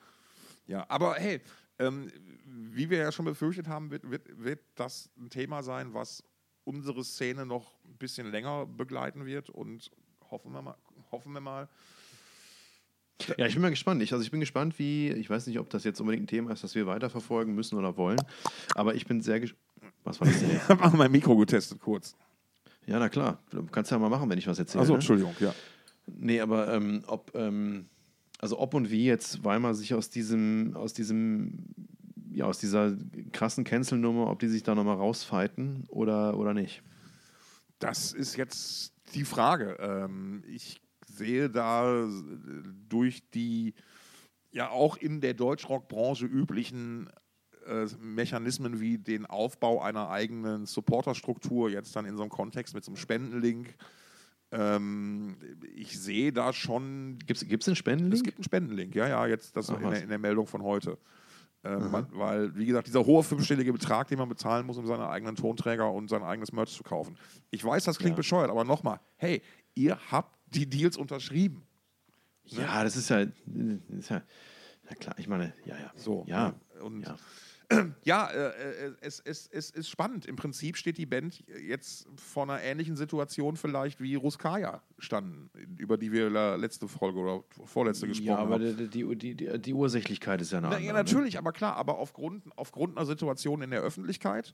[0.68, 1.42] Ja, aber hey,
[1.80, 2.12] ähm,
[2.46, 6.24] wie wir ja schon befürchtet haben, wird, wird, wird das ein Thema sein, was
[6.64, 9.92] unsere Szene noch ein bisschen länger begleiten wird und
[10.30, 10.78] hoffen wir mal.
[11.12, 11.68] Hoffen wir mal
[13.38, 14.02] ja, ich bin mal gespannt.
[14.02, 16.52] Ich, also ich bin gespannt, wie, ich weiß nicht, ob das jetzt unbedingt ein Thema
[16.52, 18.22] ist, das wir weiterverfolgen müssen oder wollen,
[18.76, 19.62] aber ich bin sehr gespannt.
[20.04, 20.52] Was war das denn?
[20.52, 22.16] Ich habe mein Mikro getestet kurz.
[22.86, 23.42] Ja, na klar.
[23.50, 24.82] Du kannst ja mal machen, wenn ich was erzähle.
[24.82, 24.98] Achso, ne?
[24.98, 25.54] Entschuldigung, ja.
[26.06, 27.88] Nee, aber ähm, ob, ähm,
[28.44, 31.64] also ob und wie jetzt Weimar sich aus diesem, aus diesem,
[32.30, 32.94] ja, aus dieser
[33.32, 36.84] krassen Cancel-Nummer, ob die sich da nochmal rausfighten oder, oder nicht.
[37.80, 39.78] Das ist jetzt die Frage.
[39.80, 42.06] Ähm, ich sehe da
[42.90, 43.76] durch die
[44.52, 47.10] ja auch in der Deutschrock-Branche üblichen
[47.66, 52.84] äh, Mechanismen wie den Aufbau einer eigenen Supporterstruktur, jetzt dann in so einem Kontext mit
[52.84, 53.74] so einem Spendenlink,
[54.54, 55.36] Ähm,
[55.76, 57.18] ich sehe da schon.
[57.26, 58.14] Gibt es einen Spendenlink?
[58.16, 60.62] Es gibt einen Spendenlink, ja, ja, jetzt das Ach, in, der, in der Meldung von
[60.62, 60.98] heute.
[61.66, 65.08] Ähm, man, weil, wie gesagt, dieser hohe fünfstellige Betrag, den man bezahlen muss, um seine
[65.10, 67.18] eigenen Tonträger und sein eigenes Merch zu kaufen.
[67.52, 68.18] Ich weiß, das klingt Ja.
[68.18, 69.42] bescheuert, aber nochmal, hey,
[69.74, 71.64] ihr habt die Deals unterschrieben.
[72.46, 73.34] Ja, das ist ja, das
[73.98, 74.22] ist ja.
[74.90, 75.92] Na klar, ich meine, ja, ja.
[75.96, 76.50] So, Ja.
[76.50, 76.82] ne?
[76.82, 77.16] Und ja.
[78.04, 80.26] Ja, äh, äh, es, es, es ist spannend.
[80.26, 85.98] Im Prinzip steht die Band jetzt vor einer ähnlichen Situation vielleicht wie Ruskaya standen, über
[85.98, 88.90] die wir letzte Folge oder vorletzte gesprochen Ja, aber haben.
[88.90, 90.88] die, die, die, die, Ursächlichkeit ist ja eine Na, andere.
[90.88, 91.00] ja, ne?
[91.00, 94.54] natürlich, aber klar, aber aufgrund, aufgrund einer Situation in der Öffentlichkeit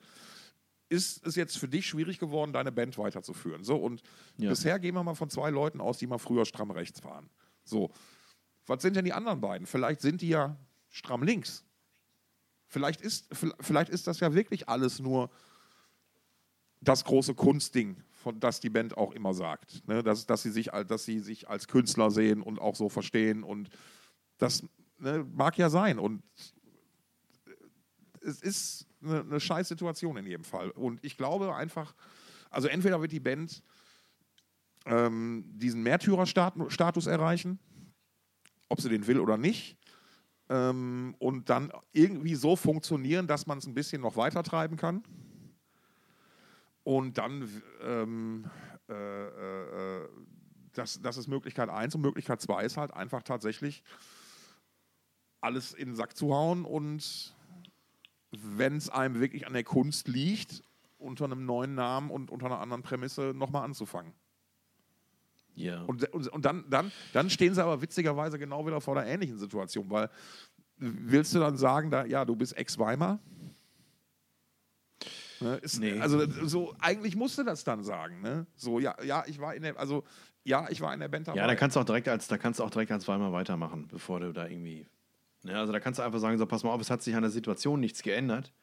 [0.89, 3.63] ist es jetzt für dich schwierig geworden, deine Band weiterzuführen.
[3.63, 4.01] So, und
[4.37, 4.49] Ja.
[4.49, 7.29] bisher gehen wir mal von zwei Leuten aus, die mal früher stramm rechts waren.
[7.63, 7.91] So,
[8.65, 9.67] was sind denn die anderen beiden?
[9.67, 10.57] Vielleicht sind die ja
[10.89, 11.63] stramm links.
[12.69, 13.27] Vielleicht ist,
[13.59, 15.31] vielleicht ist das ja wirklich alles nur
[16.81, 19.87] das große Kunstding, von das die Band auch immer sagt.
[19.87, 20.03] Ne?
[20.03, 23.43] Dass, dass, sie sich, dass sie sich als Künstler sehen und auch so verstehen.
[23.43, 23.69] Und
[24.37, 24.63] das
[24.99, 25.97] ne, mag ja sein.
[25.97, 26.21] Und
[28.21, 30.69] es ist eine, eine scheiß Situation in jedem Fall.
[30.69, 31.95] Und ich glaube einfach,
[32.51, 33.63] also entweder wird die Band
[34.85, 37.57] ähm, diesen Märtyrerstatus erreichen,
[38.69, 39.78] ob sie den will oder nicht,
[40.49, 45.03] ähm, und dann irgendwie so funktionieren, dass man es ein bisschen noch weiter treiben kann.
[46.83, 47.47] Und dann,
[47.83, 48.49] ähm,
[48.89, 50.09] äh, äh,
[50.73, 53.83] das, das ist Möglichkeit 1 und Möglichkeit 2 ist halt einfach tatsächlich
[55.41, 57.35] alles in den Sack zu hauen und
[58.31, 60.63] wenn es einem wirklich an der Kunst liegt,
[60.97, 64.13] unter einem neuen Namen und unter einer anderen Prämisse nochmal anzufangen.
[65.59, 65.81] Ja.
[65.83, 69.37] Und, und, und dann, dann, dann stehen sie aber witzigerweise genau wieder vor einer ähnlichen
[69.37, 70.09] Situation, weil
[70.77, 73.19] willst du dann sagen, da, ja, du bist Ex-Weimar?
[75.41, 75.99] Ne, ist, Nee.
[75.99, 78.45] Also so, eigentlich musst du das dann sagen, ne?
[78.55, 80.03] So, ja, ja, ich war in der, also
[80.43, 81.37] ja, ich war in der Band dabei.
[81.37, 83.87] Ja, da kannst du auch direkt als, da kannst du auch direkt als Weimar weitermachen,
[83.87, 84.87] bevor du da irgendwie.
[85.43, 87.21] Ne, also da kannst du einfach sagen, so pass mal auf, es hat sich an
[87.21, 88.53] der Situation nichts geändert.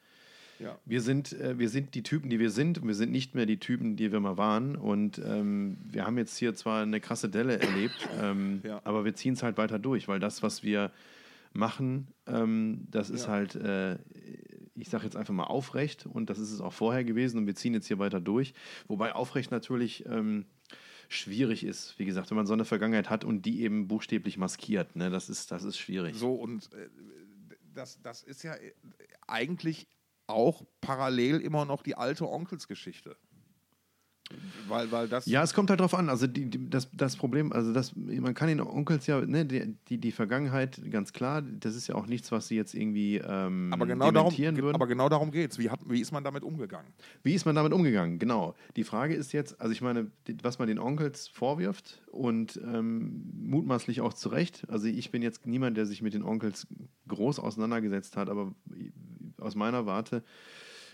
[0.59, 0.79] Ja.
[0.85, 3.47] Wir sind, äh, wir sind die Typen, die wir sind, und wir sind nicht mehr
[3.47, 4.77] die Typen, die wir mal waren.
[4.77, 8.81] Und ähm, wir haben jetzt hier zwar eine krasse Delle erlebt, ähm, Ja.
[8.85, 10.91] aber wir ziehen es halt weiter durch, weil das, was wir
[11.53, 13.33] machen, ähm, das ist Ja.
[13.33, 13.99] halt, äh,
[14.75, 17.55] ich sage jetzt einfach mal aufrecht und das ist es auch vorher gewesen und wir
[17.55, 18.53] ziehen jetzt hier weiter durch.
[18.89, 20.45] Wobei aufrecht natürlich ähm,
[21.09, 24.97] schwierig ist, wie gesagt, wenn man so eine Vergangenheit hat und die eben buchstäblich maskiert,
[24.97, 26.17] ne, das ist, das ist schwierig.
[26.17, 26.89] So, und äh,
[27.75, 28.73] das, das ist ja äh,
[29.27, 29.87] eigentlich
[30.27, 33.17] auch parallel immer noch die alte Onkelsgeschichte.
[34.67, 35.27] Weil, weil das.
[35.27, 36.09] Ja, es kommt halt drauf an.
[36.09, 39.77] Also die, die, das, das Problem, also das, man kann den Onkels ja, ne, die,
[39.89, 43.71] die, die Vergangenheit, ganz klar, das ist ja auch nichts, was sie jetzt irgendwie ähm,
[43.73, 44.75] aber genau darum, würden.
[44.75, 45.59] aber genau darum geht es.
[45.61, 46.93] Wie, hat- wie ist man damit umgegangen?
[47.23, 48.19] Wie ist man damit umgegangen?
[48.19, 48.57] Genau.
[48.75, 50.11] Die Frage ist jetzt, also ich meine,
[50.43, 54.65] was man den Onkels vorwirft und ähm, mutmaßlich auch zu Recht.
[54.69, 56.67] Also ich bin jetzt niemand, der sich mit den Onkels
[57.07, 58.53] groß auseinandergesetzt hat, aber
[59.39, 60.23] aus meiner Warte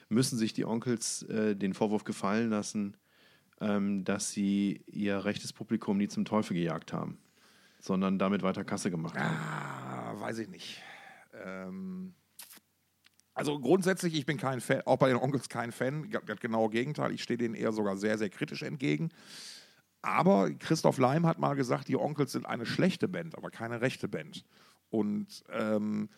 [0.08, 2.96] müssen sich die Onkels äh, den Vorwurf gefallen lassen,
[3.60, 7.18] ähm, dass sie ihr rechtes Publikum nie zum Teufel gejagt haben,
[7.80, 9.36] sondern damit weiter Kasse gemacht haben.
[9.36, 10.82] Ah, weiß ich nicht.
[11.32, 12.14] Ähm,
[13.34, 16.10] also grundsätzlich, ich bin kein Fan, auch bei den Onkels kein Fan.
[16.10, 17.12] G- Das genaue Gegenteil.
[17.12, 19.10] Ich stehe denen eher sogar sehr, sehr kritisch entgegen.
[20.02, 24.08] Aber Christoph Leim hat mal gesagt, die Onkels sind eine schlechte Band, aber keine rechte
[24.08, 24.44] Band.
[24.90, 26.10] Und ähm,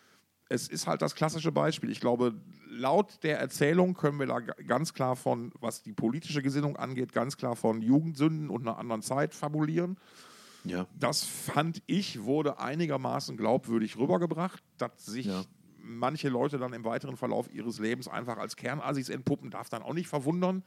[0.49, 1.89] es ist halt das klassische Beispiel.
[1.89, 2.35] Ich glaube,
[2.69, 7.37] laut der Erzählung können wir da ganz klar von, was die politische Gesinnung angeht, ganz
[7.37, 9.97] klar von Jugendsünden und einer anderen Zeit fabulieren.
[10.63, 10.87] Ja.
[10.99, 15.43] Das fand ich, wurde einigermaßen glaubwürdig rübergebracht, dass sich Ja.
[15.77, 19.93] manche Leute dann im weiteren Verlauf ihres Lebens einfach als Kernassis entpuppen, darf dann auch
[19.93, 20.63] nicht verwundern.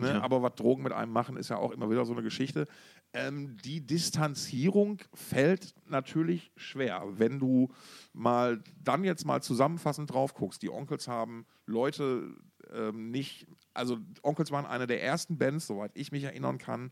[0.00, 0.10] Ne?
[0.10, 0.22] Ja.
[0.22, 2.66] Aber was Drogen mit einem machen, ist ja auch immer wieder so eine Geschichte.
[3.12, 7.68] Ähm, die Distanzierung fällt natürlich schwer, wenn du
[8.12, 10.62] mal dann jetzt mal zusammenfassend drauf guckst.
[10.62, 12.34] Die Onkels haben Leute
[12.72, 16.90] ähm, nicht, also Onkels waren eine der ersten Bands, soweit ich mich erinnern kann,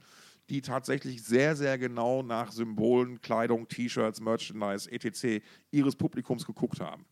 [0.51, 5.45] die tatsächlich sehr, sehr genau nach Symbolen, Kleidung, T-Shirts, Merchandise, etc.
[5.71, 7.05] ihres Publikums geguckt haben.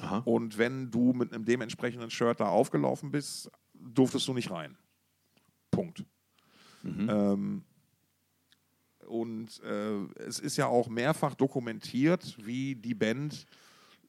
[0.00, 0.22] Aha.
[0.24, 4.76] Und wenn du mit einem dementsprechenden Shirt da aufgelaufen bist, durftest du nicht rein.
[5.78, 6.04] Punkt.
[6.84, 7.62] Ähm,
[9.06, 13.46] und äh, es ist ja auch mehrfach dokumentiert, wie die Band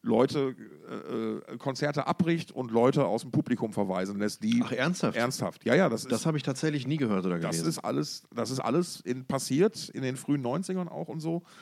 [0.02, 0.56] Leute,
[1.48, 5.18] äh, äh, Konzerte abbricht und Leute aus dem Publikum verweisen lässt, die Ach, ernsthaft?
[5.18, 5.66] ernsthaft.
[5.66, 7.68] Ja, ja, das ist Das habe ich tatsächlich nie gehört oder das gelesen.
[7.70, 11.44] ist alles, das ist alles in, passiert in den frühen 90ern auch und so.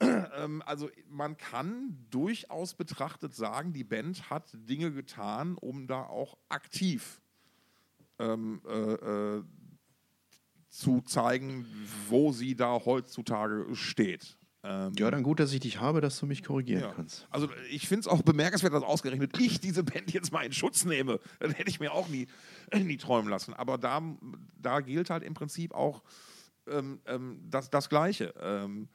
[0.00, 6.38] Ähm, also man kann durchaus betrachtet sagen, die Band hat Dinge getan, um da auch
[6.48, 7.20] aktiv
[8.18, 9.42] ähm, äh, äh,
[10.68, 11.66] zu zeigen,
[12.08, 14.38] wo sie da heutzutage steht.
[14.62, 16.92] Ähm, Ja, dann gut, dass ich dich habe, dass du mich korrigieren ja.
[16.92, 17.26] kannst.
[17.30, 20.84] Also ich finde es auch bemerkenswert, dass ausgerechnet ich diese Band jetzt mal in Schutz
[20.84, 21.20] nehme.
[21.38, 22.26] Das hätte ich mir auch nie,
[22.74, 23.54] nie träumen lassen.
[23.54, 24.02] Aber da,
[24.60, 26.02] da gilt halt im Prinzip auch
[26.66, 28.34] ähm, ähm, das, das Gleiche.
[28.40, 28.88] Ähm,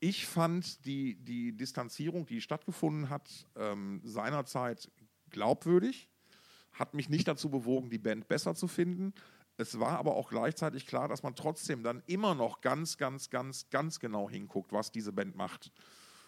[0.00, 4.90] ich fand die, die Distanzierung, die stattgefunden hat, ähm, seinerzeit
[5.30, 6.08] glaubwürdig,
[6.72, 9.12] hat mich nicht dazu bewogen, die Band besser zu finden.
[9.56, 13.68] Es war aber auch gleichzeitig klar, dass man trotzdem dann immer noch ganz, ganz, ganz,
[13.70, 15.72] ganz genau hinguckt, was diese Band macht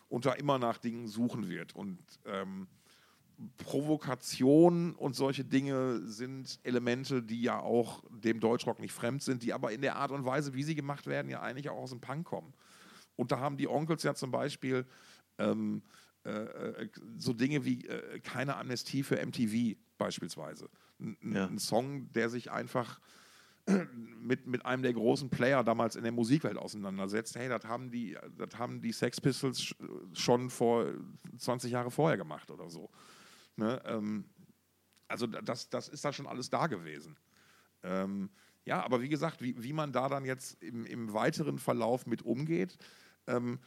[0.09, 1.75] und da immer nach Dingen suchen wird.
[1.75, 2.67] Und ähm,
[3.57, 9.53] Provokation und solche Dinge sind Elemente, die ja auch dem Deutschrock nicht fremd sind, die
[9.53, 12.01] aber in der Art und Weise, wie sie gemacht werden, ja eigentlich auch aus dem
[12.01, 12.53] Punk kommen.
[13.17, 14.87] Und da haben die Onkels ja zum Beispiel
[15.39, 15.83] ähm,
[16.25, 20.69] äh, äh, so Dinge wie äh, keine Amnestie für MTV beispielsweise.
[20.99, 21.47] N Ja.
[21.47, 23.01] Ein Song, der sich einfach
[24.21, 27.37] mit, mit einem der großen Player damals in der Musikwelt auseinandersetzt.
[27.37, 29.77] Hey, das haben die, das haben die Sex Pistols sch-
[30.19, 30.87] schon vor
[31.39, 32.91] 20 Jahre vorher gemacht oder so.
[33.57, 33.81] Ne?
[33.85, 34.25] Ähm,
[35.09, 37.17] also da- das, das ist da schon alles da gewesen.
[37.83, 38.31] Ähm,
[38.65, 42.23] ja, aber wie gesagt, wie, wie man da dann jetzt im, im weiteren Verlauf mit
[42.23, 42.77] umgeht,
[43.27, 43.59] ähm,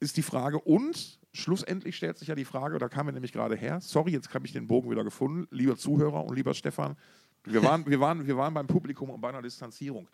[0.00, 0.58] ist die Frage.
[0.60, 4.32] Und schlussendlich stellt sich ja die Frage, da kam er nämlich gerade her, sorry, jetzt
[4.34, 6.96] habe ich den Bogen wieder gefunden, lieber Zuhörer und lieber Stefan,
[7.44, 10.08] wir waren, wir waren, wir waren beim Publikum und bei einer Distanzierung.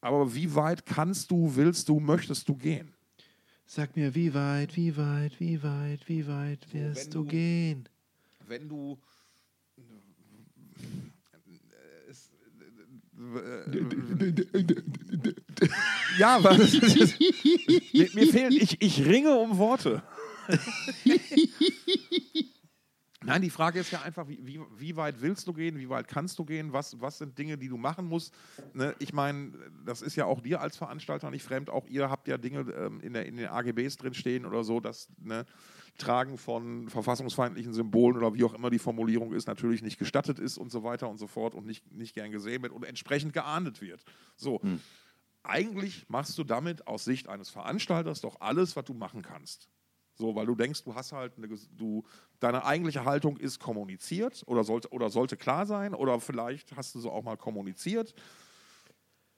[0.00, 2.92] Aber wie weit kannst du, willst du, möchtest du gehen?
[3.66, 7.88] Sag mir, wie weit, wie weit, wie weit, wie weit wirst du du- gehen?
[8.46, 8.98] Wenn du
[12.10, 12.30] es-
[16.18, 16.58] ja, was?
[17.92, 20.02] mir, mir fehlen, ich, ich ringe um Worte.
[23.24, 26.08] Nein, die Frage ist ja einfach, wie, wie, wie weit willst du gehen, wie weit
[26.08, 28.34] kannst du gehen, was, was sind Dinge, die du machen musst.
[28.74, 28.94] Ne?
[28.98, 29.52] Ich meine,
[29.86, 33.00] das ist ja auch dir als Veranstalter nicht fremd, auch ihr habt ja Dinge ähm,
[33.00, 35.46] in, der, in den AGBs drin stehen oder so, dass ne,
[35.96, 40.58] Tragen von verfassungsfeindlichen Symbolen oder wie auch immer die Formulierung ist, natürlich nicht gestattet ist
[40.58, 43.80] und so weiter und so fort und nicht, nicht gern gesehen wird und entsprechend geahndet
[43.80, 44.04] wird.
[44.36, 44.60] So.
[45.44, 49.68] Eigentlich machst du damit aus Sicht eines Veranstalters doch alles, was du machen kannst.
[50.14, 52.04] So, weil du denkst, du hast halt eine, du,
[52.38, 57.00] deine eigentliche Haltung ist kommuniziert oder sollte, oder sollte klar sein oder vielleicht hast du
[57.00, 58.14] so auch mal kommuniziert.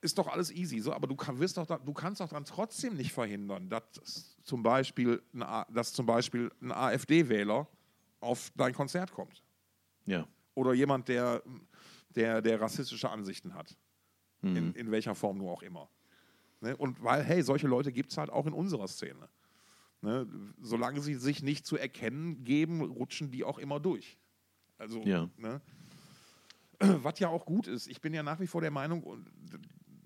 [0.03, 2.45] Ist doch alles easy, so, aber du, kann, wirst doch da, du kannst doch dann
[2.45, 7.67] trotzdem nicht verhindern, dass zum Beispiel ein, dass zum Beispiel ein AfD-Wähler
[8.21, 9.43] auf dein Konzert kommt.
[10.05, 10.27] Ja.
[10.55, 11.43] Oder jemand, der,
[12.11, 13.77] der, der rassistische Ansichten hat.
[14.43, 15.89] In, in welcher Form nur auch immer.
[16.61, 16.77] Ne?
[16.77, 19.29] Und weil, hey, solche Leute gibt es halt auch in unserer Szene.
[20.03, 20.27] Ne?
[20.61, 24.19] Solange sie sich nicht zu erkennen geben, rutschen die auch immer durch.
[24.79, 25.29] Also, Ja.
[25.37, 25.61] ne?
[26.79, 27.87] was ja auch gut ist.
[27.87, 29.27] Ich bin ja nach wie vor der Meinung,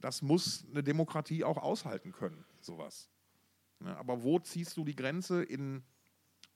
[0.01, 3.11] das muss eine Demokratie auch aushalten können, sowas.
[3.81, 3.97] Ne?
[3.97, 5.83] Aber wo ziehst du die Grenze in,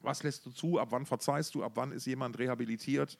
[0.01, 3.18] was lässt du zu, ab wann verzeihst du, ab wann ist jemand rehabilitiert?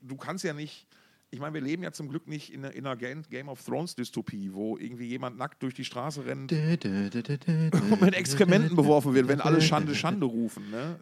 [0.00, 0.86] Du kannst ja nicht,
[1.30, 3.94] ich meine, wir leben ja zum Glück nicht in einer, in einer Game, of Thrones
[3.94, 9.40] Dystopie, wo irgendwie jemand nackt durch die Straße rennt und mit Exkrementen beworfen wird, wenn
[9.40, 10.70] alle Schande, Schande rufen.
[10.70, 10.98] Ne?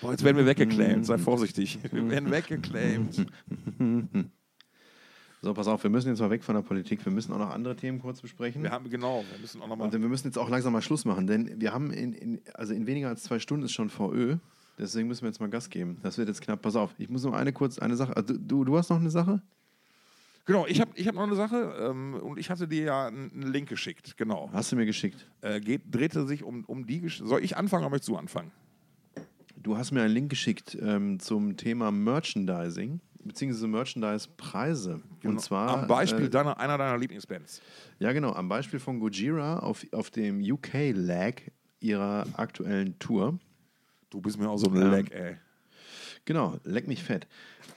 [0.00, 1.78] Boah, jetzt werden wir weggeclaimed, sei vorsichtig.
[1.90, 3.26] Wir werden weggeclaimed.
[5.40, 7.04] So, pass auf, wir müssen jetzt mal weg von der Politik.
[7.04, 8.64] Wir müssen auch noch andere Themen kurz besprechen.
[8.64, 9.86] Wir haben, genau, wir müssen auch nochmal.
[9.86, 12.74] Und wir müssen jetzt auch langsam mal Schluss machen, denn wir haben in, in, also
[12.74, 14.38] in weniger als zwei Stunden ist schon VÖ.
[14.78, 15.98] Deswegen müssen wir jetzt mal Gas geben.
[16.02, 16.62] Das wird jetzt knapp.
[16.62, 18.16] Pass auf, ich muss noch eine kurz eine Sache.
[18.16, 19.42] Also, du, du hast noch eine Sache?
[20.44, 23.52] Genau, ich habe ich hab noch eine Sache ähm, und ich hatte dir ja einen,
[23.52, 24.48] Link geschickt, genau.
[24.52, 25.28] Hast du mir geschickt?
[25.42, 28.50] Äh, geht, drehte sich um, um die Gesch Soll ich anfangen oder möchtest du anfangen?
[29.56, 35.02] Du hast mir einen Link geschickt ähm, zum Thema Merchandising, beziehungsweise Merchandise-Preise.
[35.24, 35.66] Und zwar.
[35.66, 35.82] Genau.
[35.82, 37.60] Am Beispiel Äh, deiner, einer deiner Lieblingsbands.
[37.98, 38.32] ja, genau.
[38.32, 41.42] Am Beispiel von Gojira auf, auf dem UK-Lag
[41.80, 43.38] ihrer aktuellen Tour.
[44.10, 45.36] Du bist mir auch so ein Ähm, Lag, ey.
[46.24, 47.26] Genau, leck mich fett.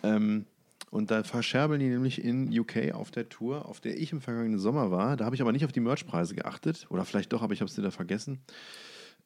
[0.04, 0.46] Ähm,
[0.90, 4.60] und da verscherbeln die nämlich in UK auf der Tour, auf der ich im vergangenen
[4.60, 5.16] Sommer war.
[5.16, 6.88] Da habe ich aber nicht auf die Merchpreise geachtet.
[6.90, 8.42] Oder vielleicht doch, aber ich habe es wieder vergessen.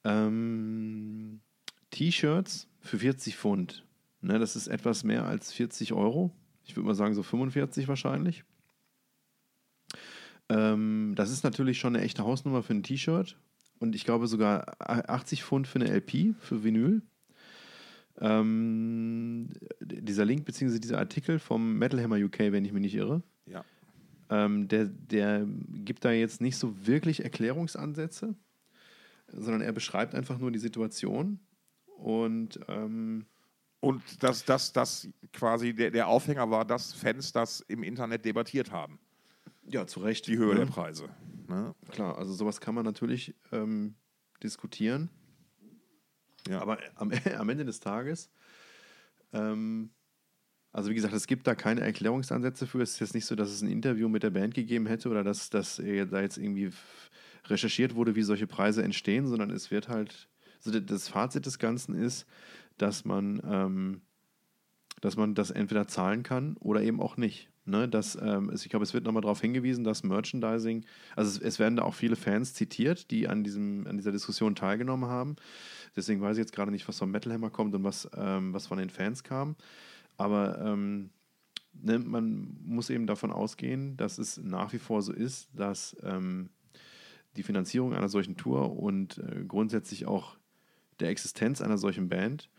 [0.03, 1.40] Ähm,
[1.90, 3.84] T-Shirts für 40 Pfund.
[4.22, 6.32] Ne, das ist etwas mehr als 40 Euro.
[6.65, 8.44] Ich würde mal sagen, so 45 wahrscheinlich.
[10.49, 13.38] Ähm, das ist natürlich schon eine echte Hausnummer für ein T-Shirt.
[13.80, 17.02] Und ich glaube sogar 80 Pfund für eine LP, für Vinyl.
[18.22, 19.49] Ähm,
[19.81, 20.80] dieser Link bzw.
[20.80, 23.65] dieser Artikel vom Metal Hammer UK, wenn ich mich nicht irre, Ja.
[24.30, 25.45] ähm, der, der
[25.84, 28.35] gibt da jetzt nicht so wirklich Erklärungsansätze,
[29.27, 31.39] sondern er beschreibt einfach nur die Situation
[31.97, 33.26] und ähm,
[33.81, 38.72] Und dass das, das quasi der, der Aufhänger war, dass Fans das im Internet debattiert
[38.72, 38.97] haben,
[39.68, 40.26] Ja, zu Recht.
[40.27, 40.61] die Höhe ne?
[40.61, 41.10] der Preise.
[41.48, 41.76] Ne?
[41.92, 43.96] Klar, also sowas kann man natürlich ähm,
[44.44, 45.10] diskutieren.
[46.48, 46.62] Ja.
[46.62, 48.30] Aber am, am Ende des Tages,
[49.34, 49.92] ähm,
[50.72, 52.82] also wie gesagt, es gibt da keine Erklärungsansätze für.
[52.82, 55.24] Es ist jetzt nicht so, dass es ein Interview mit der Band gegeben hätte oder
[55.24, 55.84] dass, dass da
[56.22, 56.72] jetzt irgendwie
[57.46, 60.28] recherchiert wurde, wie solche Preise entstehen, sondern es wird halt,
[60.66, 62.26] also das Fazit des Ganzen ist,
[62.78, 64.02] dass man, ähm,
[65.00, 67.50] dass man das entweder zahlen kann oder eben auch nicht.
[67.68, 70.86] Ne, dass, ähm, ich glaube, es wird nochmal darauf hingewiesen, dass Merchandising,
[71.16, 74.54] also es, es werden da auch viele Fans zitiert, die an, diesem, an dieser Diskussion
[74.54, 75.36] teilgenommen haben.
[75.96, 78.68] Deswegen weiß ich jetzt gerade nicht, was vom Metal Hammer kommt und was, ähm, was
[78.68, 79.56] von den Fans kam.
[80.16, 81.10] Aber ähm,
[81.74, 86.52] ne, man muss eben davon ausgehen, dass es nach wie vor so ist, dass ähm,
[87.36, 90.38] die Finanzierung einer solchen Tour und äh, grundsätzlich auch
[91.00, 92.50] der Existenz einer solchen Band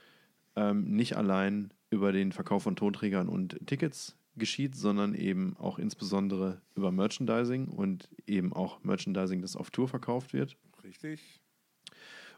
[0.57, 6.61] ähm, nicht allein über den Verkauf von Tonträgern und Tickets geschieht, sondern eben auch insbesondere
[6.75, 10.57] über Merchandising und eben auch Merchandising, das auf Tour verkauft wird.
[10.85, 11.41] Richtig.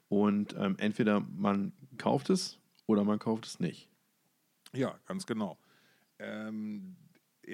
[0.09, 3.89] Und ähm, entweder man kauft es oder man kauft es nicht.
[4.73, 5.59] Ja, ganz genau.
[6.19, 6.97] Ähm,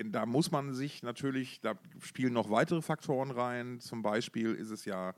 [0.07, 3.81] da muss man sich natürlich, da spielen noch weitere Faktoren rein.
[3.81, 5.15] Zum Beispiel ist es ja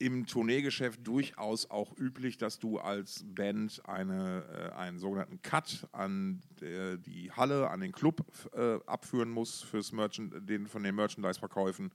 [0.00, 6.40] im Tourneegeschäft durchaus auch üblich, dass du als Band eine, äh, einen sogenannten Cut an
[6.62, 8.24] äh, die Halle, an den Club
[8.54, 11.92] äh, abführen musst fürs Merchand den, von den Merchandise-Verkäufen.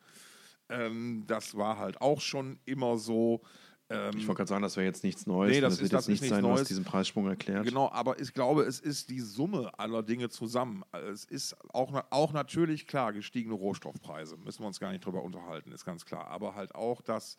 [0.69, 3.41] Ähm, das war halt auch schon immer so.
[3.89, 5.51] Ähm, Ich wollte gerade sagen, das wäre jetzt nichts Neues.
[5.53, 6.67] Nee, das das ist- wird das jetzt nichts sein, was Neues.
[6.67, 7.65] diesen Preissprung erklärt.
[7.65, 10.83] Genau, aber ich glaube, es ist die Summe aller Dinge zusammen.
[11.11, 15.71] Es ist auch, auch natürlich klar gestiegene Rohstoffpreise, müssen wir uns gar nicht drüber unterhalten,
[15.71, 16.27] ist ganz klar.
[16.27, 17.37] Aber halt auch, dass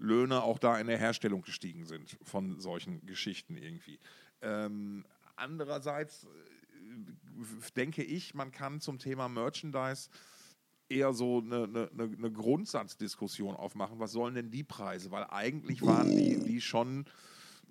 [0.00, 3.98] Löhne auch da in der Herstellung gestiegen sind von solchen Geschichten irgendwie.
[4.42, 5.04] Ähm,
[5.36, 10.10] andererseits äh, denke ich, man kann zum Thema Merchandise
[10.88, 14.00] eher so eine, eine, eine Grundsatzdiskussion aufmachen.
[14.00, 15.10] Was sollen denn die Preise?
[15.10, 17.04] Weil eigentlich waren die, die schon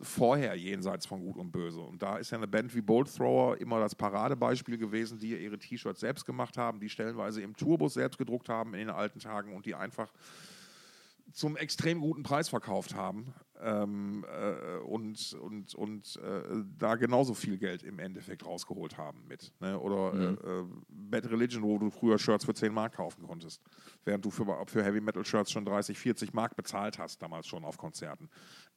[0.02, 1.82] vorher jenseits von Gut und Böse.
[1.82, 5.60] Und da ist ja eine Band wie Bolt Thrower immer das Paradebeispiel gewesen, die ihre
[5.60, 9.54] T-Shirts selbst gemacht haben, die stellenweise im Tourbus selbst gedruckt haben in den alten Tagen
[9.54, 10.10] und die einfach
[11.32, 17.58] zum extrem guten Preis verkauft haben ähm, äh, und, und, und äh, da genauso viel
[17.58, 19.54] Geld im Endeffekt rausgeholt haben mit.
[19.60, 19.78] Ne?
[19.80, 23.62] Oder äh, äh, Bad Religion, wo du früher Shirts für 10 Mark kaufen konntest,
[24.06, 27.66] während du für, für Heavy Metal Shirts schon 30, 40 Mark bezahlt hast, damals schon
[27.66, 28.30] auf Konzerten.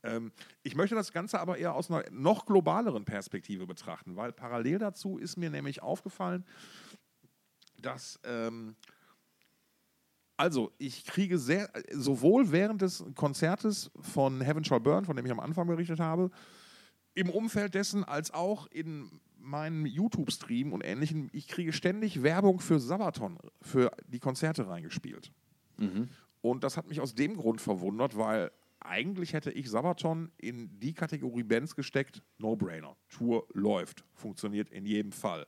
[0.03, 4.79] Ähm, ich möchte das Ganze aber eher aus einer noch globaleren Perspektive betrachten, weil parallel
[4.79, 6.45] dazu ist mir nämlich aufgefallen,
[7.79, 8.77] dass ähm,
[10.37, 15.33] also, ich kriege sehr, sowohl während des Konzertes von Heaven Shall Burn, von dem ich
[15.33, 16.31] am Anfang berichtet habe,
[17.15, 22.79] im Umfeld dessen als auch in meinem YouTube-Stream und ähnlichem, ich kriege ständig Werbung für
[22.79, 25.33] Sabaton, für die Konzerte reingespielt.
[26.41, 28.51] Und das hat mich aus dem Grund verwundert, weil
[28.81, 32.97] eigentlich hätte ich Sabaton in die Kategorie Bands gesteckt, No-Brainer.
[33.09, 35.47] Tour läuft, funktioniert in jedem Fall.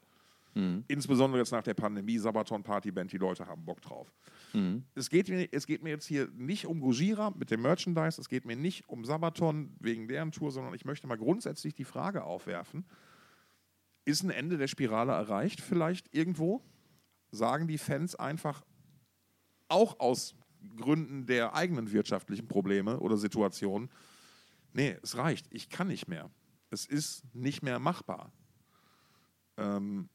[0.87, 4.13] Insbesondere jetzt nach der Pandemie, Sabaton Partyband, die Leute haben Bock drauf.
[4.95, 8.29] Es, geht mir, es geht mir jetzt hier nicht um Gojira mit dem Merchandise, es
[8.29, 12.25] geht mir nicht um Sabaton wegen deren Tour, sondern ich möchte mal grundsätzlich die Frage
[12.25, 12.87] aufwerfen,
[14.05, 16.63] ist ein Ende der Spirale erreicht vielleicht irgendwo?
[17.31, 18.65] Sagen die Fans einfach
[19.69, 20.37] auch aus
[20.77, 23.91] Gründen der eigenen wirtschaftlichen Probleme oder Situationen,
[24.73, 26.31] nee, es reicht, ich kann nicht mehr.
[26.71, 28.33] Es ist nicht mehr machbar.
[29.57, 30.09] Ähm,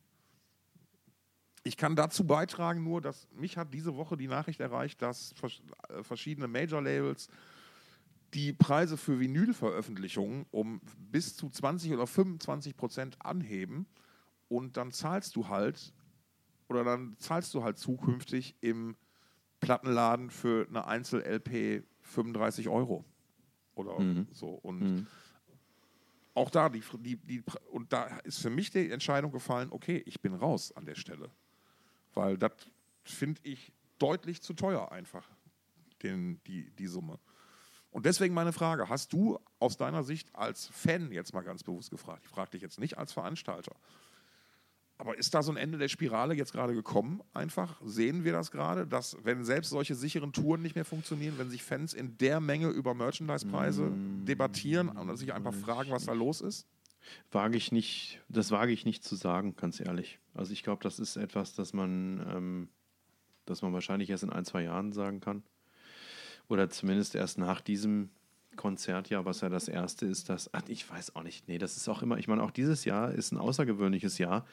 [1.64, 5.34] ich kann dazu beitragen nur, dass mich hat diese Woche die Nachricht erreicht, dass
[5.90, 7.30] äh, verschiedene Major-Labels
[8.34, 13.88] die Preise für Vinylveröffentlichungen um bis zu 20 oder 25 Prozent anheben
[14.48, 15.94] und dann zahlst du halt
[16.68, 18.96] oder dann zahlst du halt zukünftig im
[19.60, 23.04] Plattenladen für eine Einzel-LP 35 Euro
[23.76, 23.98] oder
[24.32, 24.50] so.
[24.50, 24.82] Und
[26.34, 30.22] auch da die, die, die und da ist für mich die Entscheidung gefallen, okay, ich
[30.22, 31.30] bin raus an der Stelle,
[32.14, 32.52] weil das
[33.04, 35.28] finde ich deutlich zu teuer einfach
[36.04, 37.20] den, die, die Summe.
[37.92, 41.90] Und deswegen meine Frage, hast du aus deiner Sicht als Fan jetzt mal ganz bewusst
[41.90, 43.76] gefragt, ich frage dich jetzt nicht als Veranstalter,
[45.00, 47.22] aber ist da so ein Ende der Spirale jetzt gerade gekommen?
[47.34, 51.50] Einfach sehen wir das gerade, dass wenn selbst solche sicheren Touren nicht mehr funktionieren, wenn
[51.50, 53.94] sich Fans in der Menge über Merchandise-Preise
[54.28, 56.68] debattieren und sich einfach fragen, was da los ist?
[57.32, 60.20] Wage ich nicht, das wage ich nicht zu sagen, ganz ehrlich.
[60.34, 62.70] Also ich glaube, das ist etwas, das man, ähm,
[63.46, 65.44] das man wahrscheinlich erst in ein, zwei Jahren sagen kann.
[66.48, 68.10] Oder zumindest erst nach diesem
[68.56, 71.88] Konzert ja, was ja das erste ist, das, ich weiß auch nicht, nee, das ist
[71.88, 74.46] auch immer, ich meine, auch dieses Jahr ist ein außergewöhnliches Jahr,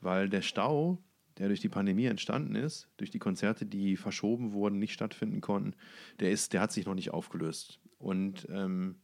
[0.00, 0.98] weil der Stau,
[1.38, 5.74] der durch die Pandemie entstanden ist, durch die Konzerte, die verschoben wurden, nicht stattfinden konnten,
[6.20, 7.80] der ist, der hat sich noch nicht aufgelöst.
[7.98, 8.96] Und ähm,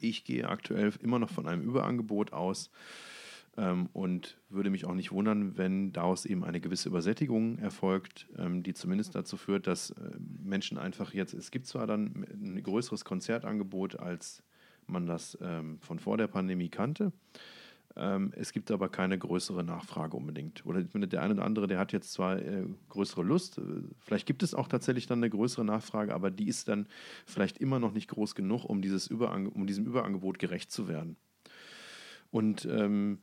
[0.00, 2.70] ich gehe aktuell immer noch von einem Überangebot aus
[3.56, 8.62] ähm, und würde mich auch nicht wundern, wenn daraus eben eine gewisse Übersättigung erfolgt, ähm,
[8.62, 10.10] die zumindest dazu führt, dass äh,
[10.42, 14.42] Menschen einfach jetzt, es gibt zwar dann ein größeres Konzertangebot, als
[14.86, 17.12] man das ähm, von vor der Pandemie kannte.
[17.96, 20.66] Ähm, es gibt aber keine größere Nachfrage unbedingt.
[20.66, 23.62] Oder der eine oder andere, der hat jetzt zwar äh, größere Lust, äh,
[24.00, 26.88] vielleicht gibt es auch tatsächlich dann eine größere Nachfrage, aber die ist dann
[27.24, 31.16] vielleicht immer noch nicht groß genug, um, dieses Überang um diesem Überangebot gerecht zu werden.
[32.30, 33.20] Und ähm,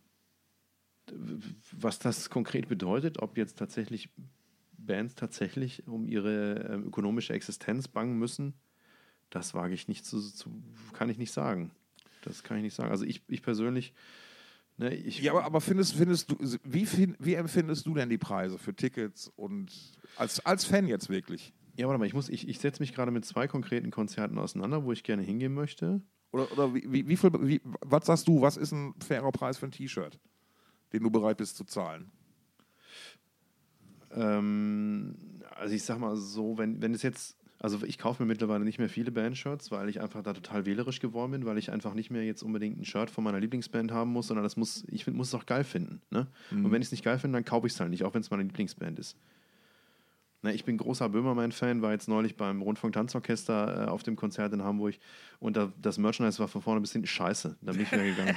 [1.77, 4.09] was das konkret bedeutet, ob jetzt tatsächlich
[4.77, 8.53] Bands tatsächlich um ihre äh, ökonomische Existenz bangen müssen,
[9.29, 11.71] das wage ich nicht zu, zu, kann ich nicht sagen.
[12.23, 12.91] Das kann ich nicht sagen.
[12.91, 13.93] Also ich, ich persönlich,
[14.77, 16.87] ne, Ja, aber, aber findest, findest du, wie,
[17.19, 19.71] wie empfindest du denn die Preise für Tickets und
[20.17, 21.53] als, als Fan jetzt wirklich?
[21.77, 24.83] ja, warte mal, ich muss, ich, ich setze mich gerade mit zwei konkreten Konzerten auseinander,
[24.83, 26.01] wo ich gerne hingehen möchte.
[26.31, 29.57] Oder, oder wie, wie, wie viel, wie, was sagst du, was ist ein fairer Preis
[29.57, 30.19] für ein T-Shirt,
[30.93, 32.11] den du bereit bist zu zahlen?
[34.11, 35.15] Ähm,
[35.55, 38.79] also ich sag mal so, wenn, wenn es jetzt, also ich kaufe mir mittlerweile nicht
[38.79, 42.09] mehr viele Bandshirts, weil ich einfach da total wählerisch geworden bin, weil ich einfach nicht
[42.09, 45.15] mehr jetzt unbedingt ein Shirt von meiner Lieblingsband haben muss, sondern das muss, ich find,
[45.15, 46.01] muss es auch geil finden.
[46.09, 46.25] Ne?
[46.49, 48.21] Und wenn ich es nicht geil finde, dann kaufe ich es halt nicht, auch wenn
[48.21, 49.15] es meine Lieblingsband ist.
[50.43, 54.63] Ne, ich bin großer Böhmermann-Fan, war jetzt neulich beim Rundfunk-Tanzorchester äh, auf dem Konzert in
[54.63, 54.95] Hamburg
[55.39, 57.57] und da, das Merchandise war von vorne bis hinten scheiße.
[57.61, 58.35] Da bin ich wieder gegangen.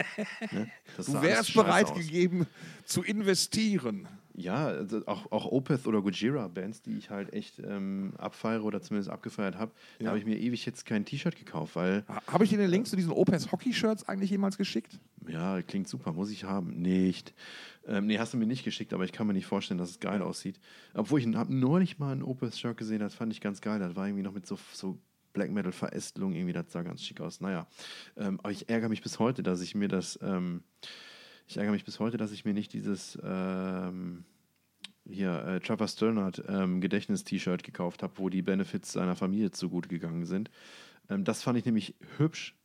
[0.50, 0.68] ne?
[0.96, 1.96] Du wärst bereit aus.
[1.96, 2.46] gegeben
[2.84, 4.08] zu investieren.
[4.36, 8.82] Ja, also auch, auch Opeth oder Gojira, Bands, die ich halt echt ähm, abfeiere oder
[8.82, 10.10] zumindest abgefeiert habe, da Ja.
[10.10, 12.88] habe ich mir ewig jetzt kein T-Shirt gekauft, weil, Ha- Habe ich dir den Link
[12.88, 14.98] zu diesen Opus Hockey-Shirts eigentlich jemals geschickt?
[15.28, 16.82] ja, klingt super, muss ich haben.
[16.82, 17.32] Nicht.
[17.86, 20.00] Ähm, nee, hast du mir nicht geschickt, aber ich kann mir nicht vorstellen, dass es
[20.00, 20.58] geil aussieht.
[20.94, 23.78] Obwohl ich habe neulich mal ein Opeth-Shirt gesehen, das fand ich ganz geil.
[23.78, 24.98] Das war irgendwie noch mit so, so
[25.32, 27.40] Black Metal-Verästelung, irgendwie, das sah ganz schick aus.
[27.40, 27.66] Naja,
[28.16, 30.62] ähm, aber ich ärgere mich bis heute, dass ich mir das, ähm,
[31.46, 34.24] ich ärgere mich bis heute, dass ich mir nicht dieses, ähm,
[35.06, 40.24] hier äh, Trevor Sternhardt ähm, Gedächtnis-T-Shirt gekauft habe, wo die Benefits seiner Familie zugute gegangen
[40.24, 40.50] sind.
[41.10, 42.56] Ähm, das fand ich nämlich hübsch.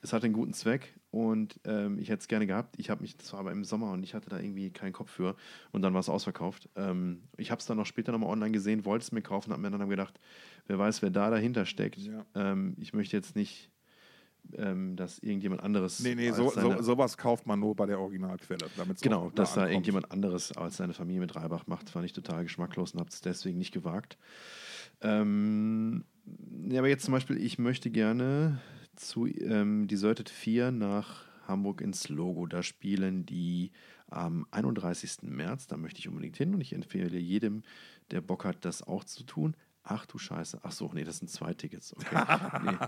[0.00, 2.78] Es hatte einen guten Zweck und ähm, ich hätte es gerne gehabt.
[2.78, 5.10] Ich habe mich, das war aber im Sommer und ich hatte da irgendwie keinen Kopf
[5.10, 5.34] für
[5.72, 6.68] und dann war es ausverkauft.
[6.76, 9.62] Ähm, ich habe es dann noch später nochmal online gesehen, wollte es mir kaufen, habe
[9.62, 10.20] mir dann gedacht,
[10.66, 11.98] wer weiß, wer da dahinter steckt.
[11.98, 12.26] Ja.
[12.34, 13.70] Ähm, ich möchte jetzt nicht,
[14.56, 16.00] ähm, dass irgendjemand anderes.
[16.00, 18.66] Nee, nee, so, so, seine- sowas kauft man nur bei der Originalquelle.
[19.00, 19.72] Genau, dass da ankommt.
[19.72, 23.20] irgendjemand anderes als seine Familie mit Reibach macht, fand ich total geschmacklos und habe es
[23.20, 24.18] deswegen nicht gewagt.
[25.00, 26.04] Ähm,
[26.68, 28.60] ja, aber jetzt zum Beispiel, ich möchte gerne
[28.96, 32.46] zu ähm, Deserted 4 nach Hamburg ins Logo.
[32.46, 33.72] Da spielen die
[34.08, 35.22] am 31.
[35.22, 37.62] März, da möchte ich unbedingt hin und ich empfehle jedem,
[38.10, 39.56] der Bock hat, das auch zu tun.
[39.82, 40.60] Ach du Scheiße.
[40.62, 41.94] Ach so, nee, das sind zwei Tickets.
[41.94, 42.16] Okay.
[42.64, 42.86] nee.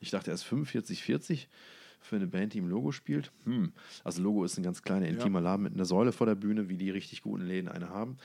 [0.00, 1.48] Ich dachte erst 45, 40
[2.00, 3.32] für eine Band, die im Logo spielt.
[3.44, 3.72] Hm.
[4.04, 6.76] Also Logo ist ein ganz kleiner, intimer Laden mit einer Säule vor der Bühne, wie
[6.76, 8.18] die richtig guten Läden eine haben.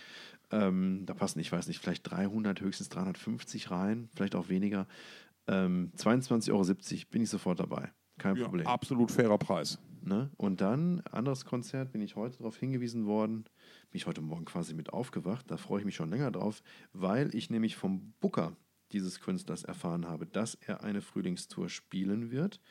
[0.51, 4.87] Ähm, da passen, ich weiß nicht, vielleicht 300, höchstens 350 rein, vielleicht auch weniger.
[5.47, 6.63] Ähm, 22,70 Euro
[7.09, 7.91] bin ich sofort dabei.
[8.19, 8.67] Kein Ja, Problem.
[8.67, 9.79] absolut fairer Preis.
[10.01, 10.29] Ne?
[10.37, 13.43] Und dann, anderes Konzert, bin ich heute darauf hingewiesen worden,
[13.89, 17.33] bin ich heute Morgen quasi mit aufgewacht, da freue ich mich schon länger drauf, weil
[17.33, 18.55] ich nämlich vom Booker
[18.93, 22.61] dieses Künstlers erfahren habe, dass er eine Frühlingstour spielen wird.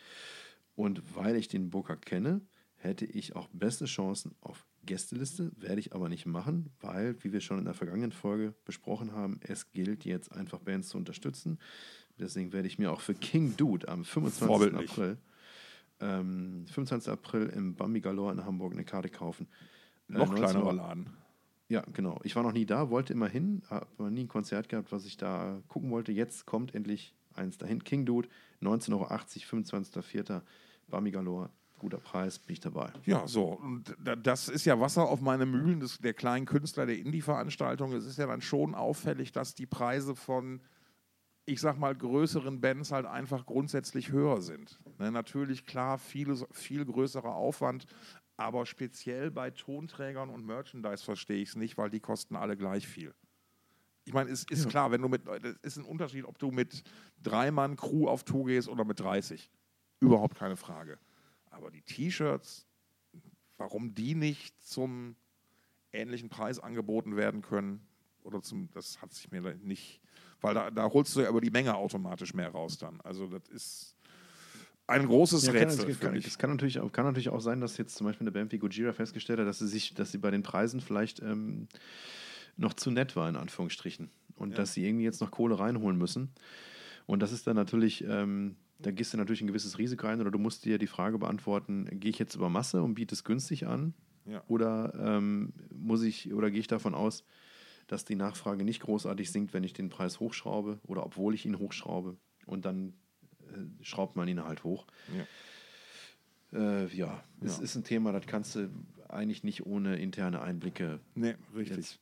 [0.74, 2.40] Und weil ich den Booker kenne,
[2.76, 7.40] hätte ich auch beste Chancen auf Gästeliste, werde ich aber nicht machen, weil, wie wir
[7.40, 11.58] schon in der vergangenen Folge besprochen haben, es gilt jetzt einfach Bands zu unterstützen.
[12.18, 14.46] Deswegen werde ich mir auch für King Dude am 25.
[14.46, 14.90] Vorbildlich.
[14.90, 15.18] April
[16.02, 17.12] ähm, 25.
[17.12, 19.48] April im Bambi Galore in Hamburg eine Karte kaufen.
[20.08, 20.72] Äh, Noch 19 kleinerer.
[20.72, 21.10] Laden.
[21.72, 22.20] Ja, genau.
[22.22, 25.16] Ich war noch nie da, wollte immer hin, habe nie ein Konzert gehabt, was ich
[25.16, 26.12] da gucken wollte.
[26.12, 27.82] Jetzt kommt endlich eins dahin.
[27.82, 28.28] King Dude,
[28.60, 30.42] 19,80 Euro, 25.04.
[30.88, 32.92] Bambi Galore, guter Preis, bin ich dabei.
[33.06, 33.54] Ja, so.
[33.54, 37.94] Und da- das ist ja Wasser auf meine Mühlen des, der kleinen Künstler der Indie-Veranstaltung.
[37.94, 40.60] Es ist ja dann schon auffällig, dass die Preise von,
[41.46, 44.78] ich sag mal, größeren Bands halt einfach grundsätzlich höher sind.
[44.98, 47.86] Ne, natürlich, klar, viele, viel größerer Aufwand,
[48.42, 52.88] aber speziell bei Tonträgern und Merchandise verstehe ich es nicht, weil die kosten alle gleich
[52.88, 53.14] viel.
[54.04, 56.82] Ich meine, es ist klar, wenn du mit, es ist ein Unterschied, ob du mit
[57.22, 59.48] drei Mann Crew auf Tour gehst oder mit 30.
[60.00, 60.98] Überhaupt keine Frage.
[61.50, 62.66] Aber die T-Shirts,
[63.58, 65.14] warum die nicht zum
[65.92, 67.86] ähnlichen Preis angeboten werden können,
[68.24, 70.00] oder zum, das hat sich mir nicht,
[70.40, 73.00] weil da, da holst du ja über die Menge automatisch mehr raus dann.
[73.02, 73.96] Also das ist,
[74.92, 76.26] ein großes Ja, kann, Rätsel es, für kann, mich.
[76.26, 78.58] es kann, natürlich, auch- kann natürlich auch sein, dass jetzt zum Beispiel eine Band wie
[78.58, 81.68] Gojira festgestellt hat, dass sie sich, dass sie bei den Preisen vielleicht ähm,
[82.56, 84.10] noch zu nett war, in Anführungsstrichen.
[84.36, 86.30] Und dass sie irgendwie jetzt noch Kohle reinholen müssen.
[87.06, 90.30] Und das ist dann natürlich, ähm, da gehst du natürlich ein gewisses Risiko ein oder
[90.30, 93.66] du musst dir die Frage beantworten, gehe ich jetzt über Masse und biete es günstig
[93.66, 93.94] an?
[94.24, 94.42] Ja.
[94.48, 97.24] Oder ähm, muss ich oder gehe ich davon aus,
[97.88, 101.58] dass die Nachfrage nicht großartig sinkt, wenn ich den Preis hochschraube oder obwohl ich ihn
[101.58, 102.16] hochschraube
[102.46, 102.94] und dann
[103.52, 104.86] äh, schraubt man ihn halt hoch.
[106.52, 107.62] Äh, ja, es Ja.
[107.64, 108.68] ist ein Thema, das kannst du
[109.08, 111.98] eigentlich nicht ohne interne Einblicke Nee, richtig.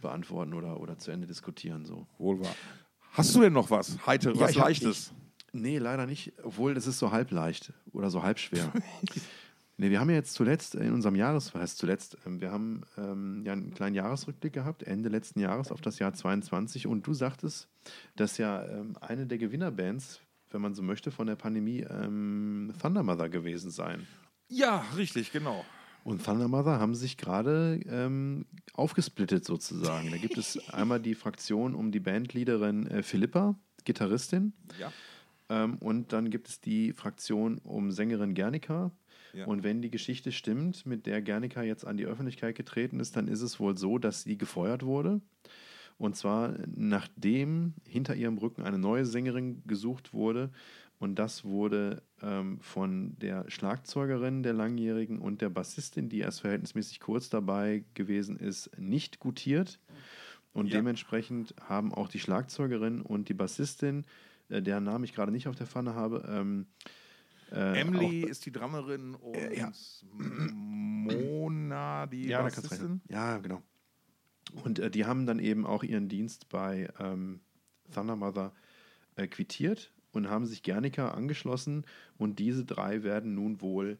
[0.00, 1.84] beantworten oder, oder zu Ende diskutieren.
[1.84, 2.06] So.
[2.18, 2.54] Wohl wahr.
[3.12, 4.04] Hast du denn noch was?
[4.06, 5.12] Heiteres, Ja, was ich Leichtes?
[5.52, 8.72] Nee, leider nicht, obwohl das ist so halb leicht oder so halb schwer.
[9.76, 12.82] nee, wir haben ja jetzt zuletzt in unserem Jahres, was heißt zuletzt, ähm, wir haben
[12.96, 17.12] ähm, ja einen kleinen Jahresrückblick gehabt, Ende letzten Jahres auf das Jahr 22 und du
[17.12, 17.68] sagtest,
[18.16, 20.20] dass ja ähm, eine der Gewinnerbands,
[20.52, 24.06] wenn man so möchte, von der Pandemie ähm, Thunder Mother gewesen sein.
[24.48, 25.64] Ja, richtig, genau.
[26.04, 30.10] Und Thunder Mother haben sich gerade ähm, aufgesplittet sozusagen.
[30.10, 33.54] Da gibt es einmal die Fraktion um die Bandleaderin äh, Philippa,
[33.84, 34.52] Gitarristin.
[34.80, 34.92] Ja.
[35.48, 38.90] Ähm, und dann gibt es die Fraktion um Sängerin Gernika.
[39.32, 39.46] Ja.
[39.46, 43.28] Und wenn die Geschichte stimmt, mit der Gernika jetzt an die Öffentlichkeit getreten ist, dann
[43.28, 45.20] ist es wohl so, dass sie gefeuert wurde.
[45.98, 50.50] Und zwar nachdem hinter ihrem Rücken eine neue Sängerin gesucht wurde.
[50.98, 57.00] Und das wurde ähm, von der Schlagzeugerin der Langjährigen und der Bassistin, die erst verhältnismäßig
[57.00, 59.80] kurz dabei gewesen ist, nicht gutiert.
[60.52, 60.76] Und Ja.
[60.76, 64.04] dementsprechend haben auch die Schlagzeugerin und die Bassistin,
[64.48, 66.66] äh, deren Namen ich gerade nicht auf der Pfanne habe, ähm,
[67.50, 69.72] äh, Emily auch- ist die Drummerin und ja.
[70.12, 73.00] Mona die ja, Bassistin.
[73.08, 73.60] Ja, genau.
[74.64, 77.40] Und äh, die haben dann eben auch ihren Dienst bei ähm,
[77.92, 78.52] Thunder Mother
[79.16, 81.84] äh, quittiert und haben sich Gernika angeschlossen
[82.18, 83.98] und diese drei werden nun wohl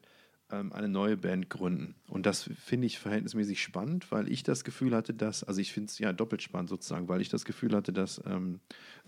[0.51, 1.95] ähm, eine neue Band gründen.
[2.07, 5.89] Und das finde ich verhältnismäßig spannend, weil ich das Gefühl hatte, dass, also ich finde
[5.89, 8.59] es ja doppelt spannend sozusagen, weil ich das Gefühl hatte, dass ähm,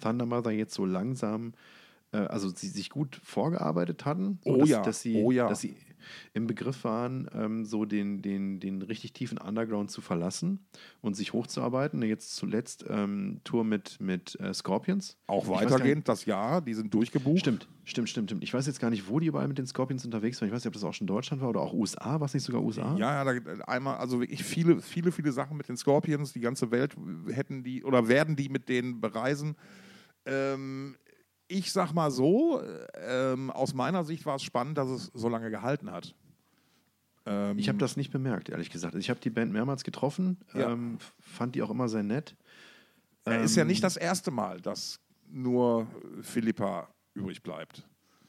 [0.02, 1.54] Thunder Mother jetzt so langsam,
[2.12, 4.40] äh, also sie sich gut vorgearbeitet hatten.
[4.44, 5.48] Oh dass, ja, dass sie, oh ja.
[5.48, 5.76] dass sie
[6.34, 10.66] im Begriff waren, ähm, so den, den, den richtig tiefen Underground zu verlassen
[11.02, 12.02] und sich hochzuarbeiten.
[12.04, 15.18] Jetzt zuletzt ähm, Tour mit, mit äh, Scorpions.
[15.28, 17.40] Auch weitergehend, das Jahr, die sind durchgebucht.
[17.40, 18.44] Stimmt, stimmt, stimmt, stimmt.
[18.44, 20.50] Ich weiß jetzt gar nicht, wo die überall mit den Scorpions unterwegs waren.
[20.50, 22.20] Ich weiß nicht, ob das auch schon Deutschland war oder auch USA.
[22.20, 22.96] War es nicht sogar USA?
[22.98, 26.34] Ja, ja, da gibt einmal, also wirklich viele, viele, viele Sachen mit den Scorpions.
[26.34, 26.96] Die ganze Welt
[27.30, 29.56] hätten die oder werden die mit denen bereisen.
[30.26, 30.96] Ähm,
[31.48, 32.62] ich sag mal so,
[33.08, 36.16] ähm, aus meiner Sicht war es spannend, dass es so lange gehalten hat.
[37.26, 38.94] Ähm, Ich habe das nicht bemerkt, ehrlich gesagt.
[38.96, 40.72] Also Ich habe die Band mehrmals getroffen, Ja.
[40.72, 42.36] ähm, fand die auch immer sehr nett.
[43.28, 45.00] äh, ist ja ähm, nicht das erste Mal, dass
[45.32, 45.88] nur
[46.22, 47.88] Philippa übrig bleibt.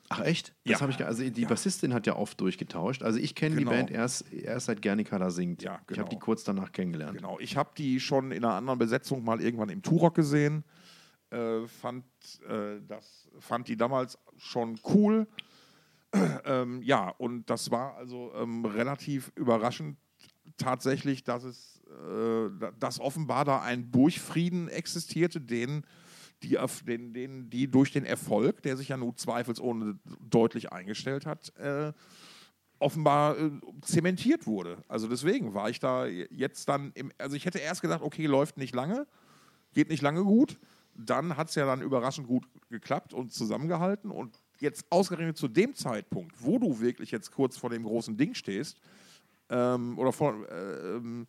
[0.09, 0.55] Ach echt?
[0.65, 0.81] Das Ja.
[0.81, 1.05] habe ich.
[1.05, 3.03] Also die Bassistin hat ja oft durchgetauscht.
[3.03, 3.71] Also ich kenne Genau.
[3.73, 5.63] die Band erst, erst seit Gernika da singt.
[5.63, 6.01] Ja, Ich genau.
[6.03, 7.17] habe die kurz danach kennengelernt.
[7.19, 10.65] Genau, ich habe die schon in einer anderen Besetzung mal irgendwann im Turok gesehen.
[11.31, 12.05] Äh, fand,
[12.49, 15.27] äh, das, fand die damals schon cool.
[16.45, 19.97] ähm, ja, und das war also ähm, relativ überraschend
[20.57, 25.85] tatsächlich, dass es, äh, da- dass offenbar da ein Durchfrieden existierte, den
[26.43, 31.55] die, den, den, die durch den Erfolg, der sich ja nun zweifelsohne deutlich eingestellt hat,
[31.57, 31.93] äh,
[32.79, 33.51] offenbar äh,
[33.81, 34.85] zementiert wurde.
[34.87, 38.59] Also deswegen war ich da jetzt dann, im, also ich hätte erst gedacht, okay, läuft
[38.59, 39.07] nicht lange,
[39.73, 40.59] geht nicht lange gut.
[40.99, 44.11] Dann hat es ja dann überraschend gut geklappt und zusammengehalten.
[44.11, 48.35] Und jetzt ausgerechnet zu dem Zeitpunkt, wo du wirklich jetzt kurz vor dem großen Ding
[48.35, 48.81] stehst,
[49.51, 51.27] ähm, oder vor, ähm,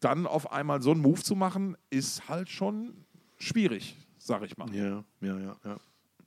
[0.00, 2.94] dann auf einmal so einen Move zu machen, ist halt schon
[3.38, 4.72] schwierig, sag ich mal.
[4.74, 5.76] Ja, ja, ja, ja.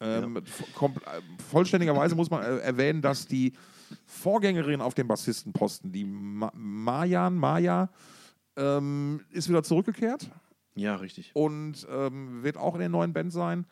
[0.02, 0.41] Ähm,
[0.76, 3.53] kom- äh, vollständigerweise muss man äh, erwähnen, dass die
[4.06, 7.90] Vorgängerin auf dem Bassistenposten, die Ma Mayan, Maya,
[8.57, 10.30] ähm, ist wieder zurückgekehrt
[10.76, 11.31] Ja, richtig.
[11.34, 13.65] und ähm, wird auch in der neuen Band sein.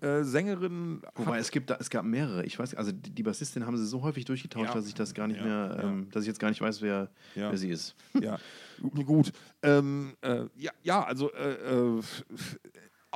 [0.00, 2.44] Äh, Sängerin Wobei es gibt da, es gab mehrere.
[2.44, 4.74] Ich weiß, also die, die Bassistin haben sie so häufig durchgetauscht, Ja.
[4.74, 7.10] dass ich das gar nicht Ja, mehr, ähm, dass ich jetzt gar nicht weiß, wer,
[7.34, 7.50] Ja.
[7.50, 7.94] wer sie ist.
[8.20, 8.38] ja,
[9.04, 9.32] gut.
[9.62, 10.46] Ähm, äh,
[10.82, 11.52] ja, also äh,
[11.98, 12.02] äh,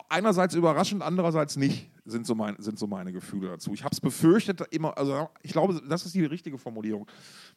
[0.08, 3.72] einerseits überraschend, andererseits nicht, sind so, mein, sind so meine Gefühle dazu.
[3.72, 7.08] Ich habe es befürchtet, immer, also ich glaube, das ist die richtige Formulierung.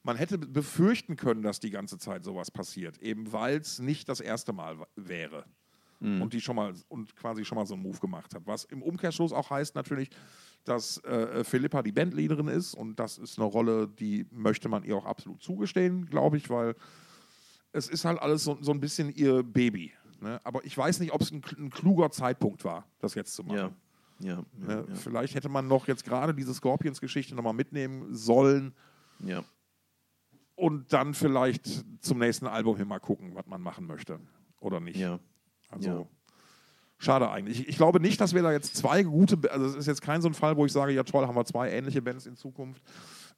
[0.01, 4.22] Man hätte befürchten können, dass die ganze Zeit sowas passiert, eben weil es nicht das
[4.22, 4.88] erste Mal wa-
[5.99, 6.21] wäre.
[6.21, 8.43] Und die schon mal und quasi schon mal so einen Move gemacht hat.
[8.45, 10.09] Was im Umkehrschluss auch heißt natürlich,
[10.63, 14.95] dass äh, Philippa die Bandleaderin ist und das ist eine Rolle, die möchte man ihr
[14.95, 16.76] auch absolut zugestehen, glaube ich, weil
[17.71, 19.93] es ist halt alles so, so ein bisschen ihr Baby.
[20.21, 20.39] Ne?
[20.43, 23.57] Aber ich weiß nicht, ob es ein, ein kluger Zeitpunkt war, das jetzt zu machen.
[23.57, 23.71] Ja.
[24.21, 24.85] Ja, ja, Ne?
[24.95, 28.73] Vielleicht hätte man noch jetzt gerade diese Scorpions-Geschichte nochmal mitnehmen sollen
[29.19, 29.45] ja.
[30.55, 34.19] und dann vielleicht zum nächsten Album hin mal gucken, was man machen möchte.
[34.59, 34.97] Oder nicht.
[34.97, 35.19] ja.
[35.70, 36.06] Also Ja.
[36.98, 37.62] schade eigentlich.
[37.62, 40.22] Ich, ich glaube nicht, dass wir da jetzt zwei gute, also es ist jetzt kein
[40.22, 42.84] so ein Fall, wo ich sage, ja toll, haben wir zwei ähnliche Bands in Zukunft.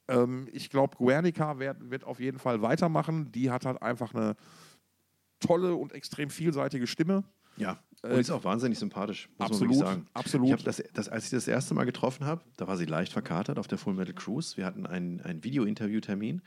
[0.08, 3.32] Ähm, ich glaube, Guernica wird, wird auf jeden Fall weitermachen.
[3.32, 4.36] Die hat halt einfach eine
[5.40, 7.24] tolle und extrem vielseitige Stimme.
[7.58, 10.08] Ja, und Äh, ist auch wahnsinnig sympathisch, muss absolut, man wirklich sagen.
[10.14, 10.60] absolut.
[10.60, 13.60] Ich das, das, als ich das erste Mal getroffen habe, da war sie leicht verkatert
[13.60, 14.58] auf der Full Metal Cruise.
[14.58, 16.42] Wir hatten einen, einen Video-Interview-Termin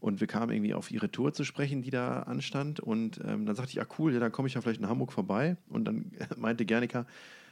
[0.00, 2.80] und wir kamen irgendwie auf ihre Tour zu sprechen, die da anstand.
[2.80, 5.12] Und ähm, dann sagte ich, ja cool, ja, dann komme ich ja vielleicht in Hamburg
[5.12, 5.56] vorbei.
[5.68, 7.06] Und dann meinte Gernika,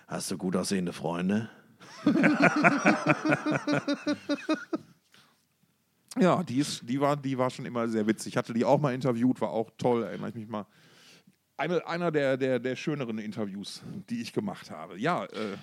[0.06, 1.48] hast du gut aussehende Freunde?
[6.16, 8.34] Ja, die, ist, die, war, die war schon immer sehr witzig.
[8.34, 10.66] Ich hatte die auch mal interviewt, war auch toll, erinnere ich mich mal.
[11.56, 14.98] Eine, einer der, der, der schöneren Interviews, die ich gemacht habe.
[14.98, 15.56] Ja, äh,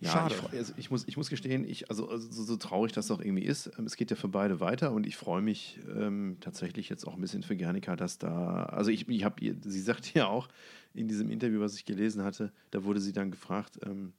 [0.00, 0.34] Ja, schade.
[0.52, 3.20] Ich, also ich, muss, ich muss gestehen, ich, also, also so, so traurig das auch
[3.20, 6.88] irgendwie ist, ähm, es geht ja für beide weiter und ich freue mich ähm, tatsächlich
[6.88, 10.10] jetzt auch ein bisschen für Gernika, dass da, also ich, ich habe, ihr- sie sagte
[10.18, 10.48] ja auch
[10.94, 14.12] in diesem Interview, was ich gelesen hatte, da wurde sie dann gefragt, ähm,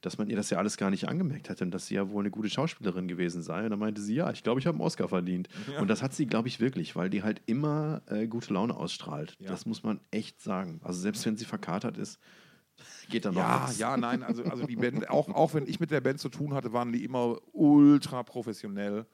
[0.00, 2.22] dass man ihr das ja alles gar nicht angemerkt hatte und dass sie ja wohl
[2.22, 3.64] eine gute Schauspielerin gewesen sei.
[3.64, 5.48] Und dann meinte sie, ja, ich glaube, ich habe einen Oscar verdient.
[5.80, 9.36] Und das hat sie, glaube ich, wirklich, weil die halt immer äh, gute Laune ausstrahlt.
[9.40, 9.48] Ja.
[9.48, 10.80] Das muss man echt sagen.
[10.82, 12.18] Also selbst wenn sie verkatert ist,
[13.10, 13.78] geht da noch Ja, was.
[13.78, 16.54] ja, nein, also, also die Band, auch, auch wenn ich mit der Band zu tun
[16.54, 19.06] hatte, waren die immer ultra professionell.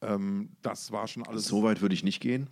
[0.00, 1.46] Ähm, das war schon alles.
[1.46, 2.48] So weit würde ich nicht gehen,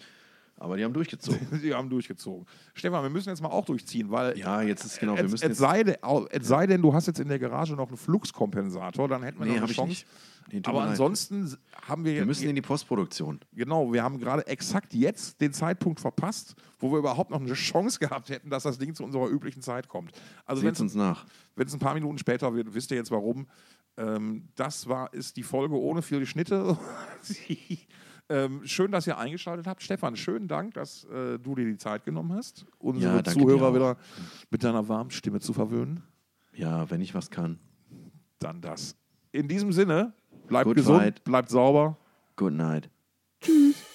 [0.60, 1.40] aber die haben durchgezogen.
[1.60, 2.46] Sie haben durchgezogen.
[2.74, 4.38] Stefan, wir müssen jetzt mal auch durchziehen, weil.
[4.38, 5.58] Ja, jetzt ist genau, wir müssen es, jetzt.
[5.58, 5.96] sei denn,
[6.30, 9.46] es sei denn, du hast jetzt in der Garage noch einen Fluxkompensator, dann hätten wir
[9.46, 10.04] Nee, noch eine Chance.
[10.52, 11.56] Nee, Aber ansonsten
[11.86, 13.40] haben wir, Wir müssen in die Postproduktion.
[13.52, 17.98] genau, wir haben gerade exakt jetzt den Zeitpunkt verpasst, wo wir überhaupt noch eine Chance
[18.00, 20.10] gehabt hätten, dass das Ding zu unserer üblichen Zeit kommt.
[20.46, 21.24] Also wenn Seht uns nach.
[21.54, 23.46] wenn es ein paar Minuten später wird, wisst ihr jetzt warum.
[23.96, 26.76] Ähm, das war, ist die Folge ohne viele Schnitte.
[28.30, 29.82] Ähm, schön, dass ihr eingeschaltet habt.
[29.82, 33.96] Stefan, schönen Dank, dass äh, du dir die Zeit genommen hast, unsere Ja, Zuhörer wieder
[34.50, 36.04] mit deiner warmen Stimme zu verwöhnen.
[36.54, 37.58] Ja, wenn ich was kann.
[38.38, 38.94] Dann das.
[39.32, 40.12] In diesem Sinne,
[40.46, 41.24] bleibt Good gesund, fight.
[41.24, 41.96] bleibt sauber.
[42.36, 42.88] Good night.
[43.40, 43.89] Tschüss.